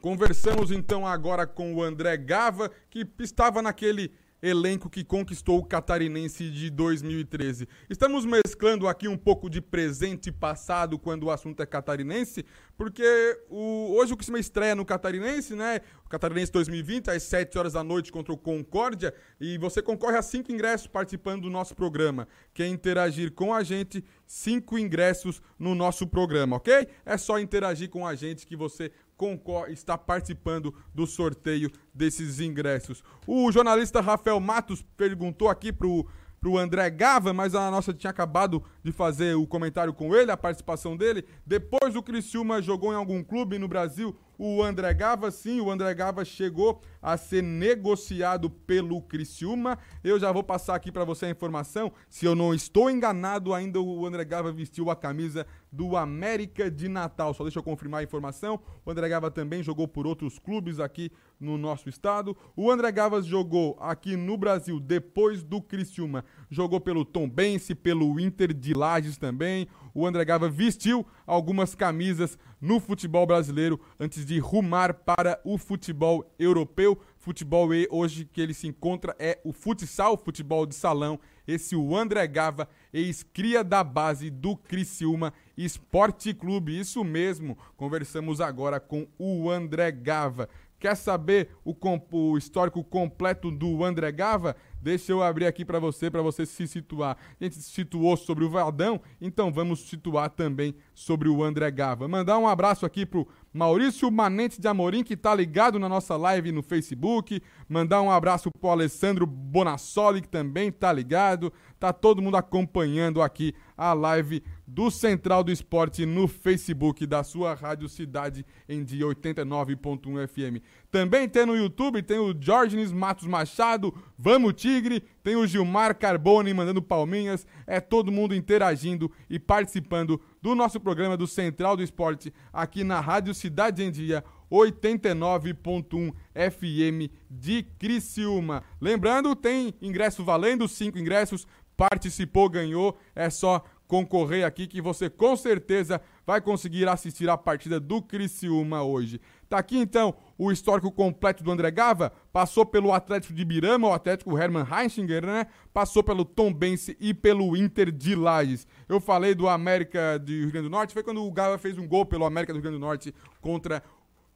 Conversamos 0.00 0.70
então 0.70 1.06
agora 1.06 1.46
com 1.46 1.74
o 1.74 1.82
André 1.82 2.16
Gava, 2.16 2.70
que 2.88 3.06
estava 3.18 3.60
naquele 3.60 4.10
elenco 4.48 4.88
que 4.88 5.04
conquistou 5.04 5.58
o 5.58 5.64
Catarinense 5.64 6.48
de 6.50 6.70
2013. 6.70 7.68
Estamos 7.90 8.24
mesclando 8.24 8.86
aqui 8.86 9.08
um 9.08 9.16
pouco 9.16 9.50
de 9.50 9.60
presente 9.60 10.28
e 10.28 10.32
passado 10.32 10.98
quando 10.98 11.24
o 11.24 11.30
assunto 11.30 11.62
é 11.62 11.66
catarinense, 11.66 12.44
porque 12.76 13.04
o, 13.48 13.92
hoje 13.94 14.12
o 14.12 14.16
que 14.16 14.24
se 14.24 14.30
me 14.32 14.38
estreia 14.38 14.74
no 14.74 14.84
Catarinense, 14.84 15.54
né? 15.54 15.80
O 16.04 16.08
Catarinense 16.08 16.52
2020, 16.52 17.10
às 17.10 17.22
7 17.24 17.58
horas 17.58 17.72
da 17.72 17.82
noite 17.82 18.12
contra 18.12 18.32
o 18.32 18.36
Concórdia, 18.38 19.12
e 19.40 19.58
você 19.58 19.82
concorre 19.82 20.16
a 20.16 20.22
5 20.22 20.52
ingressos 20.52 20.86
participando 20.86 21.42
do 21.42 21.50
nosso 21.50 21.74
programa. 21.74 22.28
Quer 22.54 22.68
interagir 22.68 23.32
com 23.32 23.52
a 23.52 23.62
gente, 23.64 24.04
5 24.26 24.78
ingressos 24.78 25.42
no 25.58 25.74
nosso 25.74 26.06
programa, 26.06 26.56
ok? 26.56 26.86
É 27.04 27.16
só 27.16 27.40
interagir 27.40 27.90
com 27.90 28.06
a 28.06 28.14
gente 28.14 28.46
que 28.46 28.54
você 28.56 28.92
concorre, 29.16 29.72
está 29.72 29.96
participando 29.96 30.74
do 30.94 31.06
sorteio 31.06 31.70
desses 31.92 32.40
ingressos. 32.40 33.02
O 33.26 33.50
jornalista 33.50 34.00
Rafael 34.00 34.38
Matos 34.38 34.82
perguntou 34.96 35.48
aqui 35.48 35.72
pro 35.72 36.06
pro 36.38 36.58
André 36.58 36.90
Gava, 36.90 37.32
mas 37.32 37.54
a 37.54 37.70
nossa 37.70 37.94
tinha 37.94 38.10
acabado 38.10 38.62
de 38.84 38.92
fazer 38.92 39.34
o 39.34 39.46
comentário 39.46 39.92
com 39.94 40.14
ele, 40.14 40.30
a 40.30 40.36
participação 40.36 40.94
dele. 40.94 41.24
Depois 41.46 41.96
o 41.96 42.02
Criciúma 42.02 42.60
jogou 42.60 42.92
em 42.92 42.94
algum 42.94 43.24
clube 43.24 43.58
no 43.58 43.66
Brasil, 43.66 44.14
o 44.38 44.62
André 44.62 44.92
Gava, 44.94 45.30
sim, 45.30 45.60
o 45.60 45.70
André 45.70 45.94
Gava 45.94 46.24
chegou 46.24 46.80
a 47.00 47.16
ser 47.16 47.42
negociado 47.42 48.50
pelo 48.50 49.00
Criciúma. 49.00 49.78
Eu 50.02 50.18
já 50.18 50.30
vou 50.32 50.42
passar 50.42 50.74
aqui 50.74 50.90
para 50.92 51.04
você 51.04 51.26
a 51.26 51.30
informação. 51.30 51.92
Se 52.08 52.26
eu 52.26 52.34
não 52.34 52.52
estou 52.54 52.90
enganado, 52.90 53.54
ainda 53.54 53.80
o 53.80 54.04
André 54.04 54.24
Gava 54.24 54.52
vestiu 54.52 54.90
a 54.90 54.96
camisa 54.96 55.46
do 55.72 55.96
América 55.96 56.70
de 56.70 56.88
Natal. 56.88 57.32
Só 57.34 57.44
deixa 57.44 57.58
eu 57.58 57.62
confirmar 57.62 58.00
a 58.00 58.04
informação. 58.04 58.60
O 58.84 58.90
André 58.90 59.08
Gava 59.08 59.30
também 59.30 59.62
jogou 59.62 59.86
por 59.88 60.06
outros 60.06 60.38
clubes 60.38 60.80
aqui 60.80 61.10
no 61.38 61.56
nosso 61.58 61.88
estado. 61.88 62.36
O 62.56 62.70
André 62.70 62.90
Gavas 62.92 63.26
jogou 63.26 63.76
aqui 63.78 64.16
no 64.16 64.38
Brasil 64.38 64.80
depois 64.80 65.42
do 65.42 65.60
Criciúma. 65.60 66.24
Jogou 66.50 66.80
pelo 66.80 67.04
Tombense, 67.04 67.74
pelo 67.74 68.18
Inter 68.18 68.54
de 68.54 68.72
Lages 68.72 69.18
também. 69.18 69.68
O 69.92 70.06
André 70.06 70.24
Gava 70.24 70.48
vestiu 70.48 71.06
algumas 71.26 71.74
camisas 71.74 72.38
no 72.60 72.80
futebol 72.80 73.26
brasileiro 73.26 73.78
antes 74.00 74.24
de 74.24 74.38
rumar 74.38 74.94
para 74.94 75.40
o 75.44 75.58
futebol 75.58 76.24
europeu. 76.38 76.98
Futebol 77.18 77.74
E 77.74 77.88
hoje 77.90 78.24
que 78.24 78.40
ele 78.40 78.54
se 78.54 78.68
encontra 78.68 79.14
é 79.18 79.38
o 79.44 79.52
futsal, 79.52 80.16
futebol 80.16 80.64
de 80.64 80.74
salão. 80.74 81.18
Esse 81.46 81.76
o 81.76 81.96
André 81.96 82.26
Gava, 82.26 82.68
ex-cria 82.92 83.62
da 83.62 83.84
base 83.84 84.30
do 84.30 84.56
Criciúma 84.56 85.32
Esporte 85.56 86.32
Clube. 86.32 86.78
Isso 86.78 87.04
mesmo, 87.04 87.56
conversamos 87.76 88.40
agora 88.40 88.80
com 88.80 89.06
o 89.18 89.50
André 89.50 89.90
Gava. 89.92 90.48
Quer 90.78 90.94
saber 90.94 91.50
o, 91.64 91.74
o 92.12 92.36
histórico 92.38 92.82
completo 92.84 93.50
do 93.50 93.82
André 93.84 94.12
Gava? 94.12 94.54
Deixa 94.86 95.10
eu 95.10 95.20
abrir 95.20 95.46
aqui 95.46 95.64
para 95.64 95.80
você, 95.80 96.08
para 96.08 96.22
você 96.22 96.46
se 96.46 96.64
situar. 96.68 97.16
A 97.40 97.42
gente 97.42 97.56
se 97.56 97.62
situou 97.72 98.16
sobre 98.16 98.44
o 98.44 98.48
Valdão, 98.48 99.00
então 99.20 99.52
vamos 99.52 99.80
situar 99.80 100.30
também 100.30 100.76
sobre 100.94 101.28
o 101.28 101.42
André 101.42 101.68
Gava. 101.72 102.06
Mandar 102.06 102.38
um 102.38 102.46
abraço 102.46 102.86
aqui 102.86 103.04
pro 103.04 103.26
Maurício 103.52 104.08
Manente 104.12 104.60
de 104.60 104.68
Amorim, 104.68 105.02
que 105.02 105.16
tá 105.16 105.34
ligado 105.34 105.76
na 105.76 105.88
nossa 105.88 106.16
live 106.16 106.52
no 106.52 106.62
Facebook. 106.62 107.42
Mandar 107.68 108.00
um 108.00 108.12
abraço 108.12 108.48
pro 108.60 108.70
Alessandro 108.70 109.26
Bonassoli, 109.26 110.20
que 110.22 110.28
também 110.28 110.70
tá 110.70 110.92
ligado. 110.92 111.52
Tá 111.80 111.92
todo 111.92 112.22
mundo 112.22 112.36
acompanhando 112.36 113.20
aqui 113.20 113.56
a 113.76 113.92
live 113.92 114.40
do 114.66 114.90
Central 114.90 115.44
do 115.44 115.52
Esporte 115.52 116.04
no 116.04 116.26
Facebook 116.26 117.06
da 117.06 117.22
sua 117.22 117.54
Rádio 117.54 117.88
Cidade 117.88 118.44
em 118.68 118.82
dia 118.82 119.06
89.1 119.06 120.26
FM. 120.26 120.60
Também 120.90 121.28
tem 121.28 121.46
no 121.46 121.54
YouTube, 121.56 122.02
tem 122.02 122.18
o 122.18 122.34
Jorgenes 122.38 122.90
Matos 122.90 123.26
Machado, 123.26 123.94
Vamos 124.18 124.54
Tigre, 124.54 125.00
tem 125.22 125.36
o 125.36 125.46
Gilmar 125.46 125.96
Carbone 125.96 126.52
mandando 126.52 126.82
palminhas, 126.82 127.46
é 127.66 127.78
todo 127.80 128.10
mundo 128.10 128.34
interagindo 128.34 129.10
e 129.30 129.38
participando 129.38 130.20
do 130.42 130.54
nosso 130.54 130.80
programa 130.80 131.16
do 131.16 131.26
Central 131.28 131.76
do 131.76 131.82
Esporte 131.82 132.32
aqui 132.52 132.82
na 132.82 132.98
Rádio 132.98 133.34
Cidade 133.34 133.84
em 133.84 133.90
Dia 133.92 134.24
89.1 134.50 136.12
FM 136.50 137.12
de 137.30 137.62
Criciúma. 137.78 138.64
Lembrando, 138.80 139.36
tem 139.36 139.74
ingresso 139.82 140.24
valendo, 140.24 140.66
cinco 140.68 140.98
ingressos, 140.98 141.46
participou, 141.76 142.48
ganhou, 142.48 142.96
é 143.14 143.28
só 143.28 143.62
concorrer 143.86 144.44
aqui 144.44 144.66
que 144.66 144.80
você 144.80 145.08
com 145.08 145.36
certeza 145.36 146.00
vai 146.26 146.40
conseguir 146.40 146.88
assistir 146.88 147.28
a 147.30 147.36
partida 147.36 147.78
do 147.78 148.02
Criciúma 148.02 148.82
hoje. 148.82 149.20
Tá 149.48 149.58
aqui 149.58 149.76
então 149.78 150.14
o 150.36 150.50
histórico 150.50 150.90
completo 150.90 151.42
do 151.44 151.50
André 151.50 151.70
Gava, 151.70 152.12
passou 152.32 152.66
pelo 152.66 152.92
Atlético 152.92 153.32
de 153.32 153.42
Birama, 153.44 153.88
o 153.88 153.92
Atlético 153.92 154.36
Hermann 154.36 154.66
Heinzinger, 154.70 155.24
né? 155.24 155.46
Passou 155.72 156.02
pelo 156.02 156.24
Tom 156.24 156.52
Bense 156.52 156.96
e 157.00 157.14
pelo 157.14 157.56
Inter 157.56 157.90
de 157.92 158.14
Lages. 158.14 158.66
Eu 158.88 159.00
falei 159.00 159.34
do 159.34 159.48
América 159.48 160.18
do 160.18 160.26
Rio 160.32 160.50
Grande 160.50 160.68
do 160.68 160.70
Norte, 160.70 160.92
foi 160.92 161.02
quando 161.02 161.22
o 161.24 161.30
Gava 161.32 161.56
fez 161.58 161.78
um 161.78 161.86
gol 161.86 162.04
pelo 162.04 162.24
América 162.26 162.52
do 162.52 162.56
Rio 162.56 162.62
Grande 162.64 162.78
do 162.78 162.84
Norte 162.84 163.14
contra 163.40 163.82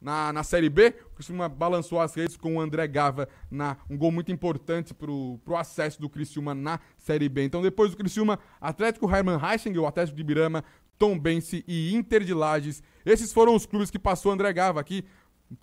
na, 0.01 0.33
na 0.33 0.43
Série 0.43 0.69
B. 0.69 0.95
O 1.11 1.15
Criciúma 1.15 1.47
balançou 1.47 1.99
as 2.01 2.13
redes 2.15 2.35
com 2.35 2.55
o 2.57 2.61
André 2.61 2.87
Gava 2.87 3.29
na 3.49 3.77
um 3.89 3.95
gol 3.95 4.11
muito 4.11 4.31
importante 4.31 4.93
para 4.93 5.11
o 5.11 5.39
acesso 5.55 6.01
do 6.01 6.09
Criciúma 6.09 6.55
na 6.55 6.79
Série 6.97 7.29
B. 7.29 7.43
Então, 7.43 7.61
depois 7.61 7.91
do 7.91 7.97
Criciúma, 7.97 8.39
Atlético 8.59 9.05
Hermann 9.09 9.39
o 9.79 9.85
Atlético 9.85 10.17
de 10.17 10.23
Birama, 10.23 10.63
Tom 10.97 11.17
Bense 11.17 11.63
e 11.67 11.93
Inter 11.95 12.23
de 12.23 12.33
Lages. 12.33 12.81
Esses 13.05 13.31
foram 13.31 13.55
os 13.55 13.65
clubes 13.65 13.91
que 13.91 13.99
passou 13.99 14.31
André 14.31 14.51
Gava 14.51 14.79
aqui. 14.79 15.05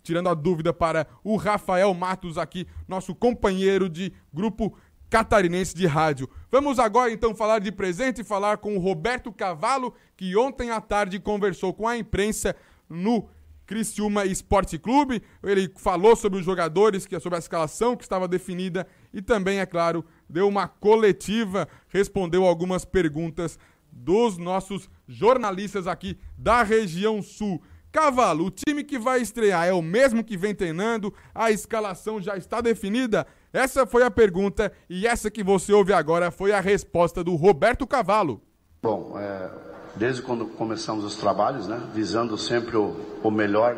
Tirando 0.02 0.28
a 0.28 0.34
dúvida 0.34 0.70
para 0.70 1.06
o 1.24 1.36
Rafael 1.36 1.94
Matos 1.94 2.36
aqui, 2.36 2.66
nosso 2.86 3.14
companheiro 3.14 3.88
de 3.88 4.12
grupo 4.32 4.76
catarinense 5.08 5.74
de 5.74 5.86
rádio. 5.86 6.28
Vamos 6.50 6.78
agora 6.78 7.10
então 7.10 7.34
falar 7.34 7.58
de 7.60 7.72
presente 7.72 8.20
e 8.20 8.24
falar 8.24 8.58
com 8.58 8.76
o 8.76 8.80
Roberto 8.80 9.32
Cavalo, 9.32 9.94
que 10.14 10.36
ontem 10.36 10.70
à 10.70 10.78
tarde 10.78 11.18
conversou 11.18 11.72
com 11.72 11.88
a 11.88 11.96
imprensa 11.96 12.54
no 12.86 13.30
Criciúma 13.68 14.24
Esporte 14.24 14.78
Clube. 14.78 15.22
Ele 15.44 15.70
falou 15.76 16.16
sobre 16.16 16.38
os 16.40 16.44
jogadores, 16.44 17.04
que 17.06 17.14
é 17.14 17.20
sobre 17.20 17.36
a 17.36 17.38
escalação 17.38 17.94
que 17.94 18.02
estava 18.02 18.26
definida 18.26 18.86
e 19.12 19.20
também, 19.20 19.60
é 19.60 19.66
claro, 19.66 20.02
deu 20.28 20.48
uma 20.48 20.66
coletiva, 20.66 21.68
respondeu 21.88 22.44
algumas 22.46 22.86
perguntas 22.86 23.58
dos 23.92 24.38
nossos 24.38 24.88
jornalistas 25.06 25.86
aqui 25.86 26.18
da 26.36 26.62
região 26.62 27.20
sul. 27.22 27.62
Cavalo, 27.92 28.46
o 28.46 28.50
time 28.50 28.82
que 28.84 28.98
vai 28.98 29.20
estrear 29.20 29.66
é 29.66 29.72
o 29.72 29.82
mesmo 29.82 30.24
que 30.24 30.36
vem 30.36 30.54
treinando? 30.54 31.12
A 31.34 31.50
escalação 31.50 32.20
já 32.20 32.36
está 32.36 32.60
definida? 32.60 33.26
Essa 33.52 33.86
foi 33.86 34.02
a 34.02 34.10
pergunta 34.10 34.72
e 34.88 35.06
essa 35.06 35.30
que 35.30 35.42
você 35.42 35.72
ouve 35.72 35.92
agora 35.92 36.30
foi 36.30 36.52
a 36.52 36.60
resposta 36.60 37.22
do 37.24 37.34
Roberto 37.34 37.86
Cavalo. 37.86 38.42
Bom, 38.82 39.18
é, 39.18 39.50
desde 39.96 40.22
quando 40.22 40.46
começamos 40.46 41.04
os 41.04 41.16
trabalhos, 41.16 41.66
né? 41.66 41.80
visando 41.94 42.36
sempre 42.36 42.76
o, 42.76 42.94
o 43.22 43.30
melhor 43.30 43.76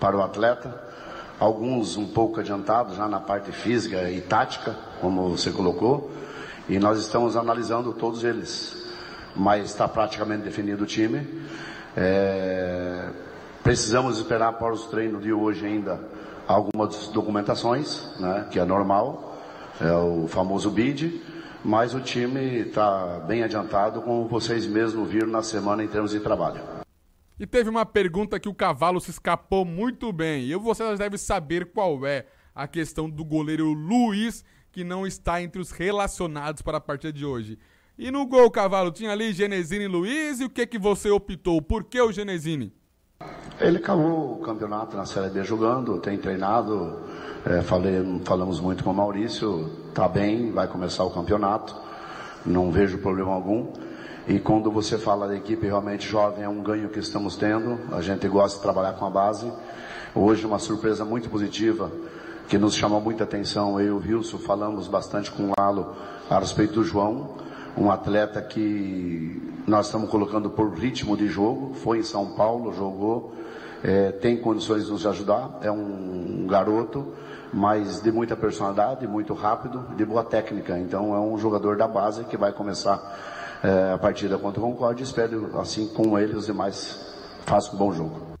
para 0.00 0.16
o 0.16 0.22
atleta. 0.22 0.82
Alguns 1.38 1.96
um 1.96 2.06
pouco 2.06 2.38
adiantados 2.40 2.96
já 2.96 3.08
na 3.08 3.18
parte 3.20 3.50
física 3.52 4.08
e 4.10 4.20
tática, 4.20 4.76
como 5.00 5.28
você 5.30 5.50
colocou, 5.50 6.10
e 6.68 6.78
nós 6.78 6.98
estamos 6.98 7.36
analisando 7.36 7.92
todos 7.92 8.22
eles. 8.22 8.80
Mas 9.34 9.70
está 9.70 9.88
praticamente 9.88 10.42
definido 10.44 10.84
o 10.84 10.86
time. 10.86 11.42
É... 11.96 13.08
Precisamos 13.62 14.18
esperar 14.18 14.52
para 14.54 14.72
os 14.72 14.86
treinos 14.86 15.22
de 15.22 15.32
hoje 15.32 15.64
ainda 15.64 16.00
algumas 16.46 17.08
documentações, 17.08 18.08
né, 18.18 18.46
que 18.50 18.58
é 18.58 18.64
normal, 18.64 19.36
é 19.80 19.92
o 19.94 20.26
famoso 20.26 20.68
BID, 20.68 21.22
mas 21.64 21.94
o 21.94 22.00
time 22.00 22.40
está 22.58 23.20
bem 23.20 23.42
adiantado, 23.42 24.02
como 24.02 24.26
vocês 24.26 24.66
mesmos 24.66 25.08
viram 25.08 25.28
na 25.28 25.42
semana 25.42 25.82
em 25.84 25.88
termos 25.88 26.10
de 26.10 26.20
trabalho. 26.20 26.60
E 27.38 27.46
teve 27.46 27.70
uma 27.70 27.86
pergunta 27.86 28.38
que 28.38 28.48
o 28.48 28.54
Cavalo 28.54 29.00
se 29.00 29.10
escapou 29.10 29.64
muito 29.64 30.12
bem, 30.12 30.44
e 30.44 30.54
vocês 30.56 30.98
devem 30.98 31.18
saber 31.18 31.66
qual 31.66 32.06
é 32.06 32.26
a 32.54 32.66
questão 32.68 33.08
do 33.08 33.24
goleiro 33.24 33.72
Luiz, 33.72 34.44
que 34.70 34.84
não 34.84 35.06
está 35.06 35.42
entre 35.42 35.60
os 35.60 35.70
relacionados 35.70 36.62
para 36.62 36.78
a 36.78 36.80
partida 36.80 37.12
de 37.12 37.24
hoje. 37.24 37.58
E 37.98 38.10
no 38.10 38.26
gol, 38.26 38.50
Cavalo, 38.50 38.90
tinha 38.90 39.12
ali 39.12 39.32
Genesini 39.32 39.84
e 39.84 39.88
Luiz, 39.88 40.40
e 40.40 40.44
o 40.44 40.50
que, 40.50 40.66
que 40.66 40.78
você 40.78 41.10
optou? 41.10 41.60
Por 41.62 41.84
que 41.84 42.00
o 42.00 42.10
Genesini? 42.12 42.72
Ele 43.60 43.78
acabou 43.78 44.32
o 44.32 44.36
campeonato 44.40 44.96
na 44.96 45.06
Série 45.06 45.30
B 45.30 45.44
jogando, 45.44 45.98
tem 45.98 46.18
treinado, 46.18 46.96
é, 47.44 47.60
falei, 47.62 48.20
falamos 48.24 48.60
muito 48.60 48.82
com 48.82 48.90
o 48.90 48.94
Maurício, 48.94 49.70
tá 49.94 50.08
bem, 50.08 50.50
vai 50.50 50.66
começar 50.66 51.04
o 51.04 51.10
campeonato, 51.10 51.74
não 52.44 52.72
vejo 52.72 52.98
problema 52.98 53.32
algum. 53.32 53.66
E 54.26 54.38
quando 54.38 54.70
você 54.70 54.98
fala 54.98 55.28
da 55.28 55.36
equipe 55.36 55.66
realmente 55.66 56.08
jovem, 56.08 56.44
é 56.44 56.48
um 56.48 56.62
ganho 56.62 56.88
que 56.88 56.98
estamos 56.98 57.36
tendo, 57.36 57.78
a 57.94 58.00
gente 58.00 58.26
gosta 58.28 58.56
de 58.58 58.62
trabalhar 58.62 58.94
com 58.94 59.06
a 59.06 59.10
base. 59.10 59.52
Hoje 60.14 60.46
uma 60.46 60.58
surpresa 60.58 61.04
muito 61.04 61.28
positiva, 61.28 61.90
que 62.48 62.58
nos 62.58 62.74
chamou 62.74 63.00
muita 63.00 63.24
atenção, 63.24 63.80
eu 63.80 64.02
e 64.04 64.12
o 64.12 64.16
Wilson 64.16 64.38
falamos 64.38 64.88
bastante 64.88 65.30
com 65.30 65.48
o 65.48 65.52
Lalo 65.56 65.94
a 66.28 66.38
respeito 66.38 66.74
do 66.74 66.84
João, 66.84 67.36
um 67.76 67.90
atleta 67.90 68.40
que 68.42 69.40
nós 69.66 69.86
estamos 69.86 70.10
colocando 70.10 70.50
por 70.50 70.72
ritmo 70.78 71.16
de 71.16 71.26
jogo, 71.28 71.74
foi 71.74 71.98
em 71.98 72.02
São 72.02 72.34
Paulo, 72.34 72.72
jogou, 72.74 73.34
é, 73.82 74.12
tem 74.12 74.36
condições 74.36 74.84
de 74.86 74.90
nos 74.92 75.06
ajudar, 75.06 75.58
é 75.62 75.70
um, 75.70 76.44
um 76.44 76.46
garoto, 76.46 77.14
mas 77.52 78.00
de 78.00 78.10
muita 78.12 78.36
personalidade, 78.36 79.06
muito 79.06 79.32
rápido, 79.34 79.84
de 79.96 80.04
boa 80.04 80.24
técnica. 80.24 80.78
Então 80.78 81.14
é 81.14 81.20
um 81.20 81.36
jogador 81.38 81.76
da 81.76 81.86
base 81.88 82.24
que 82.24 82.36
vai 82.36 82.52
começar 82.52 83.58
é, 83.62 83.92
a 83.94 83.98
partida 83.98 84.38
contra 84.38 84.60
o 84.60 84.64
Concorde. 84.70 85.02
Espero, 85.02 85.58
assim 85.58 85.88
como 85.88 86.18
ele, 86.18 86.34
os 86.34 86.46
demais 86.46 87.14
façam 87.44 87.74
um 87.74 87.78
bom 87.78 87.92
jogo. 87.92 88.32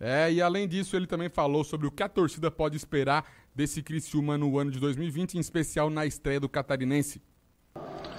É, 0.00 0.32
e 0.32 0.42
além 0.42 0.68
disso, 0.68 0.96
ele 0.96 1.06
também 1.06 1.28
falou 1.28 1.64
sobre 1.64 1.86
o 1.86 1.90
que 1.90 2.02
a 2.02 2.08
torcida 2.08 2.50
pode 2.50 2.76
esperar 2.76 3.24
desse 3.54 3.82
Criciúma 3.82 4.36
no 4.36 4.58
ano 4.58 4.70
de 4.70 4.78
2020, 4.78 5.34
em 5.34 5.38
especial 5.40 5.88
na 5.88 6.04
estreia 6.04 6.40
do 6.40 6.48
Catarinense. 6.48 7.22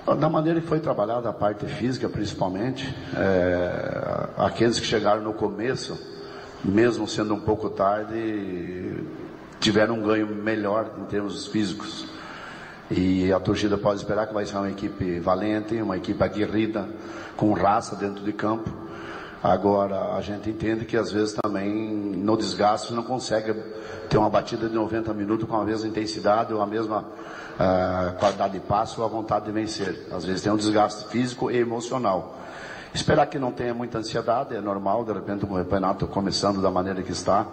Ah, 0.08 0.14
da 0.14 0.30
maneira 0.30 0.62
que 0.62 0.68
foi 0.68 0.80
trabalhada 0.80 1.28
a 1.30 1.34
parte 1.34 1.66
física, 1.66 2.08
principalmente, 2.08 2.96
é, 3.18 4.28
aqueles 4.38 4.80
que 4.80 4.86
chegaram 4.86 5.24
no 5.24 5.34
começo, 5.34 5.98
mesmo 6.64 7.08
sendo 7.08 7.34
um 7.34 7.40
pouco 7.40 7.72
tarde, 7.72 9.04
tiveram 9.60 9.96
um 9.96 10.04
ganho 10.04 10.28
melhor 10.28 10.92
em 11.02 11.06
termos 11.06 11.48
físicos. 11.48 12.06
E 12.92 13.34
a 13.34 13.40
torcida 13.40 13.80
pode 13.80 13.98
esperar 14.02 14.28
que 14.28 14.34
vai 14.36 14.46
ser 14.46 14.58
uma 14.58 14.70
equipe 14.70 15.18
valente, 15.20 15.74
uma 15.82 15.98
equipe 15.98 16.24
aguerrida, 16.24 16.88
com 17.36 17.52
raça 17.54 17.96
dentro 17.96 18.24
de 18.24 18.32
campo. 18.32 18.70
Agora, 19.42 20.14
a 20.16 20.22
gente 20.22 20.48
entende 20.52 20.86
que 20.86 20.96
às 20.98 21.12
vezes 21.12 21.34
também 21.34 21.72
no 21.74 22.38
desgaste 22.38 22.94
não 22.94 23.02
consegue 23.02 23.54
ter 24.08 24.18
uma 24.20 24.30
batida 24.30 24.70
de 24.70 24.76
90 24.76 25.12
minutos 25.16 25.50
com 25.50 25.56
a 25.56 25.66
mesma 25.66 25.88
intensidade 25.88 26.54
ou 26.54 26.62
a 26.62 26.68
mesma 26.68 27.06
a 27.60 28.14
qualidade 28.20 28.54
de 28.54 28.60
passo 28.60 29.02
ou 29.02 29.06
a 29.06 29.10
vontade 29.10 29.46
de 29.46 29.52
vencer. 29.52 30.08
Às 30.12 30.26
vezes 30.26 30.42
tem 30.42 30.52
um 30.52 30.58
desgaste 30.58 31.08
físico 31.08 31.50
e 31.50 31.58
emocional. 31.58 32.40
Esperar 32.94 33.26
que 33.28 33.40
não 33.40 33.52
tenha 33.52 33.74
muita 33.74 33.98
ansiedade, 34.00 34.56
é 34.56 34.62
normal, 34.62 35.04
de 35.04 35.12
repente, 35.14 35.44
o 35.44 35.48
campeonato 35.48 36.08
começando 36.08 36.62
da 36.62 36.72
maneira 36.72 37.02
que 37.04 37.12
está. 37.12 37.46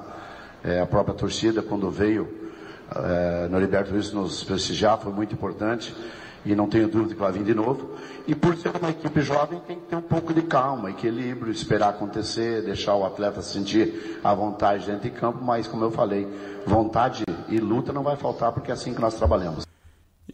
É, 0.62 0.80
a 0.80 0.86
própria 0.86 1.14
torcida, 1.14 1.62
quando 1.62 1.90
veio, 1.90 2.50
é, 2.94 3.48
Noriberto 3.50 3.90
Ruiz 3.90 4.12
nos 4.12 4.44
prestigiar, 4.44 4.98
foi 4.98 5.12
muito 5.12 5.34
importante. 5.34 5.94
E 6.44 6.54
não 6.56 6.68
tenho 6.68 6.88
dúvida 6.88 7.14
que 7.14 7.20
vai 7.20 7.30
vir 7.30 7.44
de 7.44 7.54
novo. 7.54 7.90
E 8.26 8.34
por 8.34 8.56
ser 8.56 8.72
uma 8.76 8.90
equipe 8.90 9.20
jovem, 9.20 9.60
tem 9.66 9.76
que 9.78 9.86
ter 9.86 9.96
um 9.96 10.02
pouco 10.02 10.34
de 10.34 10.42
calma, 10.42 10.90
equilíbrio, 10.90 11.52
esperar 11.52 11.90
acontecer, 11.90 12.62
deixar 12.64 12.94
o 12.96 13.04
atleta 13.04 13.40
sentir 13.40 14.20
a 14.24 14.34
vontade 14.34 14.86
dentro 14.86 15.02
de 15.02 15.10
campo, 15.10 15.38
mas 15.44 15.68
como 15.68 15.84
eu 15.84 15.92
falei, 15.92 16.26
vontade 16.66 17.24
e 17.48 17.58
luta 17.60 17.92
não 17.92 18.02
vai 18.02 18.16
faltar, 18.16 18.50
porque 18.50 18.72
é 18.72 18.74
assim 18.74 18.92
que 18.92 19.00
nós 19.00 19.14
trabalhamos. 19.14 19.66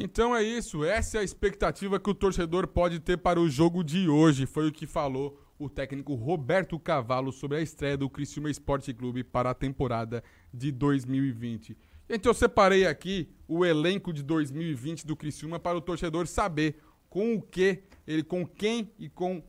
Então 0.00 0.34
é 0.36 0.44
isso, 0.44 0.84
essa 0.84 1.18
é 1.18 1.20
a 1.20 1.24
expectativa 1.24 1.98
que 1.98 2.08
o 2.08 2.14
torcedor 2.14 2.68
pode 2.68 3.00
ter 3.00 3.18
para 3.18 3.40
o 3.40 3.48
jogo 3.48 3.82
de 3.82 4.08
hoje. 4.08 4.46
Foi 4.46 4.68
o 4.68 4.72
que 4.72 4.86
falou 4.86 5.36
o 5.58 5.68
técnico 5.68 6.14
Roberto 6.14 6.78
Cavalo 6.78 7.32
sobre 7.32 7.56
a 7.56 7.60
estreia 7.60 7.96
do 7.96 8.08
Criciúma 8.08 8.48
Esporte 8.48 8.94
Clube 8.94 9.24
para 9.24 9.50
a 9.50 9.54
temporada 9.54 10.22
de 10.54 10.70
2020. 10.70 11.76
Gente, 12.08 12.24
eu 12.26 12.32
separei 12.32 12.86
aqui 12.86 13.28
o 13.48 13.64
elenco 13.66 14.12
de 14.12 14.22
2020 14.22 15.04
do 15.04 15.16
Criciúma 15.16 15.58
para 15.58 15.76
o 15.76 15.80
torcedor 15.80 16.28
saber 16.28 16.76
com 17.10 17.34
o 17.34 17.42
que, 17.42 17.82
ele, 18.06 18.22
com 18.22 18.46
quem 18.46 18.92
e 19.00 19.08
com 19.08 19.42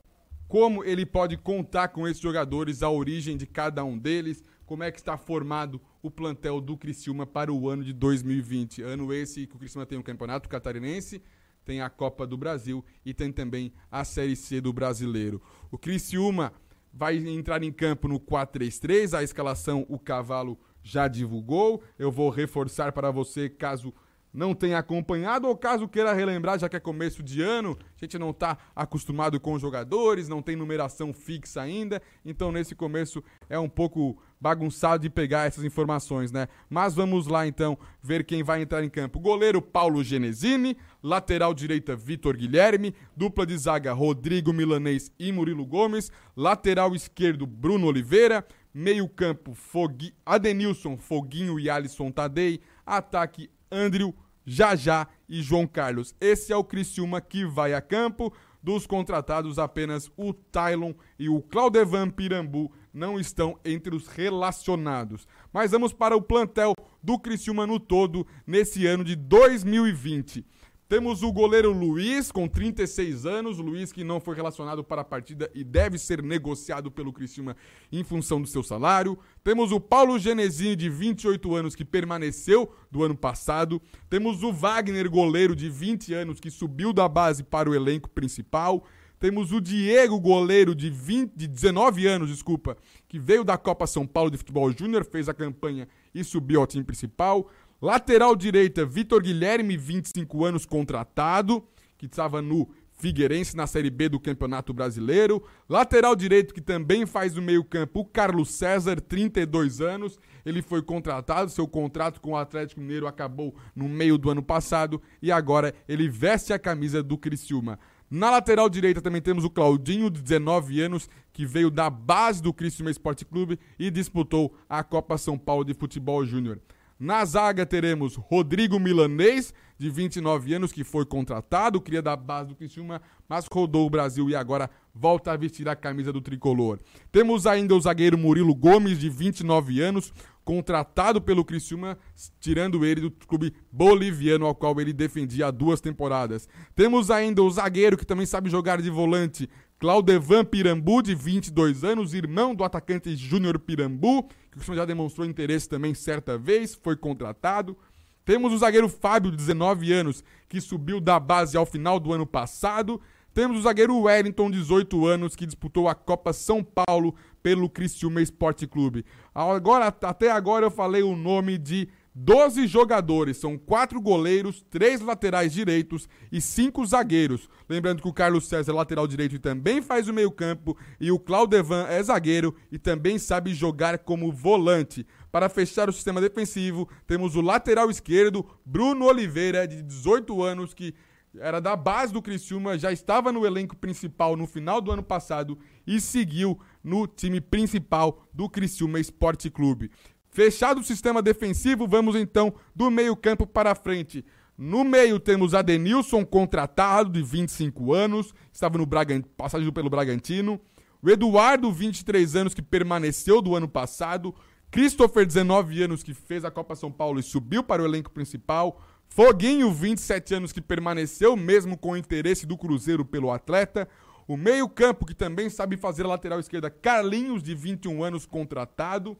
como 0.47 0.83
ele 0.83 1.05
pode 1.05 1.37
contar 1.37 1.89
com 1.89 2.07
esses 2.07 2.19
jogadores, 2.23 2.81
a 2.81 2.89
origem 2.89 3.37
de 3.37 3.45
cada 3.45 3.83
um 3.85 3.95
deles, 3.95 4.43
como 4.65 4.81
é 4.83 4.91
que 4.91 4.97
está 4.97 5.15
formado 5.15 5.79
o 6.01 6.09
plantel 6.09 6.61
do 6.61 6.77
Criciúma 6.77 7.25
para 7.25 7.51
o 7.51 7.67
ano 7.69 7.83
de 7.83 7.93
2020. 7.93 8.81
Ano 8.81 9.13
esse 9.13 9.45
que 9.45 9.55
o 9.55 9.59
Criciúma 9.59 9.85
tem 9.85 9.97
o 9.97 10.01
um 10.01 10.03
Campeonato 10.03 10.47
Catarinense, 10.49 11.21
tem 11.65 11.81
a 11.81 11.89
Copa 11.89 12.25
do 12.25 12.37
Brasil 12.37 12.83
e 13.05 13.13
tem 13.13 13.31
também 13.31 13.73
a 13.91 14.03
Série 14.03 14.35
C 14.35 14.61
do 14.61 14.71
Brasileiro. 14.73 15.41
O 15.69 15.77
Criciúma 15.77 16.53
vai 16.93 17.17
entrar 17.27 17.61
em 17.63 17.71
campo 17.71 18.07
no 18.07 18.19
4-3-3, 18.19 19.15
a 19.17 19.23
escalação 19.23 19.85
o 19.89 19.99
Cavalo 19.99 20.57
já 20.81 21.07
divulgou. 21.07 21.83
Eu 21.97 22.11
vou 22.11 22.29
reforçar 22.29 22.91
para 22.91 23.11
você 23.11 23.49
caso 23.49 23.93
não 24.31 24.53
tenha 24.53 24.77
acompanhado 24.77 25.47
ou 25.47 25.57
caso 25.57 25.87
queira 25.87 26.13
relembrar, 26.13 26.59
já 26.59 26.69
que 26.69 26.75
é 26.75 26.79
começo 26.79 27.23
de 27.23 27.41
ano, 27.41 27.75
a 27.95 27.99
gente 27.99 28.15
não 28.19 28.29
está 28.29 28.59
acostumado 28.75 29.39
com 29.39 29.57
jogadores, 29.57 30.27
não 30.29 30.39
tem 30.39 30.55
numeração 30.55 31.11
fixa 31.11 31.59
ainda, 31.59 31.99
então 32.23 32.51
nesse 32.51 32.75
começo 32.75 33.23
é 33.49 33.57
um 33.57 33.67
pouco 33.67 34.21
bagunçado 34.41 35.01
de 35.03 35.09
pegar 35.09 35.45
essas 35.47 35.63
informações, 35.63 36.31
né? 36.31 36.47
Mas 36.69 36.95
vamos 36.95 37.27
lá 37.27 37.45
então 37.45 37.77
ver 38.01 38.23
quem 38.25 38.41
vai 38.41 38.61
entrar 38.61 38.83
em 38.83 38.89
campo. 38.89 39.19
Goleiro 39.19 39.61
Paulo 39.61 40.03
Genesini, 40.03 40.77
lateral 41.03 41.53
direita 41.53 41.95
Vitor 41.95 42.37
Guilherme, 42.37 42.95
dupla 43.15 43.45
de 43.45 43.57
zaga 43.57 43.91
Rodrigo 43.91 44.53
Milanês 44.53 45.11
e 45.19 45.31
Murilo 45.31 45.65
Gomes, 45.65 46.11
lateral 46.35 46.95
esquerdo 46.95 47.45
Bruno 47.45 47.87
Oliveira, 47.87 48.45
meio-campo 48.73 49.53
Fogui... 49.53 50.13
Adenilson, 50.25 50.97
Foguinho 50.97 51.59
e 51.59 51.69
Alisson 51.69 52.09
Tadei, 52.11 52.61
ataque 52.85 53.49
Andrew, 53.71 54.13
Jajá 54.45 55.05
e 55.27 55.41
João 55.41 55.67
Carlos. 55.67 56.15
Esse 56.19 56.53
é 56.53 56.55
o 56.55 56.63
Criciúma 56.63 57.19
que 57.21 57.45
vai 57.45 57.73
a 57.73 57.81
campo. 57.81 58.33
Dos 58.61 58.85
contratados, 58.85 59.57
apenas 59.57 60.11
o 60.17 60.33
Tylon 60.33 60.91
e 61.17 61.29
o 61.29 61.41
Claudevan 61.41 62.09
Pirambu 62.09 62.69
não 62.93 63.19
estão 63.19 63.57
entre 63.63 63.95
os 63.95 64.07
relacionados. 64.07 65.27
Mas 65.53 65.71
vamos 65.71 65.93
para 65.93 66.15
o 66.15 66.21
plantel 66.21 66.73
do 67.01 67.17
Criciúma 67.19 67.65
no 67.65 67.79
todo 67.79 68.25
nesse 68.45 68.85
ano 68.85 69.03
de 69.03 69.15
2020. 69.15 70.45
Temos 70.87 71.21
o 71.21 71.31
goleiro 71.31 71.71
Luiz, 71.71 72.31
com 72.31 72.47
36 72.47 73.23
anos. 73.27 73.59
Luiz 73.59 73.91
que 73.93 74.03
não 74.03 74.19
foi 74.19 74.35
relacionado 74.35 74.83
para 74.83 75.01
a 75.01 75.05
partida 75.05 75.49
e 75.53 75.63
deve 75.63 75.99
ser 75.99 76.23
negociado 76.23 76.89
pelo 76.89 77.13
Criciúma 77.13 77.55
em 77.91 78.03
função 78.03 78.41
do 78.41 78.47
seu 78.47 78.63
salário. 78.63 79.15
Temos 79.43 79.71
o 79.71 79.79
Paulo 79.79 80.17
Genesini, 80.17 80.75
de 80.75 80.89
28 80.89 81.55
anos, 81.55 81.75
que 81.75 81.85
permaneceu 81.85 82.73
do 82.89 83.03
ano 83.03 83.15
passado. 83.15 83.79
Temos 84.09 84.41
o 84.41 84.51
Wagner, 84.51 85.07
goleiro 85.11 85.55
de 85.55 85.69
20 85.69 86.11
anos, 86.15 86.39
que 86.39 86.49
subiu 86.49 86.91
da 86.91 87.07
base 87.07 87.43
para 87.43 87.69
o 87.69 87.75
elenco 87.75 88.09
principal. 88.09 88.83
Temos 89.19 89.51
o 89.51 89.59
Diego, 89.59 90.17
goleiro 90.17 90.73
de, 90.73 90.89
20, 90.89 91.33
de 91.35 91.45
19 91.45 92.07
anos, 92.07 92.29
desculpa, 92.29 92.77
que 93.05 93.19
veio 93.19 93.43
da 93.43 93.57
Copa 93.57 93.85
São 93.85 94.07
Paulo 94.07 94.31
de 94.31 94.37
Futebol 94.37 94.71
Júnior, 94.71 95.03
fez 95.03 95.27
a 95.27 95.33
campanha 95.33 95.89
e 96.15 96.23
subiu 96.23 96.61
ao 96.61 96.67
time 96.67 96.85
principal. 96.85 97.49
Lateral 97.81 98.33
direita, 98.33 98.85
Vitor 98.85 99.21
Guilherme, 99.21 99.75
25 99.75 100.45
anos, 100.45 100.65
contratado, 100.65 101.61
que 101.97 102.05
estava 102.05 102.41
no 102.41 102.69
Figueirense 102.93 103.55
na 103.57 103.67
Série 103.67 103.89
B 103.89 104.07
do 104.07 104.21
Campeonato 104.21 104.73
Brasileiro. 104.73 105.43
Lateral 105.67 106.15
direito, 106.15 106.53
que 106.53 106.61
também 106.61 107.05
faz 107.05 107.35
o 107.35 107.41
meio-campo, 107.41 107.99
o 108.01 108.05
Carlos 108.05 108.49
César, 108.51 109.01
32 109.01 109.81
anos. 109.81 110.17
Ele 110.45 110.61
foi 110.61 110.81
contratado, 110.81 111.51
seu 111.51 111.67
contrato 111.67 112.21
com 112.21 112.31
o 112.31 112.37
Atlético 112.37 112.79
Mineiro 112.79 113.05
acabou 113.05 113.53
no 113.75 113.89
meio 113.89 114.17
do 114.17 114.29
ano 114.29 114.41
passado 114.41 115.01
e 115.21 115.29
agora 115.29 115.73
ele 115.89 116.07
veste 116.07 116.53
a 116.53 116.59
camisa 116.59 117.03
do 117.03 117.17
Criciúma. 117.17 117.77
Na 118.11 118.31
lateral 118.31 118.67
direita 118.69 119.01
também 119.03 119.21
temos 119.21 119.43
o 119.45 119.49
Claudinho, 119.51 120.09
de 120.09 120.19
19 120.19 120.81
anos, 120.81 121.07
que 121.31 121.45
veio 121.45 121.69
da 121.69 121.89
base 121.91 122.41
do 122.41 122.51
Criciúma 122.51 122.89
Esporte 122.89 123.23
Clube 123.23 123.59
e 123.77 123.91
disputou 123.91 124.55
a 124.67 124.83
Copa 124.83 125.15
São 125.17 125.37
Paulo 125.37 125.63
de 125.63 125.75
Futebol 125.75 126.25
Júnior. 126.25 126.59
Na 126.99 127.23
zaga 127.23 127.65
teremos 127.67 128.15
Rodrigo 128.15 128.79
Milanês, 128.79 129.53
de 129.77 129.89
29 129.91 130.55
anos, 130.55 130.71
que 130.73 130.83
foi 130.83 131.05
contratado, 131.05 131.79
cria 131.79 132.01
da 132.01 132.15
base 132.15 132.49
do 132.49 132.55
Criciúma, 132.55 132.99
mas 133.29 133.45
rodou 133.49 133.85
o 133.85 133.89
Brasil 133.91 134.27
e 134.29 134.35
agora 134.35 134.69
volta 134.93 135.31
a 135.31 135.37
vestir 135.37 135.69
a 135.69 135.75
camisa 135.77 136.11
do 136.11 136.19
tricolor. 136.19 136.77
Temos 137.11 137.45
ainda 137.47 137.73
o 137.75 137.79
zagueiro 137.79 138.17
Murilo 138.17 138.53
Gomes, 138.55 138.99
de 138.99 139.07
29 139.09 139.79
anos, 139.81 140.11
contratado 140.49 141.21
pelo 141.21 141.45
Criciúma, 141.45 141.95
tirando 142.39 142.83
ele 142.83 143.01
do 143.01 143.11
clube 143.11 143.53
boliviano 143.71 144.47
ao 144.47 144.55
qual 144.55 144.81
ele 144.81 144.91
defendia 144.91 145.45
há 145.47 145.51
duas 145.51 145.79
temporadas. 145.79 146.49
Temos 146.75 147.11
ainda 147.11 147.43
o 147.43 147.51
zagueiro 147.51 147.95
que 147.95 148.03
também 148.05 148.25
sabe 148.25 148.49
jogar 148.49 148.81
de 148.81 148.89
volante, 148.89 149.47
Claudevan 149.77 150.43
Pirambu, 150.43 151.01
de 151.03 151.13
22 151.13 151.83
anos, 151.83 152.15
irmão 152.15 152.53
do 152.55 152.63
atacante 152.63 153.15
Júnior 153.15 153.59
Pirambu, 153.59 154.23
que 154.23 154.33
o 154.57 154.57
Criciúma 154.57 154.75
já 154.77 154.85
demonstrou 154.85 155.25
interesse 155.27 155.69
também 155.69 155.93
certa 155.93 156.35
vez, 156.37 156.73
foi 156.73 156.95
contratado. 156.97 157.77
Temos 158.25 158.51
o 158.51 158.57
zagueiro 158.57 158.89
Fábio, 158.89 159.29
de 159.31 159.37
19 159.37 159.93
anos, 159.93 160.23
que 160.49 160.59
subiu 160.59 160.99
da 160.99 161.19
base 161.19 161.55
ao 161.55 161.65
final 161.65 161.99
do 161.99 162.11
ano 162.11 162.25
passado. 162.25 162.99
Temos 163.35 163.59
o 163.59 163.61
zagueiro 163.61 163.95
Wellington, 163.97 164.49
18 164.51 165.05
anos, 165.05 165.35
que 165.35 165.45
disputou 165.45 165.87
a 165.87 165.93
Copa 165.95 166.33
São 166.33 166.61
Paulo 166.63 167.13
pelo 167.43 167.69
Criciúma 167.69 168.21
Esporte 168.21 168.65
Clube. 168.67 169.05
Agora, 169.47 169.87
até 170.03 170.29
agora 170.29 170.65
eu 170.65 170.71
falei 170.71 171.01
o 171.01 171.15
nome 171.15 171.57
de 171.57 171.87
12 172.13 172.67
jogadores, 172.67 173.37
são 173.37 173.57
quatro 173.57 174.01
goleiros, 174.01 174.65
três 174.69 174.99
laterais 174.99 175.53
direitos 175.53 176.09
e 176.29 176.41
cinco 176.41 176.85
zagueiros. 176.85 177.47
Lembrando 177.69 178.01
que 178.01 178.07
o 178.09 178.13
Carlos 178.13 178.49
César 178.49 178.73
é 178.73 178.75
lateral 178.75 179.07
direito 179.07 179.35
e 179.35 179.39
também 179.39 179.81
faz 179.81 180.09
o 180.09 180.13
meio-campo, 180.13 180.75
e 180.99 181.09
o 181.09 181.17
Claudevan 181.17 181.87
é 181.87 182.03
zagueiro 182.03 182.53
e 182.69 182.77
também 182.77 183.17
sabe 183.17 183.53
jogar 183.53 183.99
como 183.99 184.29
volante. 184.29 185.07
Para 185.31 185.47
fechar 185.47 185.87
o 185.87 185.93
sistema 185.93 186.19
defensivo, 186.19 186.89
temos 187.07 187.37
o 187.37 187.41
lateral 187.41 187.89
esquerdo, 187.89 188.45
Bruno 188.65 189.05
Oliveira, 189.05 189.65
de 189.65 189.81
18 189.81 190.43
anos, 190.43 190.73
que 190.73 190.93
era 191.39 191.61
da 191.61 191.75
base 191.77 192.11
do 192.11 192.21
Criciúma, 192.23 192.77
já 192.77 192.91
estava 192.91 193.31
no 193.31 193.45
elenco 193.45 193.75
principal 193.77 194.35
no 194.35 194.47
final 194.47 194.81
do 194.81 194.91
ano 194.91 195.03
passado 195.03 195.57
e 195.87 196.01
seguiu 196.01 196.59
no 196.83 197.07
time 197.07 197.41
principal 197.41 198.25
do 198.33 198.49
Criciúma 198.49 198.99
Esporte 198.99 199.49
Clube. 199.49 199.91
Fechado 200.31 200.79
o 200.79 200.83
sistema 200.83 201.21
defensivo, 201.21 201.87
vamos 201.87 202.15
então 202.15 202.53
do 202.75 202.89
meio-campo 202.89 203.45
para 203.47 203.73
frente. 203.75 204.23
No 204.57 204.83
meio 204.83 205.19
temos 205.19 205.53
Adenilson, 205.53 206.25
contratado, 206.25 207.09
de 207.09 207.21
25 207.23 207.93
anos, 207.93 208.33
estava 208.51 208.77
no 208.77 208.85
Bragant... 208.85 209.23
passagem 209.37 209.71
pelo 209.71 209.89
Bragantino. 209.89 210.59
O 211.01 211.09
Eduardo, 211.09 211.71
23 211.71 212.35
anos, 212.35 212.53
que 212.53 212.61
permaneceu 212.61 213.41
do 213.41 213.55
ano 213.55 213.69
passado. 213.69 214.35
Christopher, 214.69 215.25
19 215.25 215.81
anos, 215.83 216.03
que 216.03 216.13
fez 216.13 216.43
a 216.43 216.51
Copa 216.51 216.75
São 216.75 216.91
Paulo 216.91 217.19
e 217.21 217.23
subiu 217.23 217.63
para 217.63 217.81
o 217.81 217.85
elenco 217.85 218.11
principal. 218.11 218.81
Foguinho, 219.07 219.71
27 219.71 220.35
anos, 220.35 220.51
que 220.51 220.59
permaneceu 220.61 221.37
mesmo 221.37 221.77
com 221.77 221.91
o 221.91 221.97
interesse 221.97 222.45
do 222.45 222.57
Cruzeiro 222.57 223.05
pelo 223.05 223.31
atleta. 223.31 223.87
O 224.29 224.37
meio-campo, 224.37 225.07
que 225.07 225.15
também 225.15 225.49
sabe 225.49 225.75
fazer 225.75 226.05
a 226.05 226.09
lateral 226.09 226.39
esquerda, 226.39 226.69
Carlinhos, 226.69 227.41
de 227.41 227.55
21 227.55 228.03
anos, 228.03 228.27
contratado. 228.27 229.17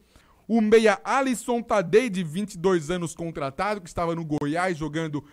O 0.48 0.62
meia 0.62 1.00
Alisson 1.04 1.64
Tadei, 1.64 2.12
de 2.12 2.24
22 2.24 2.92
anos, 2.92 3.16
contratado, 3.16 3.82
que 3.82 3.88
estava 3.88 4.14
no 4.14 4.24
Goiás 4.24 4.78
jogando 4.78 5.26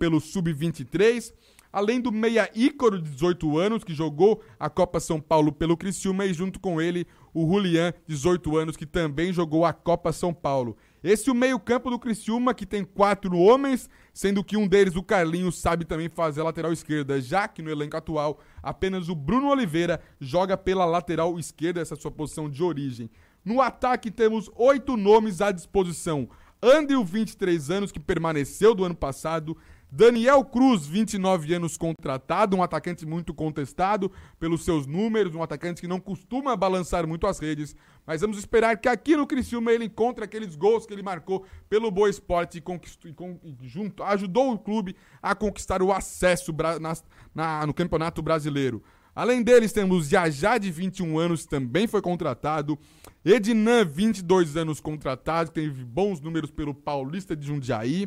pelo 0.00 0.20
Sub-23 0.20 1.32
além 1.72 2.00
do 2.00 2.10
meia 2.10 2.50
ícaro 2.54 3.00
de 3.00 3.08
18 3.10 3.58
anos, 3.58 3.84
que 3.84 3.94
jogou 3.94 4.42
a 4.58 4.68
Copa 4.68 5.00
São 5.00 5.20
Paulo 5.20 5.52
pelo 5.52 5.76
Criciúma, 5.76 6.24
e 6.26 6.34
junto 6.34 6.58
com 6.60 6.80
ele 6.80 7.06
o 7.32 7.46
Julian, 7.48 7.92
18 8.06 8.56
anos, 8.56 8.76
que 8.76 8.86
também 8.86 9.32
jogou 9.32 9.64
a 9.64 9.72
Copa 9.72 10.12
São 10.12 10.34
Paulo. 10.34 10.76
Esse 11.02 11.30
é 11.30 11.32
o 11.32 11.34
meio-campo 11.34 11.88
do 11.90 11.98
Criciúma, 11.98 12.52
que 12.52 12.66
tem 12.66 12.84
quatro 12.84 13.34
homens, 13.38 13.88
sendo 14.12 14.44
que 14.44 14.56
um 14.56 14.66
deles, 14.66 14.96
o 14.96 15.02
Carlinhos, 15.02 15.56
sabe 15.58 15.84
também 15.84 16.08
fazer 16.08 16.40
a 16.42 16.44
lateral 16.44 16.72
esquerda, 16.72 17.20
já 17.20 17.46
que 17.48 17.62
no 17.62 17.70
elenco 17.70 17.96
atual 17.96 18.40
apenas 18.62 19.08
o 19.08 19.14
Bruno 19.14 19.48
Oliveira 19.50 20.00
joga 20.20 20.56
pela 20.56 20.84
lateral 20.84 21.38
esquerda, 21.38 21.80
essa 21.80 21.94
é 21.94 21.96
sua 21.96 22.10
posição 22.10 22.50
de 22.50 22.62
origem. 22.62 23.08
No 23.42 23.62
ataque 23.62 24.10
temos 24.10 24.50
oito 24.56 24.96
nomes 24.96 25.40
à 25.40 25.50
disposição. 25.50 26.28
Andrew, 26.62 27.02
23 27.02 27.70
anos, 27.70 27.90
que 27.90 27.98
permaneceu 27.98 28.74
do 28.74 28.84
ano 28.84 28.94
passado. 28.94 29.56
Daniel 29.92 30.44
Cruz, 30.44 30.86
29 30.86 31.52
anos 31.52 31.76
contratado, 31.76 32.56
um 32.56 32.62
atacante 32.62 33.04
muito 33.04 33.34
contestado 33.34 34.10
pelos 34.38 34.64
seus 34.64 34.86
números, 34.86 35.34
um 35.34 35.42
atacante 35.42 35.80
que 35.80 35.88
não 35.88 35.98
costuma 35.98 36.54
balançar 36.56 37.06
muito 37.08 37.26
as 37.26 37.40
redes, 37.40 37.74
mas 38.06 38.20
vamos 38.20 38.38
esperar 38.38 38.76
que 38.76 38.88
aqui 38.88 39.16
no 39.16 39.26
Criciúma 39.26 39.72
ele 39.72 39.86
encontre 39.86 40.22
aqueles 40.24 40.54
gols 40.54 40.86
que 40.86 40.92
ele 40.92 41.02
marcou 41.02 41.44
pelo 41.68 41.90
Boa 41.90 42.08
Esporte 42.08 42.58
e, 42.58 43.10
e 43.44 43.68
junto, 43.68 44.04
ajudou 44.04 44.52
o 44.52 44.58
clube 44.58 44.94
a 45.20 45.34
conquistar 45.34 45.82
o 45.82 45.92
acesso 45.92 46.54
na, 46.80 46.92
na, 47.34 47.66
no 47.66 47.74
Campeonato 47.74 48.22
Brasileiro. 48.22 48.82
Além 49.12 49.42
deles, 49.42 49.72
temos 49.72 50.12
Yajá, 50.12 50.56
de 50.56 50.70
21 50.70 51.18
anos, 51.18 51.44
também 51.46 51.88
foi 51.88 52.00
contratado. 52.00 52.78
Ednan, 53.24 53.84
22 53.84 54.56
anos 54.56 54.78
contratado, 54.80 55.50
teve 55.50 55.84
bons 55.84 56.20
números 56.20 56.52
pelo 56.52 56.72
Paulista 56.72 57.34
de 57.34 57.44
Jundiaí. 57.44 58.06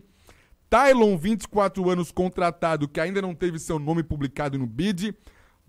Tylon, 0.74 1.16
24 1.20 1.88
anos, 1.88 2.12
contratado, 2.12 2.88
que 2.88 3.00
ainda 3.00 3.22
não 3.22 3.36
teve 3.36 3.60
seu 3.60 3.78
nome 3.78 4.02
publicado 4.02 4.58
no 4.58 4.66
BID. 4.66 5.16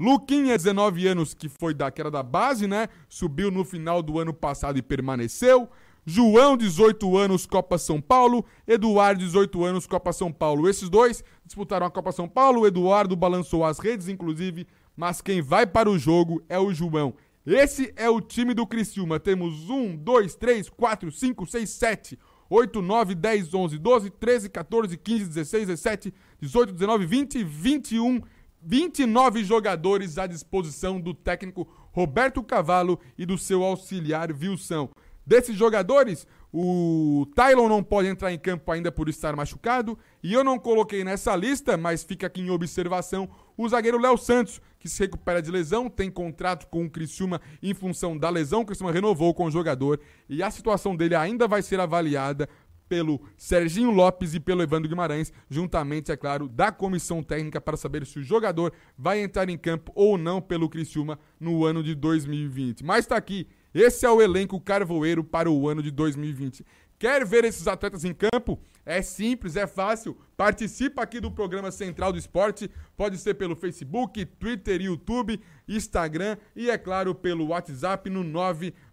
Luquinha, 0.00 0.56
19 0.56 1.06
anos, 1.06 1.34
que 1.34 1.46
foi 1.46 1.74
da, 1.74 1.90
que 1.90 2.00
era 2.00 2.10
da 2.10 2.22
base, 2.22 2.66
né? 2.66 2.88
Subiu 3.06 3.50
no 3.50 3.66
final 3.66 4.02
do 4.02 4.18
ano 4.18 4.32
passado 4.32 4.78
e 4.78 4.82
permaneceu. 4.82 5.68
João, 6.06 6.56
18 6.56 7.18
anos, 7.18 7.44
Copa 7.44 7.76
São 7.76 8.00
Paulo. 8.00 8.46
Eduardo, 8.66 9.22
18 9.22 9.62
anos, 9.62 9.86
Copa 9.86 10.10
São 10.10 10.32
Paulo. 10.32 10.66
Esses 10.66 10.88
dois 10.88 11.22
disputaram 11.44 11.84
a 11.84 11.90
Copa 11.90 12.10
São 12.10 12.26
Paulo. 12.26 12.60
O 12.62 12.66
Eduardo 12.66 13.14
balançou 13.14 13.62
as 13.62 13.78
redes, 13.78 14.08
inclusive, 14.08 14.66
mas 14.96 15.20
quem 15.20 15.42
vai 15.42 15.66
para 15.66 15.90
o 15.90 15.98
jogo 15.98 16.42
é 16.48 16.58
o 16.58 16.72
João. 16.72 17.12
Esse 17.44 17.92
é 17.94 18.08
o 18.08 18.22
time 18.22 18.54
do 18.54 18.66
Criciúma. 18.66 19.20
Temos 19.20 19.68
um, 19.68 19.94
dois, 19.94 20.34
três, 20.34 20.70
quatro, 20.70 21.12
cinco, 21.12 21.44
seis, 21.46 21.68
sete. 21.68 22.18
8, 22.50 22.80
9, 22.82 23.14
10, 23.14 23.46
11, 23.54 23.78
12, 23.78 24.10
13, 24.10 24.48
14, 24.48 24.96
15, 24.96 25.24
16, 25.44 25.66
17, 25.76 26.12
18, 26.42 26.72
19, 26.74 27.06
20, 27.06 27.44
21, 27.46 28.20
29 28.62 29.44
jogadores 29.44 30.18
à 30.18 30.26
disposição 30.26 31.00
do 31.00 31.12
técnico 31.14 31.68
Roberto 31.92 32.42
Cavalo 32.42 32.98
e 33.16 33.24
do 33.26 33.36
seu 33.38 33.62
auxiliar 33.64 34.30
Wilson. 34.32 34.88
Desses 35.26 35.56
jogadores, 35.56 36.26
o 36.52 37.26
Tylon 37.34 37.68
não 37.68 37.82
pode 37.82 38.08
entrar 38.08 38.32
em 38.32 38.38
campo 38.38 38.70
ainda 38.70 38.92
por 38.92 39.08
estar 39.08 39.34
machucado, 39.36 39.98
e 40.22 40.32
eu 40.34 40.44
não 40.44 40.58
coloquei 40.58 41.02
nessa 41.02 41.34
lista, 41.34 41.76
mas 41.78 42.04
fica 42.04 42.26
aqui 42.26 42.42
em 42.42 42.50
observação 42.50 43.28
o 43.56 43.68
zagueiro 43.68 44.00
Léo 44.00 44.16
Santos, 44.18 44.60
que 44.80 44.88
se 44.88 44.98
recupera 45.00 45.40
de 45.40 45.50
lesão, 45.50 45.88
tem 45.88 46.10
contrato 46.10 46.66
com 46.66 46.84
o 46.84 46.90
Criciúma 46.90 47.40
em 47.62 47.72
função 47.72 48.18
da 48.18 48.28
lesão. 48.28 48.62
O 48.62 48.66
Criciúma 48.66 48.90
renovou 48.92 49.32
com 49.32 49.44
o 49.44 49.50
jogador 49.50 50.00
e 50.28 50.42
a 50.42 50.50
situação 50.50 50.96
dele 50.96 51.14
ainda 51.14 51.46
vai 51.46 51.62
ser 51.62 51.78
avaliada 51.78 52.48
pelo 52.88 53.20
Serginho 53.36 53.90
Lopes 53.92 54.34
e 54.34 54.40
pelo 54.40 54.62
Evandro 54.62 54.88
Guimarães, 54.88 55.32
juntamente, 55.48 56.12
é 56.12 56.16
claro, 56.16 56.48
da 56.48 56.70
comissão 56.70 57.22
técnica 57.22 57.60
para 57.60 57.76
saber 57.78 58.04
se 58.04 58.18
o 58.18 58.22
jogador 58.22 58.72
vai 58.98 59.20
entrar 59.22 59.48
em 59.48 59.56
campo 59.56 59.90
ou 59.94 60.18
não 60.18 60.40
pelo 60.40 60.68
Criciúma 60.68 61.18
no 61.40 61.64
ano 61.64 61.82
de 61.82 61.94
2020. 61.94 62.84
Mas 62.84 63.04
está 63.06 63.16
aqui, 63.16 63.48
esse 63.72 64.04
é 64.04 64.10
o 64.10 64.20
elenco 64.20 64.60
carvoeiro 64.60 65.24
para 65.24 65.50
o 65.50 65.66
ano 65.68 65.82
de 65.82 65.90
2020. 65.92 66.64
Quer 66.98 67.24
ver 67.24 67.44
esses 67.44 67.66
atletas 67.66 68.04
em 68.04 68.12
campo? 68.14 68.58
É 68.86 69.00
simples, 69.02 69.56
é 69.56 69.66
fácil. 69.66 70.14
Participa 70.36 71.00
aqui 71.02 71.18
do 71.18 71.30
programa 71.30 71.70
Central 71.70 72.12
do 72.12 72.18
Esporte. 72.18 72.70
Pode 72.96 73.16
ser 73.16 73.32
pelo 73.34 73.56
Facebook, 73.56 74.24
Twitter, 74.26 74.82
YouTube, 74.82 75.40
Instagram 75.66 76.36
e, 76.54 76.68
é 76.70 76.76
claro, 76.76 77.14
pelo 77.14 77.46
WhatsApp 77.48 78.10
no 78.10 78.22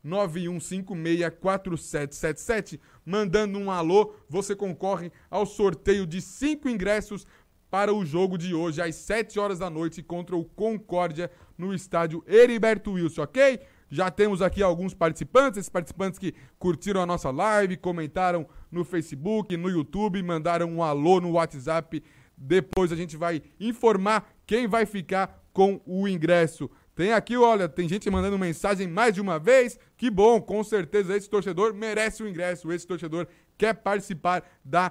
991564777. 0.05 2.79
Mandando 3.05 3.59
um 3.59 3.69
alô, 3.69 4.13
você 4.29 4.55
concorre 4.55 5.11
ao 5.29 5.45
sorteio 5.45 6.07
de 6.07 6.21
cinco 6.21 6.69
ingressos 6.69 7.27
para 7.69 7.93
o 7.93 8.05
jogo 8.05 8.37
de 8.37 8.53
hoje 8.53 8.81
às 8.81 8.95
7 8.95 9.37
horas 9.39 9.59
da 9.59 9.69
noite 9.69 10.01
contra 10.01 10.35
o 10.37 10.45
Concórdia 10.45 11.29
no 11.57 11.73
estádio 11.73 12.23
Heriberto 12.27 12.93
Wilson, 12.93 13.21
ok? 13.23 13.59
Já 13.91 14.09
temos 14.09 14.41
aqui 14.41 14.63
alguns 14.63 14.93
participantes, 14.93 15.59
esses 15.59 15.69
participantes 15.69 16.17
que 16.17 16.33
curtiram 16.57 17.01
a 17.01 17.05
nossa 17.05 17.29
live, 17.29 17.75
comentaram 17.75 18.47
no 18.71 18.85
Facebook, 18.85 19.57
no 19.57 19.67
YouTube, 19.69 20.23
mandaram 20.23 20.67
um 20.67 20.81
alô 20.81 21.19
no 21.19 21.31
WhatsApp. 21.33 22.01
Depois 22.37 22.89
a 22.93 22.95
gente 22.95 23.17
vai 23.17 23.43
informar 23.59 24.31
quem 24.47 24.65
vai 24.65 24.85
ficar 24.85 25.43
com 25.51 25.81
o 25.85 26.07
ingresso. 26.07 26.69
Tem 26.95 27.11
aqui, 27.11 27.35
olha, 27.35 27.67
tem 27.67 27.89
gente 27.89 28.09
mandando 28.09 28.39
mensagem 28.39 28.87
mais 28.87 29.13
de 29.13 29.19
uma 29.19 29.37
vez. 29.37 29.77
Que 29.97 30.09
bom, 30.09 30.39
com 30.41 30.63
certeza 30.63 31.17
esse 31.17 31.29
torcedor 31.29 31.73
merece 31.73 32.23
o 32.23 32.27
ingresso. 32.29 32.71
Esse 32.71 32.87
torcedor 32.87 33.27
quer 33.57 33.73
participar 33.73 34.41
da 34.63 34.89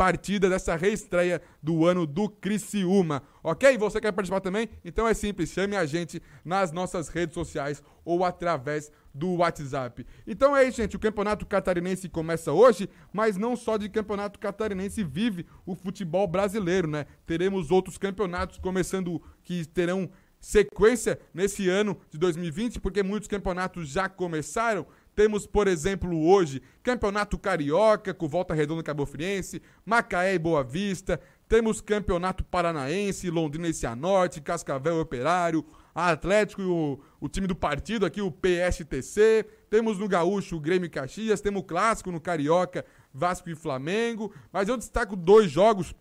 partida 0.00 0.48
dessa 0.48 0.76
reestreia 0.76 1.42
do 1.62 1.84
ano 1.84 2.06
do 2.06 2.26
Criciúma. 2.26 3.22
Ok? 3.44 3.76
Você 3.76 4.00
quer 4.00 4.10
participar 4.12 4.40
também? 4.40 4.66
Então 4.82 5.06
é 5.06 5.12
simples, 5.12 5.50
chame 5.50 5.76
a 5.76 5.84
gente 5.84 6.22
nas 6.42 6.72
nossas 6.72 7.10
redes 7.10 7.34
sociais 7.34 7.82
ou 8.02 8.24
através 8.24 8.90
do 9.14 9.30
WhatsApp. 9.34 10.06
Então 10.26 10.56
é 10.56 10.64
isso, 10.64 10.78
gente. 10.78 10.96
O 10.96 10.98
Campeonato 10.98 11.44
Catarinense 11.44 12.08
começa 12.08 12.50
hoje, 12.50 12.88
mas 13.12 13.36
não 13.36 13.54
só 13.54 13.76
de 13.76 13.90
Campeonato 13.90 14.38
Catarinense 14.38 15.04
vive 15.04 15.44
o 15.66 15.74
futebol 15.74 16.26
brasileiro, 16.26 16.88
né? 16.88 17.04
Teremos 17.26 17.70
outros 17.70 17.98
campeonatos 17.98 18.56
começando 18.56 19.20
que 19.44 19.68
terão 19.68 20.08
sequência 20.40 21.20
nesse 21.34 21.68
ano 21.68 21.94
de 22.10 22.16
2020, 22.16 22.80
porque 22.80 23.02
muitos 23.02 23.28
campeonatos 23.28 23.86
já 23.86 24.08
começaram 24.08 24.86
temos, 25.20 25.46
por 25.46 25.68
exemplo, 25.68 26.26
hoje 26.26 26.62
Campeonato 26.82 27.36
Carioca 27.36 28.14
com 28.14 28.26
Volta 28.26 28.54
Redonda 28.54 28.82
Cabo 28.82 29.04
Friense, 29.04 29.60
Macaé 29.84 30.32
e 30.32 30.38
Boa 30.38 30.64
Vista. 30.64 31.20
Temos 31.46 31.82
Campeonato 31.82 32.42
Paranaense, 32.42 33.28
Londrina 33.28 33.68
e 33.68 33.74
Cianorte, 33.74 34.40
Cascavel 34.40 34.96
e 34.96 35.00
Operário, 35.00 35.62
Atlético 35.94 36.62
e 36.62 36.64
o, 36.64 36.98
o 37.20 37.28
time 37.28 37.46
do 37.46 37.54
partido 37.54 38.06
aqui, 38.06 38.22
o 38.22 38.32
PSTC. 38.32 39.44
Temos 39.68 39.98
no 39.98 40.08
Gaúcho 40.08 40.56
o 40.56 40.58
Grêmio 40.60 40.86
e 40.86 40.88
Caxias, 40.88 41.42
temos 41.42 41.60
o 41.64 41.66
Clássico 41.66 42.10
no 42.10 42.18
Carioca, 42.18 42.82
Vasco 43.12 43.50
e 43.50 43.54
Flamengo. 43.54 44.32
Mas 44.50 44.70
eu 44.70 44.76
destaco 44.78 45.14
dois 45.14 45.50
jogos 45.50 45.94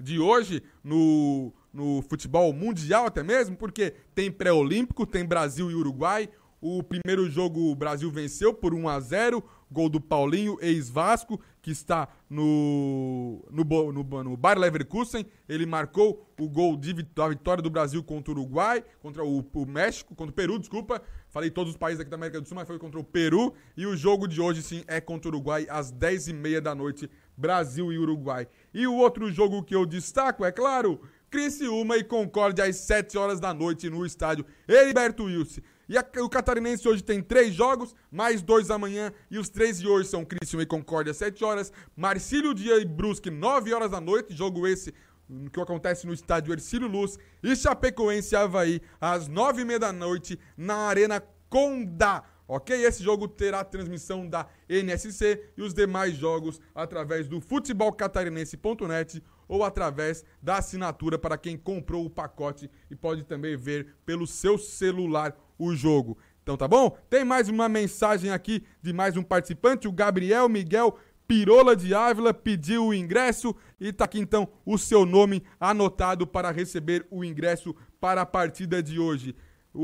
de 0.00 0.18
hoje 0.18 0.62
no, 0.82 1.52
no 1.70 2.00
futebol 2.08 2.50
mundial 2.54 3.04
até 3.04 3.22
mesmo, 3.22 3.54
porque 3.58 3.90
tem 4.14 4.32
pré-olímpico, 4.32 5.04
tem 5.04 5.22
Brasil 5.22 5.70
e 5.70 5.74
Uruguai. 5.74 6.30
O 6.60 6.82
primeiro 6.82 7.28
jogo 7.30 7.70
o 7.70 7.74
Brasil 7.74 8.10
venceu 8.10 8.52
por 8.54 8.74
1 8.74 8.88
a 8.88 8.98
0 9.00 9.44
gol 9.70 9.88
do 9.88 10.00
Paulinho, 10.00 10.56
ex-Vasco, 10.60 11.40
que 11.60 11.72
está 11.72 12.08
no, 12.30 13.44
no, 13.50 13.64
no, 13.92 14.24
no 14.24 14.36
Bayer 14.36 14.58
Leverkusen. 14.58 15.26
Ele 15.48 15.66
marcou 15.66 16.24
o 16.40 16.48
gol 16.48 16.76
de, 16.76 16.92
da 17.02 17.28
vitória 17.28 17.62
do 17.62 17.68
Brasil 17.68 18.02
contra 18.02 18.32
o 18.32 18.36
Uruguai, 18.38 18.82
contra 19.02 19.24
o, 19.24 19.40
o, 19.52 19.66
México, 19.66 20.14
contra 20.14 20.30
o 20.30 20.34
Peru, 20.34 20.58
desculpa. 20.58 21.02
Falei 21.28 21.50
todos 21.50 21.72
os 21.72 21.76
países 21.78 22.00
aqui 22.00 22.08
da 22.10 22.14
América 22.16 22.40
do 22.40 22.48
Sul, 22.48 22.54
mas 22.54 22.66
foi 22.66 22.78
contra 22.78 22.98
o 22.98 23.04
Peru. 23.04 23.52
E 23.76 23.84
o 23.84 23.96
jogo 23.96 24.26
de 24.28 24.40
hoje, 24.40 24.62
sim, 24.62 24.82
é 24.86 25.00
contra 25.00 25.28
o 25.28 25.34
Uruguai, 25.34 25.66
às 25.68 25.92
10h30 25.92 26.60
da 26.60 26.74
noite, 26.74 27.10
Brasil 27.36 27.92
e 27.92 27.98
Uruguai. 27.98 28.48
E 28.72 28.86
o 28.86 28.94
outro 28.94 29.30
jogo 29.30 29.62
que 29.64 29.74
eu 29.74 29.84
destaco, 29.84 30.44
é 30.44 30.52
claro, 30.52 31.00
Criciúma 31.28 31.96
e 31.96 32.04
Concorde 32.04 32.62
às 32.62 32.76
7 32.76 33.18
horas 33.18 33.40
da 33.40 33.52
noite 33.52 33.90
no 33.90 34.06
estádio 34.06 34.46
Heriberto 34.66 35.24
Wilson. 35.24 35.60
E 35.88 35.96
a, 35.96 36.04
o 36.20 36.28
Catarinense 36.28 36.88
hoje 36.88 37.02
tem 37.02 37.22
três 37.22 37.54
jogos, 37.54 37.94
mais 38.10 38.42
dois 38.42 38.70
amanhã. 38.70 39.12
E 39.30 39.38
os 39.38 39.48
três 39.48 39.78
de 39.80 39.86
hoje 39.86 40.08
são 40.08 40.24
Cristian 40.24 40.62
e 40.62 40.66
Concórdia, 40.66 41.14
sete 41.14 41.44
horas. 41.44 41.72
Marcílio 41.96 42.54
Dia 42.54 42.76
e 42.80 42.84
Brusque, 42.84 43.30
nove 43.30 43.72
horas 43.72 43.90
da 43.92 44.00
noite. 44.00 44.34
Jogo 44.34 44.66
esse 44.66 44.92
hum, 45.30 45.46
que 45.48 45.60
acontece 45.60 46.06
no 46.06 46.12
estádio 46.12 46.52
Ercílio 46.52 46.88
Luz. 46.88 47.18
E 47.42 47.54
Chapecoense 47.54 48.34
e 48.34 48.36
Havaí, 48.36 48.80
às 49.00 49.28
nove 49.28 49.62
e 49.62 49.64
meia 49.64 49.78
da 49.78 49.92
noite, 49.92 50.38
na 50.56 50.74
Arena 50.74 51.22
Condá. 51.48 52.24
Ok? 52.48 52.74
Esse 52.84 53.02
jogo 53.02 53.26
terá 53.28 53.62
transmissão 53.64 54.28
da 54.28 54.46
NSC 54.68 55.50
e 55.56 55.62
os 55.62 55.74
demais 55.74 56.14
jogos 56.16 56.60
através 56.74 57.26
do 57.28 57.40
futebolcatarinense.net 57.40 59.20
ou 59.48 59.62
através 59.64 60.24
da 60.42 60.58
assinatura 60.58 61.16
para 61.18 61.36
quem 61.38 61.56
comprou 61.56 62.04
o 62.04 62.10
pacote 62.10 62.68
e 62.90 62.94
pode 62.96 63.24
também 63.24 63.56
ver 63.56 63.94
pelo 64.04 64.26
seu 64.28 64.56
celular 64.58 65.36
o 65.58 65.74
jogo. 65.74 66.16
Então 66.42 66.56
tá 66.56 66.68
bom? 66.68 66.96
Tem 67.10 67.24
mais 67.24 67.48
uma 67.48 67.68
mensagem 67.68 68.30
aqui 68.30 68.64
de 68.80 68.92
mais 68.92 69.16
um 69.16 69.22
participante, 69.22 69.88
o 69.88 69.92
Gabriel 69.92 70.48
Miguel 70.48 70.96
Pirola 71.26 71.74
de 71.74 71.92
Ávila 71.92 72.32
pediu 72.32 72.86
o 72.86 72.94
ingresso 72.94 73.52
e 73.80 73.92
tá 73.92 74.04
aqui 74.04 74.20
então 74.20 74.48
o 74.64 74.78
seu 74.78 75.04
nome 75.04 75.42
anotado 75.58 76.24
para 76.24 76.52
receber 76.52 77.04
o 77.10 77.24
ingresso 77.24 77.74
para 78.00 78.22
a 78.22 78.26
partida 78.26 78.80
de 78.80 79.00
hoje. 79.00 79.34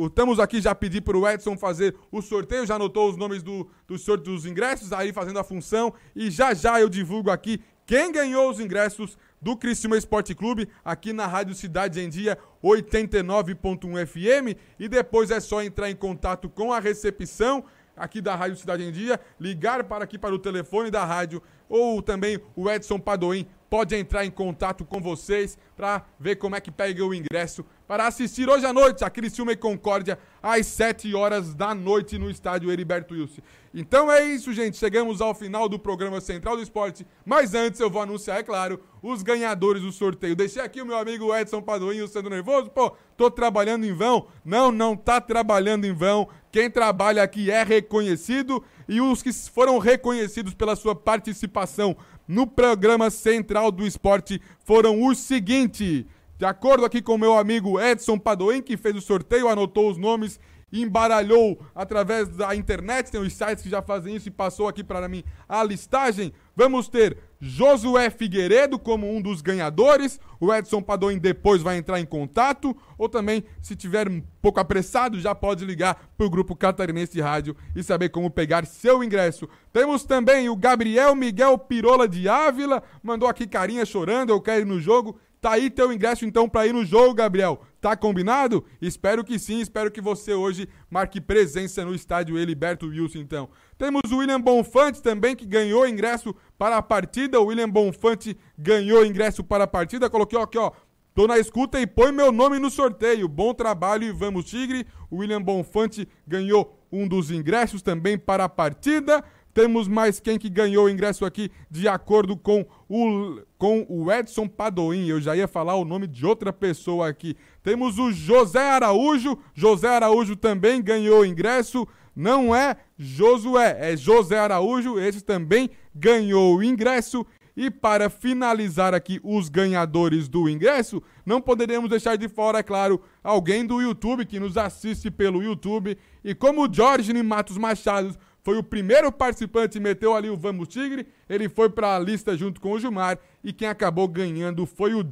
Estamos 0.06 0.38
aqui, 0.38 0.60
já 0.60 0.72
pedi 0.74 1.00
para 1.00 1.18
o 1.18 1.28
Edson 1.28 1.58
fazer 1.58 1.96
o 2.12 2.22
sorteio, 2.22 2.64
já 2.64 2.76
anotou 2.76 3.10
os 3.10 3.16
nomes 3.16 3.42
do, 3.42 3.68
do 3.88 3.98
sorteio 3.98 4.36
dos 4.36 4.46
ingressos, 4.46 4.90
aí 4.92 5.12
fazendo 5.12 5.38
a 5.40 5.44
função. 5.44 5.92
E 6.16 6.30
já 6.30 6.54
já 6.54 6.80
eu 6.80 6.88
divulgo 6.88 7.28
aqui 7.28 7.60
quem 7.86 8.12
ganhou 8.12 8.48
os 8.48 8.58
ingressos 8.60 9.18
do 9.42 9.56
Criciúma 9.56 9.96
Esporte 9.98 10.36
Clube, 10.36 10.68
aqui 10.84 11.12
na 11.12 11.26
Rádio 11.26 11.52
Cidade 11.56 12.00
em 12.00 12.08
Dia 12.08 12.38
89.1 12.62 14.06
FM. 14.06 14.56
E 14.78 14.88
depois 14.88 15.32
é 15.32 15.40
só 15.40 15.60
entrar 15.60 15.90
em 15.90 15.96
contato 15.96 16.48
com 16.48 16.72
a 16.72 16.78
recepção 16.78 17.64
aqui 17.96 18.20
da 18.20 18.36
Rádio 18.36 18.56
Cidade 18.56 18.84
em 18.84 18.92
Dia, 18.92 19.20
ligar 19.40 19.82
para 19.84 20.04
aqui 20.04 20.16
para 20.16 20.34
o 20.34 20.38
telefone 20.38 20.90
da 20.90 21.04
rádio 21.04 21.42
ou 21.68 22.00
também 22.00 22.38
o 22.54 22.70
Edson 22.70 22.98
Padoim 23.00 23.46
pode 23.68 23.94
entrar 23.94 24.24
em 24.24 24.30
contato 24.30 24.84
com 24.84 25.00
vocês 25.00 25.58
para 25.76 26.04
ver 26.20 26.36
como 26.36 26.54
é 26.54 26.60
que 26.60 26.70
pega 26.70 27.04
o 27.04 27.12
ingresso 27.14 27.64
para 27.92 28.06
assistir 28.06 28.48
hoje 28.48 28.64
à 28.64 28.72
noite 28.72 29.04
a 29.04 29.10
Criciúma 29.10 29.52
e 29.52 29.56
Concórdia 29.56 30.18
às 30.42 30.66
7 30.66 31.14
horas 31.14 31.52
da 31.54 31.74
noite 31.74 32.16
no 32.16 32.30
estádio 32.30 32.70
Heriberto 32.72 33.12
Wilson. 33.12 33.42
Então 33.74 34.10
é 34.10 34.24
isso, 34.24 34.50
gente. 34.54 34.78
Chegamos 34.78 35.20
ao 35.20 35.34
final 35.34 35.68
do 35.68 35.78
programa 35.78 36.18
Central 36.18 36.56
do 36.56 36.62
Esporte. 36.62 37.06
Mas 37.22 37.52
antes 37.52 37.78
eu 37.80 37.90
vou 37.90 38.00
anunciar, 38.00 38.38
é 38.38 38.42
claro, 38.42 38.80
os 39.02 39.22
ganhadores 39.22 39.82
do 39.82 39.92
sorteio. 39.92 40.34
Deixei 40.34 40.62
aqui 40.62 40.80
o 40.80 40.86
meu 40.86 40.96
amigo 40.96 41.36
Edson 41.36 41.60
Paduinho 41.60 42.08
sendo 42.08 42.30
nervoso. 42.30 42.70
Pô, 42.70 42.92
tô 43.14 43.30
trabalhando 43.30 43.84
em 43.84 43.92
vão. 43.92 44.26
Não, 44.42 44.72
não 44.72 44.96
tá 44.96 45.20
trabalhando 45.20 45.84
em 45.84 45.92
vão. 45.92 46.26
Quem 46.50 46.70
trabalha 46.70 47.22
aqui 47.22 47.50
é 47.50 47.62
reconhecido 47.62 48.64
e 48.88 49.02
os 49.02 49.22
que 49.22 49.34
foram 49.34 49.76
reconhecidos 49.76 50.54
pela 50.54 50.76
sua 50.76 50.94
participação 50.94 51.94
no 52.26 52.46
programa 52.46 53.10
Central 53.10 53.70
do 53.70 53.86
Esporte 53.86 54.40
foram 54.64 55.06
os 55.06 55.18
seguintes. 55.18 56.06
De 56.42 56.46
acordo 56.46 56.84
aqui 56.84 57.00
com 57.00 57.16
meu 57.16 57.38
amigo 57.38 57.80
Edson 57.80 58.18
Padoen, 58.18 58.60
que 58.60 58.76
fez 58.76 58.96
o 58.96 59.00
sorteio, 59.00 59.46
anotou 59.46 59.88
os 59.88 59.96
nomes, 59.96 60.40
embaralhou 60.72 61.64
através 61.72 62.30
da 62.30 62.52
internet, 62.56 63.12
tem 63.12 63.20
os 63.20 63.32
sites 63.32 63.62
que 63.62 63.70
já 63.70 63.80
fazem 63.80 64.16
isso 64.16 64.26
e 64.26 64.30
passou 64.32 64.66
aqui 64.66 64.82
para 64.82 65.06
mim 65.06 65.22
a 65.48 65.62
listagem. 65.62 66.32
Vamos 66.56 66.88
ter 66.88 67.16
Josué 67.40 68.10
Figueiredo 68.10 68.76
como 68.76 69.08
um 69.08 69.22
dos 69.22 69.40
ganhadores. 69.40 70.18
O 70.40 70.52
Edson 70.52 70.82
Padoin 70.82 71.16
depois 71.18 71.62
vai 71.62 71.76
entrar 71.76 72.00
em 72.00 72.04
contato. 72.06 72.76
Ou 72.98 73.08
também, 73.08 73.44
se 73.62 73.76
tiver 73.76 74.08
um 74.08 74.20
pouco 74.40 74.58
apressado, 74.58 75.20
já 75.20 75.36
pode 75.36 75.64
ligar 75.64 76.12
para 76.18 76.26
o 76.26 76.30
grupo 76.30 76.56
catarinense 76.56 77.20
rádio 77.20 77.54
e 77.76 77.84
saber 77.84 78.08
como 78.08 78.28
pegar 78.28 78.66
seu 78.66 79.04
ingresso. 79.04 79.48
Temos 79.72 80.02
também 80.04 80.48
o 80.48 80.56
Gabriel 80.56 81.14
Miguel 81.14 81.56
Pirola 81.56 82.08
de 82.08 82.28
Ávila. 82.28 82.82
Mandou 83.00 83.28
aqui 83.28 83.46
carinha 83.46 83.86
chorando, 83.86 84.30
eu 84.30 84.40
quero 84.40 84.62
ir 84.62 84.64
no 84.64 84.80
jogo. 84.80 85.16
Tá 85.42 85.54
aí 85.54 85.68
teu 85.70 85.92
ingresso 85.92 86.24
então 86.24 86.48
para 86.48 86.68
ir 86.68 86.72
no 86.72 86.84
jogo, 86.84 87.12
Gabriel. 87.14 87.62
Tá 87.80 87.96
combinado? 87.96 88.64
Espero 88.80 89.24
que 89.24 89.40
sim, 89.40 89.58
espero 89.60 89.90
que 89.90 90.00
você 90.00 90.32
hoje 90.34 90.68
marque 90.88 91.20
presença 91.20 91.84
no 91.84 91.92
estádio 91.96 92.38
Eliberto 92.38 92.86
Wilson 92.86 93.18
então. 93.18 93.48
Temos 93.76 94.02
o 94.12 94.18
William 94.18 94.40
Bonfante 94.40 95.02
também 95.02 95.34
que 95.34 95.44
ganhou 95.44 95.84
ingresso 95.86 96.32
para 96.56 96.76
a 96.76 96.82
partida. 96.82 97.40
O 97.40 97.46
William 97.46 97.68
Bonfante 97.68 98.36
ganhou 98.56 99.04
ingresso 99.04 99.42
para 99.42 99.64
a 99.64 99.66
partida. 99.66 100.08
Coloquei 100.08 100.40
aqui, 100.40 100.56
ó, 100.56 100.70
Tô 101.12 101.26
na 101.26 101.38
escuta 101.38 101.78
e 101.80 101.86
põe 101.88 102.12
meu 102.12 102.30
nome 102.30 102.60
no 102.60 102.70
sorteio. 102.70 103.26
Bom 103.28 103.52
trabalho 103.52 104.04
e 104.04 104.12
vamos 104.12 104.44
Tigre. 104.44 104.86
O 105.10 105.16
William 105.18 105.42
Bonfante 105.42 106.08
ganhou 106.24 106.78
um 106.90 107.08
dos 107.08 107.32
ingressos 107.32 107.82
também 107.82 108.16
para 108.16 108.44
a 108.44 108.48
partida. 108.48 109.24
Temos 109.52 109.86
mais 109.88 110.18
quem 110.20 110.38
que 110.38 110.48
ganhou 110.48 110.86
o 110.86 110.88
ingresso 110.88 111.26
aqui 111.26 111.50
de 111.68 111.86
acordo 111.86 112.38
com 112.38 112.64
o 112.88 113.40
com 113.62 113.86
o 113.88 114.10
Edson 114.10 114.48
Padoim. 114.48 115.06
Eu 115.06 115.20
já 115.20 115.36
ia 115.36 115.46
falar 115.46 115.76
o 115.76 115.84
nome 115.84 116.08
de 116.08 116.26
outra 116.26 116.52
pessoa 116.52 117.08
aqui. 117.08 117.36
Temos 117.62 117.96
o 117.96 118.10
José 118.10 118.58
Araújo. 118.58 119.38
José 119.54 119.86
Araújo 119.86 120.34
também 120.34 120.82
ganhou 120.82 121.24
ingresso. 121.24 121.86
Não 122.14 122.52
é 122.56 122.74
Josué, 122.98 123.76
é 123.78 123.96
José 123.96 124.36
Araújo. 124.36 124.98
Esse 124.98 125.22
também 125.22 125.70
ganhou 125.94 126.56
o 126.56 126.62
ingresso. 126.64 127.24
E 127.56 127.70
para 127.70 128.10
finalizar 128.10 128.94
aqui 128.94 129.20
os 129.22 129.48
ganhadores 129.48 130.28
do 130.28 130.48
ingresso, 130.48 131.00
não 131.24 131.40
poderemos 131.40 131.88
deixar 131.88 132.16
de 132.16 132.26
fora, 132.26 132.58
é 132.58 132.62
claro, 132.64 133.00
alguém 133.22 133.64
do 133.64 133.80
YouTube 133.80 134.26
que 134.26 134.40
nos 134.40 134.56
assiste 134.58 135.08
pelo 135.08 135.40
YouTube. 135.40 135.96
E 136.24 136.34
como 136.34 136.66
o 136.68 136.72
Jorge 136.74 137.12
Matos 137.22 137.56
Machado 137.56 138.16
foi 138.42 138.58
o 138.58 138.62
primeiro 138.62 139.10
participante, 139.12 139.78
meteu 139.78 140.14
ali 140.14 140.28
o 140.28 140.36
Vamos 140.36 140.68
Tigre, 140.68 141.06
ele 141.28 141.48
foi 141.48 141.70
para 141.70 141.94
a 141.94 141.98
lista 141.98 142.36
junto 142.36 142.60
com 142.60 142.72
o 142.72 142.78
Gilmar 142.80 143.18
e 143.42 143.52
quem 143.52 143.68
acabou 143.68 144.08
ganhando 144.08 144.66
foi 144.66 144.94
o 144.94 145.06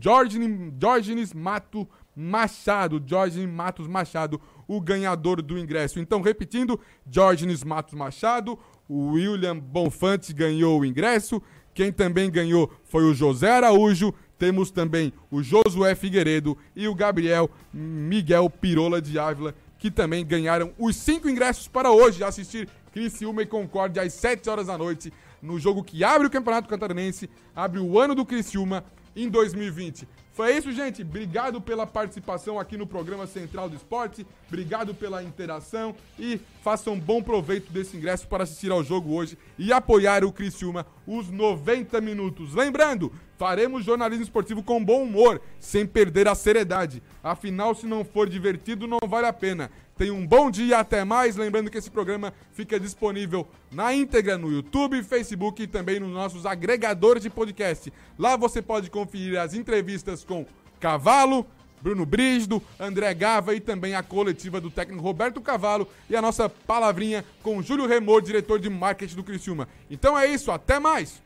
Jorgenes 0.80 1.32
Mato 1.32 1.88
Machado, 2.14 3.02
Jorgenes 3.06 3.48
Matos 3.48 3.86
Machado, 3.86 4.40
o 4.66 4.80
ganhador 4.80 5.40
do 5.42 5.56
ingresso. 5.56 6.00
Então, 6.00 6.20
repetindo, 6.20 6.78
Jorgenes 7.08 7.62
Matos 7.62 7.94
Machado, 7.94 8.58
o 8.88 9.12
William 9.12 9.56
Bonfante 9.58 10.32
ganhou 10.32 10.80
o 10.80 10.84
ingresso, 10.84 11.40
quem 11.72 11.92
também 11.92 12.28
ganhou 12.30 12.70
foi 12.82 13.04
o 13.04 13.14
José 13.14 13.50
Araújo, 13.50 14.12
temos 14.36 14.72
também 14.72 15.12
o 15.30 15.40
Josué 15.40 15.94
Figueiredo 15.94 16.58
e 16.74 16.88
o 16.88 16.94
Gabriel 16.96 17.48
Miguel 17.72 18.50
Pirola 18.50 19.00
de 19.00 19.18
Ávila, 19.18 19.54
que 19.78 19.90
também 19.90 20.26
ganharam 20.26 20.72
os 20.78 20.96
cinco 20.96 21.28
ingressos 21.28 21.68
para 21.68 21.90
hoje 21.90 22.24
assistir 22.24 22.68
Criciúma 22.92 23.42
e 23.42 23.46
concorde 23.46 24.00
às 24.00 24.12
7 24.14 24.48
horas 24.50 24.66
da 24.66 24.76
noite, 24.76 25.12
no 25.42 25.58
jogo 25.58 25.82
que 25.84 26.02
abre 26.04 26.26
o 26.26 26.30
Campeonato 26.30 26.68
Catarinense, 26.68 27.30
abre 27.54 27.78
o 27.80 27.98
ano 27.98 28.14
do 28.14 28.24
Criciúma 28.26 28.84
em 29.14 29.28
2020. 29.28 30.06
Foi 30.32 30.56
isso, 30.56 30.70
gente. 30.72 31.02
Obrigado 31.02 31.60
pela 31.60 31.86
participação 31.86 32.58
aqui 32.58 32.76
no 32.76 32.86
programa 32.86 33.26
Central 33.26 33.68
do 33.68 33.76
Esporte. 33.76 34.26
Obrigado 34.48 34.94
pela 34.94 35.22
interação 35.22 35.94
e 36.18 36.40
façam 36.64 36.98
bom 36.98 37.22
proveito 37.22 37.70
desse 37.72 37.96
ingresso 37.96 38.26
para 38.28 38.44
assistir 38.44 38.70
ao 38.70 38.82
jogo 38.84 39.12
hoje 39.12 39.36
e 39.58 39.72
apoiar 39.72 40.24
o 40.24 40.32
Criciúma 40.32 40.86
os 41.18 41.28
90 41.28 42.00
minutos. 42.00 42.54
Lembrando, 42.54 43.12
faremos 43.36 43.84
jornalismo 43.84 44.22
esportivo 44.22 44.62
com 44.62 44.82
bom 44.84 45.02
humor, 45.02 45.40
sem 45.58 45.84
perder 45.84 46.28
a 46.28 46.34
seriedade. 46.36 47.02
Afinal, 47.22 47.74
se 47.74 47.84
não 47.86 48.04
for 48.04 48.28
divertido, 48.28 48.86
não 48.86 48.98
vale 49.08 49.26
a 49.26 49.32
pena. 49.32 49.70
Tenha 49.96 50.14
um 50.14 50.24
bom 50.26 50.50
dia, 50.50 50.78
até 50.78 51.04
mais. 51.04 51.36
Lembrando 51.36 51.68
que 51.70 51.76
esse 51.78 51.90
programa 51.90 52.32
fica 52.52 52.78
disponível 52.78 53.46
na 53.72 53.92
íntegra 53.92 54.38
no 54.38 54.50
YouTube, 54.52 55.02
Facebook 55.02 55.60
e 55.62 55.66
também 55.66 55.98
nos 55.98 56.12
nossos 56.12 56.46
agregadores 56.46 57.22
de 57.24 57.28
podcast. 57.30 57.92
Lá 58.16 58.36
você 58.36 58.62
pode 58.62 58.88
conferir 58.88 59.38
as 59.38 59.52
entrevistas 59.52 60.22
com 60.22 60.46
Cavalo, 60.78 61.44
Bruno 61.82 62.04
Brígido, 62.04 62.62
André 62.78 63.12
Gava 63.14 63.54
e 63.54 63.60
também 63.60 63.94
a 63.94 64.02
coletiva 64.02 64.60
do 64.60 64.70
técnico 64.70 65.02
Roberto 65.02 65.40
Cavalo 65.40 65.88
e 66.08 66.14
a 66.16 66.22
nossa 66.22 66.48
palavrinha 66.48 67.24
com 67.42 67.62
Júlio 67.62 67.86
Remor, 67.86 68.22
diretor 68.22 68.58
de 68.58 68.68
marketing 68.68 69.16
do 69.16 69.24
Criciúma. 69.24 69.68
Então 69.90 70.18
é 70.18 70.26
isso, 70.26 70.50
até 70.50 70.78
mais! 70.78 71.20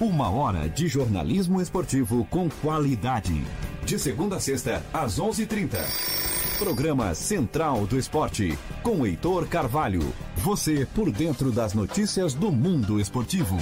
Uma 0.00 0.30
hora 0.30 0.68
de 0.68 0.88
jornalismo 0.88 1.60
esportivo 1.60 2.24
com 2.24 2.48
qualidade. 2.50 3.40
De 3.84 3.98
segunda 3.98 4.36
a 4.36 4.40
sexta, 4.40 4.84
às 4.92 5.20
11h30. 5.20 5.78
Programa 6.58 7.14
Central 7.14 7.86
do 7.86 7.96
Esporte, 7.98 8.58
com 8.82 9.06
Heitor 9.06 9.46
Carvalho. 9.46 10.12
Você 10.38 10.86
por 10.92 11.10
dentro 11.12 11.52
das 11.52 11.72
notícias 11.72 12.34
do 12.34 12.50
mundo 12.50 13.00
esportivo. 13.00 13.56